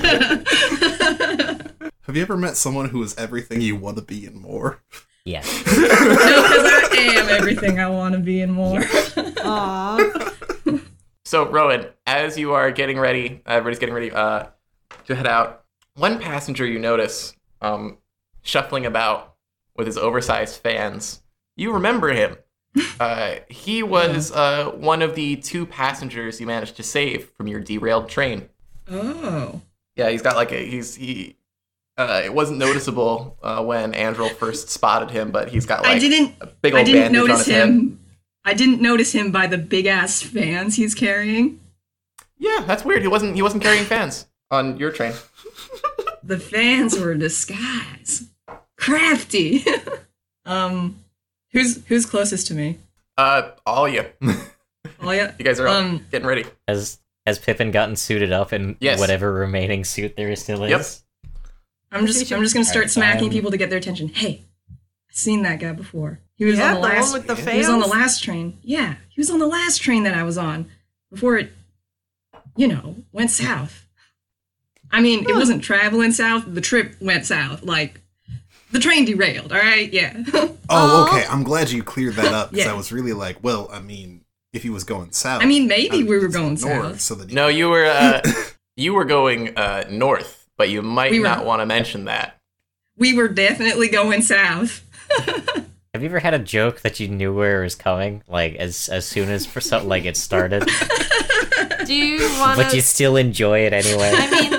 Have 2.03 2.15
you 2.15 2.22
ever 2.22 2.38
met 2.38 2.57
someone 2.57 2.89
who 2.89 3.01
is 3.03 3.15
everything 3.17 3.61
you 3.61 3.76
want 3.76 3.97
to 3.97 4.03
be 4.03 4.26
and 4.26 4.36
more? 4.36 4.82
Yes. 5.26 5.45
no, 5.67 5.74
because 5.74 6.65
I 6.65 6.89
am 7.17 7.30
everything 7.30 7.80
I 7.80 7.89
want 7.89 8.13
to 8.13 8.20
be 8.20 8.41
and 8.41 8.53
more. 8.53 8.80
Aww. 8.80 10.39
So, 11.26 11.47
Rowan, 11.47 11.86
as 12.07 12.39
you 12.39 12.53
are 12.53 12.72
getting 12.72 12.97
ready, 12.97 13.41
everybody's 13.45 13.78
getting 13.78 13.93
ready 13.93 14.11
uh, 14.11 14.45
to 15.05 15.15
head 15.15 15.27
out. 15.27 15.63
One 15.95 16.19
passenger 16.19 16.65
you 16.65 16.79
notice 16.79 17.33
um, 17.61 17.97
shuffling 18.41 18.85
about 18.85 19.35
with 19.75 19.87
his 19.87 19.97
oversized 19.97 20.61
fans. 20.61 21.21
You 21.55 21.73
remember 21.73 22.09
him. 22.09 22.37
Uh, 22.99 23.35
he 23.49 23.81
was 23.81 24.31
uh, 24.31 24.65
one 24.75 25.01
of 25.01 25.15
the 25.15 25.37
two 25.37 25.65
passengers 25.65 26.39
you 26.39 26.45
managed 26.45 26.75
to 26.75 26.83
save 26.83 27.31
from 27.35 27.47
your 27.47 27.59
derailed 27.61 28.09
train. 28.09 28.47
Oh. 28.91 29.61
Yeah, 29.95 30.09
he's 30.09 30.21
got 30.21 30.35
like 30.35 30.51
a 30.51 30.65
he's 30.65 30.95
he. 30.95 31.35
Uh, 31.97 32.21
it 32.23 32.33
wasn't 32.33 32.59
noticeable 32.59 33.37
uh, 33.41 33.63
when 33.63 33.93
Andrel 33.93 34.29
first 34.35 34.69
spotted 34.69 35.09
him, 35.11 35.31
but 35.31 35.49
he's 35.49 35.65
got 35.65 35.81
like 35.83 35.95
I 35.95 35.99
didn't 35.99 36.35
a 36.41 36.47
big 36.47 36.73
old 36.73 36.81
I 36.81 36.83
didn't 36.83 37.01
bandage 37.13 37.21
on 37.21 37.27
notice 37.27 37.45
his 37.45 37.55
head. 37.55 37.69
him. 37.69 37.99
I 38.45 38.53
didn't 38.53 38.81
notice 38.81 39.11
him 39.13 39.31
by 39.31 39.47
the 39.47 39.57
big 39.57 39.85
ass 39.87 40.21
fans 40.21 40.75
he's 40.75 40.93
carrying. 40.93 41.59
Yeah, 42.37 42.63
that's 42.67 42.85
weird. 42.85 43.01
He 43.01 43.07
wasn't 43.07 43.35
he 43.35 43.41
wasn't 43.41 43.63
carrying 43.63 43.85
fans 43.85 44.27
on 44.52 44.78
your 44.78 44.91
train. 44.91 45.14
The 46.22 46.38
fans 46.38 47.00
were 47.00 47.12
a 47.12 47.18
disguise. 47.18 48.30
Crafty. 48.78 49.64
um 50.45 51.00
who's 51.54 51.84
who's 51.86 52.06
closest 52.06 52.47
to 52.47 52.54
me? 52.54 52.78
Uh, 53.18 53.52
all 53.66 53.88
you. 53.88 54.06
all 55.02 55.16
yeah. 55.16 55.32
you 55.39 55.45
guys 55.45 55.60
are 55.62 55.68
all 55.68 55.76
Um, 55.78 56.06
getting 56.12 56.28
ready. 56.28 56.45
Has 56.68 57.00
has 57.26 57.39
Pippin 57.39 57.72
gotten 57.72 57.95
suited 57.95 58.32
up 58.34 58.52
in 58.54 58.76
Yes. 58.82 59.00
whatever 59.00 59.34
remaining 59.34 59.86
suit 59.86 60.16
there 60.18 60.30
is 60.30 60.41
still 60.41 60.64
is? 60.66 60.70
Yep. 60.70 61.32
I'm 61.91 62.06
just 62.06 62.32
I'm 62.32 62.43
just 62.43 62.54
gonna 62.54 62.66
start 62.66 62.84
Alright, 62.84 62.91
smacking 62.91 63.30
um, 63.30 63.32
people 63.32 63.52
to 63.52 63.58
get 63.58 63.70
their 63.70 63.80
attention. 63.80 64.10
Hey, 64.10 64.43
I've 65.10 65.16
seen 65.16 65.41
that 65.43 65.60
guy 65.60 65.72
before. 65.72 66.20
He 66.36 66.45
was 66.45 66.60
yeah, 66.60 66.76
on 66.76 66.82
the 66.82 66.88
the 66.88 66.93
last 66.93 67.12
one 67.12 67.22
with 67.22 67.28
the 67.45 67.52
he 67.52 67.58
was 67.58 67.70
on 67.70 67.80
the 67.80 67.88
last 67.88 68.22
train. 68.22 68.60
Yeah, 68.62 68.95
he 69.08 69.20
was 69.20 69.32
on 69.32 69.39
the 69.39 69.47
last 69.47 69.82
train 69.82 70.04
that 70.04 70.14
I 70.14 70.24
was 70.24 70.38
on 70.38 70.70
before 71.10 71.38
it, 71.38 71.52
you 72.56 72.68
know, 72.68 72.97
went 73.12 73.32
south. 73.32 73.86
I 74.91 75.01
mean, 75.01 75.29
it 75.29 75.35
wasn't 75.35 75.63
traveling 75.63 76.11
south. 76.11 76.43
The 76.47 76.61
trip 76.61 76.95
went 76.99 77.25
south. 77.25 77.63
Like, 77.63 78.01
the 78.71 78.79
train 78.79 79.05
derailed. 79.05 79.51
All 79.51 79.59
right, 79.59 79.91
yeah. 79.91 80.23
Oh, 80.71 81.07
okay. 81.09 81.25
I'm 81.27 81.41
glad 81.41 81.71
you 81.71 81.81
cleared 81.81 82.13
that 82.13 82.31
up 82.31 82.51
because 82.51 82.65
Yeah. 82.67 82.71
I 82.71 82.75
was 82.75 82.91
really 82.91 83.13
like, 83.13 83.43
well, 83.43 83.69
I 83.71 83.79
mean, 83.79 84.21
if 84.53 84.61
he 84.61 84.69
was 84.69 84.83
going 84.83 85.11
south. 85.13 85.41
I 85.41 85.45
mean, 85.45 85.67
maybe 85.67 85.95
I 85.95 85.97
would 86.01 86.07
we 86.09 86.19
were 86.19 86.27
going 86.27 86.53
ignore 86.53 86.83
south. 86.83 87.01
So 87.01 87.15
that 87.15 87.31
No, 87.33 87.47
you 87.47 87.69
were 87.69 87.85
uh, 87.85 88.21
you 88.77 88.93
were 88.93 89.05
going 89.05 89.57
uh, 89.57 89.85
north, 89.89 90.47
but 90.57 90.69
you 90.69 90.83
might 90.83 91.09
We 91.11 91.17
not 91.19 91.43
want 91.43 91.61
to 91.61 91.65
mention 91.65 92.05
that. 92.05 92.37
we 92.97 93.13
were 93.13 93.27
definitely 93.27 93.87
going 93.87 94.21
south. 94.21 94.85
Have 95.95 96.03
you 96.03 96.05
ever 96.09 96.19
had 96.19 96.35
a 96.35 96.39
joke 96.39 96.81
that 96.81 96.99
you 96.99 97.07
knew 97.07 97.33
where 97.33 97.61
it 97.61 97.63
was 97.63 97.73
coming, 97.73 98.21
like 98.27 98.53
as 98.57 98.89
as 98.89 99.07
soon 99.07 99.29
as 99.29 99.47
for 99.47 99.59
something 99.61 99.89
like 99.89 100.05
it 100.05 100.17
started, 100.17 100.69
Do 101.85 101.95
you 101.95 102.19
want 102.39 102.57
but 102.57 102.75
you 102.75 102.81
still 102.81 103.15
enjoy 103.17 103.61
it 103.65 103.73
anyway? 103.73 104.11
I 104.13 104.29
mean, 104.29 104.53
if 104.53 104.59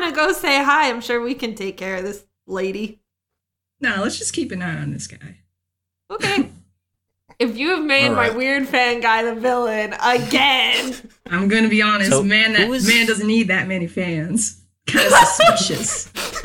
want 0.00 0.14
to 0.14 0.20
go 0.20 0.32
say 0.32 0.62
hi, 0.62 0.88
I'm 0.88 1.00
sure 1.00 1.20
we 1.20 1.34
can 1.34 1.54
take 1.54 1.76
care 1.76 1.96
of 1.96 2.04
this 2.04 2.24
lady. 2.46 3.00
No, 3.80 3.96
let's 4.02 4.18
just 4.18 4.32
keep 4.32 4.52
an 4.52 4.62
eye 4.62 4.76
on 4.80 4.92
this 4.92 5.06
guy. 5.06 5.38
Okay. 6.10 6.50
if 7.38 7.56
you 7.56 7.70
have 7.70 7.84
made 7.84 8.10
my 8.10 8.30
weird 8.30 8.66
fan 8.68 9.00
guy 9.00 9.22
the 9.22 9.34
villain 9.34 9.94
again, 10.02 10.94
I'm 11.30 11.48
gonna 11.48 11.68
be 11.68 11.82
honest, 11.82 12.10
So, 12.10 12.22
man. 12.22 12.52
That 12.52 12.66
who 12.66 12.72
is- 12.72 12.86
man 12.88 13.06
doesn't 13.06 13.26
need 13.26 13.48
that 13.48 13.68
many 13.68 13.86
fans. 13.86 14.62
Kind 14.86 15.06
of 15.06 15.12
suspicious. 15.14 16.12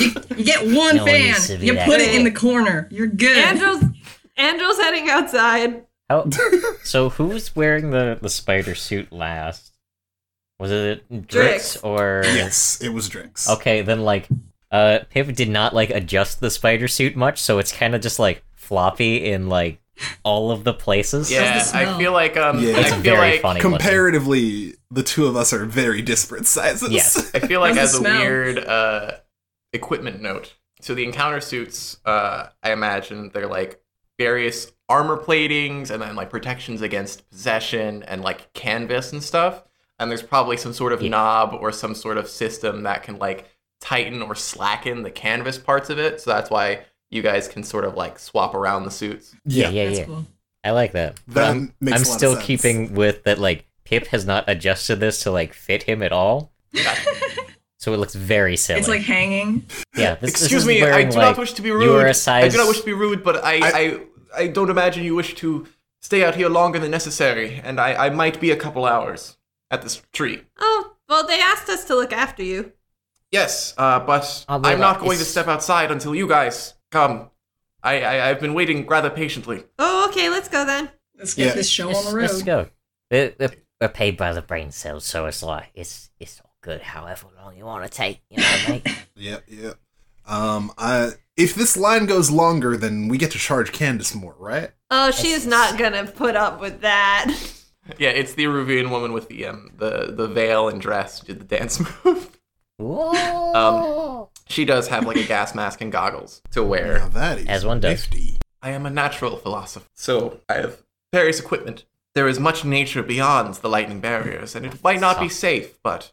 you, 0.00 0.12
you 0.36 0.44
get 0.44 0.64
one 0.64 0.96
No 0.96 1.04
fan, 1.04 1.26
needs 1.26 1.48
to 1.48 1.58
be 1.58 1.66
you 1.66 1.74
put 1.74 2.00
it 2.00 2.06
good. 2.06 2.14
in 2.14 2.24
the 2.24 2.30
corner. 2.30 2.86
You're 2.92 3.08
good. 3.08 3.36
Andrew's 3.36 3.82
Andrew's 4.36 4.78
heading 4.78 5.10
outside. 5.10 5.84
How, 6.08 6.28
so 6.84 7.08
who's 7.08 7.56
wearing 7.56 7.90
the 7.90 8.18
the 8.22 8.28
spider 8.30 8.76
suit 8.76 9.12
last? 9.12 9.71
Was 10.62 10.70
it 10.70 11.08
Drix, 11.10 11.26
Drix. 11.76 11.84
or 11.84 12.22
yes, 12.24 12.80
it 12.80 12.90
was 12.90 13.08
Drix. 13.10 13.48
Okay, 13.48 13.82
then 13.82 14.02
like 14.02 14.28
uh 14.70 15.00
Pip 15.10 15.34
did 15.34 15.50
not 15.50 15.74
like 15.74 15.90
adjust 15.90 16.40
the 16.40 16.50
spider 16.50 16.86
suit 16.88 17.16
much, 17.16 17.40
so 17.40 17.58
it's 17.58 17.72
kind 17.72 17.94
of 17.94 18.00
just 18.00 18.18
like 18.18 18.42
floppy 18.54 19.24
in 19.30 19.48
like 19.48 19.80
all 20.22 20.50
of 20.50 20.64
the 20.64 20.72
places. 20.72 21.30
Yeah, 21.32 21.62
the 21.64 21.76
I 21.76 21.98
feel 21.98 22.12
like 22.12 22.36
um, 22.36 22.58
Yeah. 22.60 22.76
I 22.76 22.80
It's 22.80 22.90
feel 22.92 23.00
very 23.00 23.18
like 23.32 23.40
funny. 23.42 23.58
looking. 23.60 23.72
Comparatively, 23.78 24.74
the 24.90 25.02
two 25.02 25.26
of 25.26 25.36
us 25.36 25.52
are 25.52 25.64
very 25.66 26.00
disparate 26.00 26.46
sizes. 26.46 26.90
Yes. 26.90 27.30
I 27.34 27.40
feel 27.40 27.60
like 27.60 27.76
as 27.76 27.94
a 27.94 28.02
weird 28.02 28.58
uh, 28.58 29.12
equipment 29.72 30.22
note. 30.22 30.54
So 30.80 30.94
the 30.94 31.04
encounter 31.04 31.40
suits, 31.40 31.98
uh, 32.04 32.46
I 32.62 32.72
imagine 32.72 33.30
they're 33.34 33.46
like 33.46 33.80
various 34.18 34.72
armor 34.88 35.16
platings 35.16 35.90
and 35.90 36.00
then 36.02 36.16
like 36.16 36.30
protections 36.30 36.82
against 36.82 37.28
possession 37.30 38.02
and 38.04 38.22
like 38.22 38.52
canvas 38.54 39.12
and 39.12 39.22
stuff. 39.22 39.62
And 40.02 40.10
there's 40.10 40.22
probably 40.22 40.56
some 40.56 40.72
sort 40.72 40.92
of 40.92 41.00
Yeah. 41.02 41.10
knob 41.10 41.54
or 41.60 41.72
some 41.72 41.94
sort 41.94 42.18
of 42.18 42.28
system 42.28 42.82
that 42.82 43.02
can 43.02 43.18
like 43.18 43.46
tighten 43.80 44.20
or 44.22 44.34
slacken 44.34 45.02
the 45.02 45.10
canvas 45.10 45.58
parts 45.58 45.90
of 45.90 45.98
it. 45.98 46.20
So 46.20 46.30
that's 46.30 46.50
why 46.50 46.80
you 47.10 47.22
guys 47.22 47.48
can 47.48 47.62
sort 47.62 47.84
of 47.84 47.94
like 47.94 48.18
swap 48.18 48.54
around 48.54 48.84
the 48.84 48.90
suits. 48.90 49.34
Yeah, 49.44 49.68
yeah, 49.70 49.86
That's 49.86 49.98
yeah. 50.00 50.04
cool. 50.06 50.26
I 50.64 50.70
like 50.70 50.92
that. 50.92 51.18
But 51.26 51.34
That 51.34 51.50
I'm, 51.50 51.74
makes 51.80 51.96
I'm 51.96 52.02
a 52.02 52.06
lot 52.06 52.12
of 52.12 52.18
still 52.18 52.34
sense. 52.34 52.46
keeping 52.46 52.94
with 52.94 53.24
that 53.24 53.38
like 53.38 53.66
Pip 53.84 54.06
has 54.08 54.24
not 54.26 54.44
adjusted 54.48 54.96
this 55.00 55.20
to 55.24 55.30
like 55.30 55.52
fit 55.54 55.82
him 55.84 56.02
at 56.02 56.12
all. 56.12 56.52
So 57.78 57.92
it 57.92 57.96
looks 57.96 58.14
very 58.14 58.56
silly. 58.56 58.78
It's 58.78 58.88
like 58.88 59.00
hanging. 59.02 59.66
yeah, 59.96 60.14
this, 60.14 60.34
this 60.34 60.42
Excuse 60.42 60.62
is 60.62 60.68
me, 60.68 60.84
I 60.84 61.02
do 61.02 61.16
like, 61.18 61.30
not 61.34 61.36
wish 61.38 61.52
to 61.54 61.62
be 61.62 61.72
rude. 61.72 61.82
You 61.82 61.94
are 61.96 62.06
a 62.06 62.10
I 62.10 62.12
size. 62.12 62.52
do 62.52 62.58
not 62.58 62.68
wish 62.68 62.78
to 62.78 62.86
be 62.86 62.92
rude, 62.92 63.24
but 63.24 63.42
I, 63.42 63.54
I, 63.56 63.70
I- 63.74 64.00
I, 64.44 64.46
don't 64.46 64.70
imagine 64.70 65.02
you 65.02 65.16
wish 65.16 65.34
to 65.34 65.66
stay 66.00 66.24
out 66.24 66.36
here 66.36 66.48
longer 66.48 66.78
than 66.78 66.92
necessary, 66.92 67.60
and 67.64 67.80
I, 67.80 68.06
I 68.06 68.10
might 68.10 68.40
be 68.40 68.52
a 68.52 68.56
couple 68.56 68.84
hours 68.86 69.36
at 69.72 69.82
this 69.82 70.00
tree. 70.12 70.42
Oh, 70.60 70.92
well, 71.08 71.26
they 71.26 71.40
asked 71.40 71.68
us 71.68 71.84
to 71.86 71.96
look 71.96 72.12
after 72.12 72.44
you. 72.44 72.72
Yes, 73.32 73.74
uh, 73.78 73.98
but 74.00 74.44
I'm 74.46 74.60
not 74.78 74.98
that 74.98 75.04
going 75.04 75.18
to 75.18 75.24
step 75.24 75.48
outside 75.48 75.90
until 75.90 76.14
you 76.14 76.28
guys 76.28 76.74
come. 76.90 77.30
I, 77.82 78.02
I, 78.02 78.30
I've 78.30 78.38
been 78.40 78.54
waiting 78.54 78.86
rather 78.86 79.10
patiently. 79.10 79.64
Oh, 79.78 80.06
okay, 80.10 80.28
let's 80.28 80.48
go 80.48 80.64
then. 80.66 80.90
Let's 81.18 81.34
get 81.34 81.46
Yeah. 81.48 81.54
this 81.54 81.68
show 81.68 81.88
on 81.88 81.94
Let's, 81.94 82.10
the 82.12 82.16
let's 82.20 82.42
go. 82.42 82.68
They're, 83.10 83.30
they're, 83.30 83.54
we're 83.80 83.88
paid 83.88 84.16
by 84.16 84.32
the 84.32 84.42
brain 84.42 84.70
cells, 84.70 85.04
so 85.04 85.26
it's 85.26 85.42
like 85.42 85.70
it's 85.74 86.10
it's 86.20 86.40
all 86.40 86.54
good. 86.60 86.82
However 86.82 87.26
long 87.36 87.56
you 87.56 87.64
want 87.64 87.84
to 87.84 87.90
take, 87.90 88.20
you 88.30 88.36
know, 88.38 88.56
mate. 88.68 88.86
Yep, 89.16 89.44
yep. 89.48 89.76
Um, 90.26 90.70
I 90.78 91.12
if 91.36 91.54
this 91.54 91.76
line 91.76 92.06
goes 92.06 92.30
longer, 92.30 92.76
then 92.76 93.08
we 93.08 93.18
get 93.18 93.32
to 93.32 93.38
charge 93.38 93.72
Candace 93.72 94.14
more, 94.14 94.36
right? 94.38 94.70
Oh, 94.90 95.10
she's 95.10 95.46
not 95.46 95.78
gonna 95.78 96.06
put 96.06 96.36
up 96.36 96.60
with 96.60 96.82
that. 96.82 97.34
Yeah, 97.98 98.10
it's 98.10 98.34
the 98.34 98.44
Iruvian 98.44 98.90
woman 98.90 99.12
with 99.12 99.28
the 99.28 99.46
um 99.46 99.70
the, 99.76 100.12
the 100.14 100.28
veil 100.28 100.68
and 100.68 100.80
dress 100.80 101.20
did 101.20 101.40
the 101.40 101.44
dance 101.44 101.80
move. 102.04 102.38
Whoa! 102.78 104.30
she 104.48 104.64
does 104.64 104.88
have 104.88 105.06
like 105.06 105.16
a 105.16 105.24
gas 105.24 105.54
mask 105.54 105.80
and 105.80 105.90
goggles 105.92 106.42
to 106.52 106.62
wear. 106.62 106.98
Now 106.98 107.08
that 107.08 107.38
is 107.38 107.46
As 107.48 107.64
one 107.64 107.80
does. 107.80 107.90
nifty. 108.10 108.36
I 108.60 108.70
am 108.70 108.86
a 108.86 108.90
natural 108.90 109.36
philosopher, 109.36 109.88
so 109.94 110.40
I 110.48 110.54
have 110.54 110.82
various 111.12 111.40
equipment. 111.40 111.84
There 112.14 112.28
is 112.28 112.38
much 112.38 112.64
nature 112.64 113.02
beyond 113.02 113.54
the 113.56 113.68
lightning 113.68 114.00
barriers, 114.00 114.54
and 114.54 114.64
it 114.66 114.82
might 114.84 115.00
not 115.00 115.18
be 115.18 115.28
safe, 115.28 115.82
but 115.82 116.12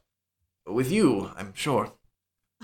with 0.65 0.91
you, 0.91 1.32
I'm 1.38 1.53
sure. 1.53 1.91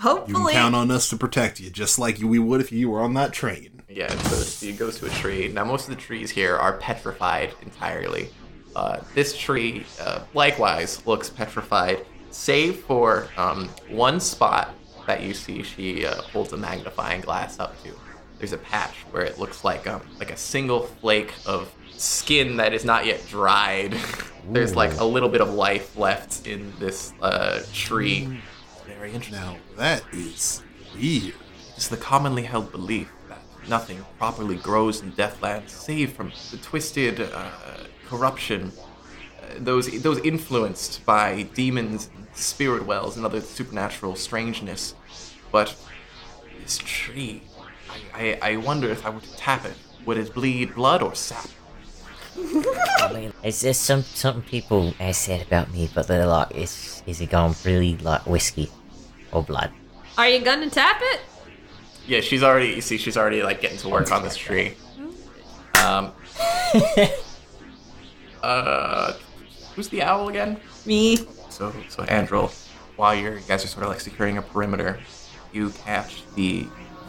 you 0.00 0.24
can 0.26 0.34
Hopefully, 0.34 0.52
count 0.54 0.74
on 0.74 0.90
us 0.90 1.08
to 1.10 1.16
protect 1.16 1.60
you, 1.60 1.70
just 1.70 1.98
like 1.98 2.18
we 2.18 2.38
would 2.38 2.60
if 2.60 2.72
you 2.72 2.90
were 2.90 3.00
on 3.00 3.14
that 3.14 3.32
train. 3.32 3.82
Yeah, 3.88 4.12
it 4.12 4.22
goes, 4.24 4.62
it 4.62 4.76
goes 4.78 4.98
to 4.98 5.06
a 5.06 5.10
tree. 5.10 5.48
Now, 5.48 5.64
most 5.64 5.88
of 5.88 5.94
the 5.94 6.00
trees 6.00 6.30
here 6.30 6.56
are 6.56 6.76
petrified 6.78 7.54
entirely. 7.62 8.30
Uh, 8.76 9.00
this 9.14 9.34
tree, 9.34 9.86
uh, 10.02 10.20
likewise, 10.34 11.04
looks 11.06 11.30
petrified, 11.30 12.04
save 12.30 12.76
for 12.80 13.26
um, 13.38 13.70
one 13.88 14.20
spot 14.20 14.74
that 15.06 15.22
you 15.22 15.32
see 15.32 15.62
she 15.62 16.04
uh, 16.04 16.14
holds 16.16 16.52
a 16.52 16.58
magnifying 16.58 17.22
glass 17.22 17.58
up 17.58 17.82
to. 17.82 17.90
There's 18.38 18.52
a 18.52 18.58
patch 18.58 18.92
where 19.12 19.24
it 19.24 19.38
looks 19.38 19.64
like 19.64 19.86
um, 19.86 20.02
like 20.18 20.30
a 20.30 20.36
single 20.36 20.82
flake 20.82 21.32
of 21.46 21.74
skin 21.96 22.58
that 22.58 22.74
is 22.74 22.84
not 22.84 23.06
yet 23.06 23.26
dried. 23.28 23.96
There's 24.50 24.76
like 24.76 25.00
a 25.00 25.04
little 25.04 25.30
bit 25.30 25.40
of 25.40 25.54
life 25.54 25.96
left 25.96 26.46
in 26.46 26.70
this 26.78 27.14
uh, 27.22 27.62
tree. 27.72 28.42
Very 28.86 29.10
interesting. 29.12 29.40
Now 29.40 29.56
that 29.78 30.04
is 30.12 30.62
weird. 30.94 31.32
It's 31.76 31.88
the 31.88 31.96
commonly 31.96 32.42
held 32.42 32.72
belief 32.72 33.10
that 33.30 33.38
nothing 33.70 34.04
properly 34.18 34.56
grows 34.56 35.00
in 35.00 35.12
Deathland 35.12 35.70
save 35.70 36.12
from 36.12 36.30
the 36.50 36.58
twisted 36.58 37.22
uh, 37.22 37.50
corruption, 38.08 38.72
uh, 39.42 39.54
those 39.58 40.02
those 40.02 40.18
influenced 40.20 41.04
by 41.04 41.42
demons, 41.54 42.10
spirit 42.34 42.86
wells, 42.86 43.16
and 43.16 43.24
other 43.24 43.40
supernatural 43.40 44.16
strangeness. 44.16 44.94
But 45.52 45.74
this 46.62 46.78
tree, 46.78 47.42
I, 48.14 48.38
I, 48.42 48.52
I 48.52 48.56
wonder 48.56 48.88
if 48.88 49.06
I 49.06 49.10
were 49.10 49.20
to 49.20 49.36
tap 49.36 49.64
it, 49.64 49.74
would 50.04 50.16
it 50.18 50.34
bleed 50.34 50.74
blood 50.74 51.02
or 51.02 51.14
sap? 51.14 51.48
I 52.38 53.10
mean, 53.12 53.32
it's 53.42 53.62
just 53.62 53.82
some 53.82 54.02
some 54.02 54.42
people 54.42 54.92
have 54.92 55.16
said 55.16 55.46
about 55.46 55.72
me, 55.72 55.88
but 55.94 56.06
they're 56.06 56.26
like, 56.26 56.54
is 56.54 57.02
is 57.06 57.20
it 57.20 57.30
going 57.30 57.54
really 57.64 57.96
like 57.98 58.26
whiskey 58.26 58.70
or 59.32 59.42
blood? 59.42 59.70
are 60.18 60.28
you 60.28 60.40
gonna 60.40 60.70
tap 60.70 60.98
it? 61.02 61.20
Yeah, 62.06 62.20
she's 62.20 62.42
already. 62.42 62.68
You 62.68 62.80
see, 62.80 62.98
she's 62.98 63.16
already 63.16 63.42
like 63.42 63.60
getting 63.60 63.78
to 63.78 63.88
work 63.88 64.10
on 64.12 64.22
this 64.22 64.36
tree. 64.36 64.74
Um. 65.84 66.12
Uh, 68.46 69.12
who's 69.74 69.88
the 69.88 70.00
owl 70.02 70.28
again? 70.28 70.60
Me. 70.84 71.16
So, 71.50 71.74
so 71.88 72.04
Andrel, 72.04 72.52
while 72.94 73.12
you're, 73.12 73.38
you 73.38 73.44
guys 73.48 73.64
are 73.64 73.66
sort 73.66 73.82
of 73.82 73.88
like 73.88 73.98
securing 73.98 74.38
a 74.38 74.42
perimeter, 74.42 75.00
you 75.52 75.70
catch 75.70 76.22
the 76.36 76.68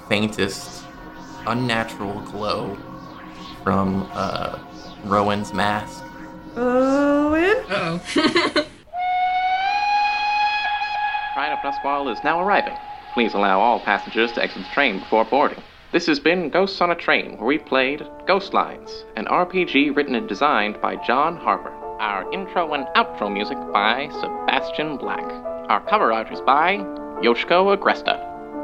faintest, 0.09 0.83
unnatural 1.45 2.21
glow 2.21 2.75
from 3.63 4.09
uh, 4.13 4.57
Rowan's 5.03 5.53
mask. 5.53 6.03
Owen? 6.55 7.57
Uh-oh. 7.69 7.99
Pride 11.33 11.51
of 11.53 11.59
Duskwall 11.59 12.11
is 12.11 12.17
now 12.23 12.41
arriving. 12.41 12.75
Please 13.13 13.35
allow 13.35 13.59
all 13.59 13.79
passengers 13.79 14.31
to 14.31 14.41
exit 14.41 14.63
the 14.63 14.69
train 14.73 14.97
before 14.97 15.23
boarding. 15.25 15.61
This 15.93 16.05
has 16.07 16.19
been 16.19 16.49
Ghosts 16.49 16.81
on 16.81 16.91
a 16.91 16.95
Train, 16.95 17.37
where 17.37 17.47
we 17.47 17.57
played 17.57 18.05
Ghost 18.27 18.53
Lines, 18.53 19.05
an 19.15 19.25
RPG 19.25 19.95
written 19.95 20.15
and 20.15 20.27
designed 20.27 20.81
by 20.81 20.97
John 20.97 21.37
Harper. 21.37 21.71
Our 22.01 22.29
intro 22.33 22.73
and 22.73 22.85
outro 22.87 23.31
music 23.31 23.57
by 23.71 24.09
Sebastian 24.19 24.97
Black. 24.97 25.23
Our 25.69 25.79
cover 25.87 26.11
art 26.11 26.29
is 26.29 26.41
by 26.41 26.79
Yoshiko 27.23 27.73
Agresta. 27.75 28.17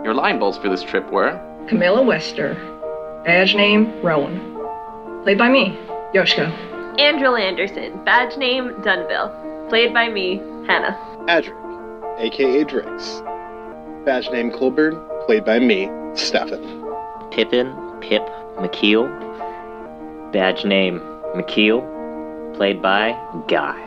Your 0.04 0.14
line 0.14 0.38
bulls 0.38 0.58
for 0.58 0.68
this 0.68 0.84
trip 0.84 1.10
were 1.14 1.40
Camilla 1.70 2.04
Wester. 2.04 2.56
Badge 3.24 3.56
name, 3.56 4.02
Rowan. 4.02 4.38
Played 5.24 5.38
by 5.38 5.48
me, 5.48 5.80
Yoshiko. 6.14 6.52
Andrew 7.00 7.36
Anderson, 7.36 8.04
badge 8.04 8.38
name 8.38 8.72
Dunville, 8.82 9.70
played 9.70 9.94
by 9.94 10.10
me, 10.10 10.40
Hannah. 10.68 11.00
Adric, 11.30 11.56
aka 12.20 12.66
Drix. 12.66 13.24
Badge 14.06 14.30
name 14.30 14.52
Colburn, 14.52 15.02
played 15.26 15.46
by 15.46 15.60
me, 15.60 15.90
Stefan. 16.16 16.83
Pippin, 17.34 17.74
Pip, 18.00 18.24
McKeel. 18.58 19.10
Badge 20.32 20.66
name, 20.66 21.00
McKeel. 21.36 21.82
Played 22.56 22.80
by 22.80 23.12
Guy. 23.48 23.80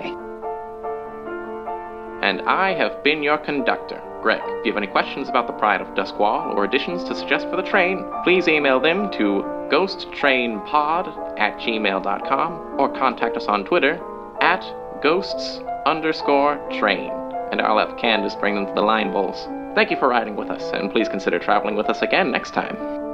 And 2.22 2.42
I 2.42 2.74
have 2.74 3.05
been 3.05 3.22
your 3.22 3.38
conductor, 3.38 4.03
Greg. 4.20 4.42
If 4.44 4.66
you 4.66 4.72
have 4.72 4.82
any 4.82 4.88
questions 4.88 5.28
about 5.28 5.47
the 5.47 5.53
Pride 5.53 5.80
of 5.80 5.86
Duskwall 5.94 6.57
or 6.57 6.64
additions 6.64 7.05
to 7.05 7.14
suggest 7.14 7.49
for 7.49 7.55
the 7.55 7.62
train, 7.62 8.05
please 8.24 8.49
email 8.49 8.80
them 8.80 9.12
to 9.12 9.44
ghosttrainpod 9.70 11.38
at 11.38 11.57
gmail.com 11.61 12.80
or 12.80 12.88
contact 12.99 13.36
us 13.36 13.47
on 13.47 13.64
Twitter 13.64 14.01
at 14.40 14.64
ghosts 15.03 15.61
underscore 15.86 16.57
train. 16.80 17.12
And 17.53 17.61
I'll 17.61 17.78
have 17.78 17.97
Candace 17.97 18.34
bring 18.34 18.57
them 18.57 18.66
to 18.66 18.74
the 18.74 18.82
line 18.82 19.12
bulls. 19.12 19.47
Thank 19.76 19.92
you 19.92 19.97
for 19.99 20.09
riding 20.09 20.34
with 20.34 20.51
us, 20.51 20.64
and 20.72 20.90
please 20.90 21.09
consider 21.09 21.38
traveling 21.38 21.76
with 21.76 21.88
us 21.88 22.03
again 22.03 22.32
next 22.32 22.53
time. 22.53 23.05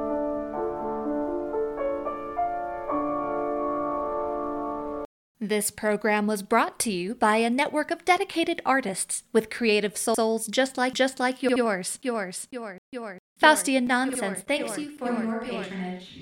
This 5.43 5.72
program 5.72 6.28
was 6.28 6.40
brought 6.40 6.78
to 6.78 6.93
you 6.93 7.16
by 7.16 7.38
a 7.38 7.51
network 7.51 7.90
of 7.90 8.05
dedicated 8.05 8.62
artists 8.64 9.24
with 9.32 9.51
creative 9.51 9.97
souls 9.97 10.47
just 10.47 10.78
like 10.78 10.95
just 10.95 11.18
like 11.18 11.43
yours, 11.43 11.99
yours, 12.01 12.47
yours, 12.53 12.78
yours. 12.93 13.18
Faustian 13.43 13.88
Nonsense 13.88 14.43
thanks 14.43 14.78
you 14.78 14.90
for 14.97 15.11
your 15.11 15.40
patronage. 15.40 16.16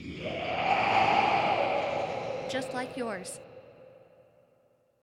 Just 2.48 2.72
like 2.72 2.96
yours. 2.96 3.40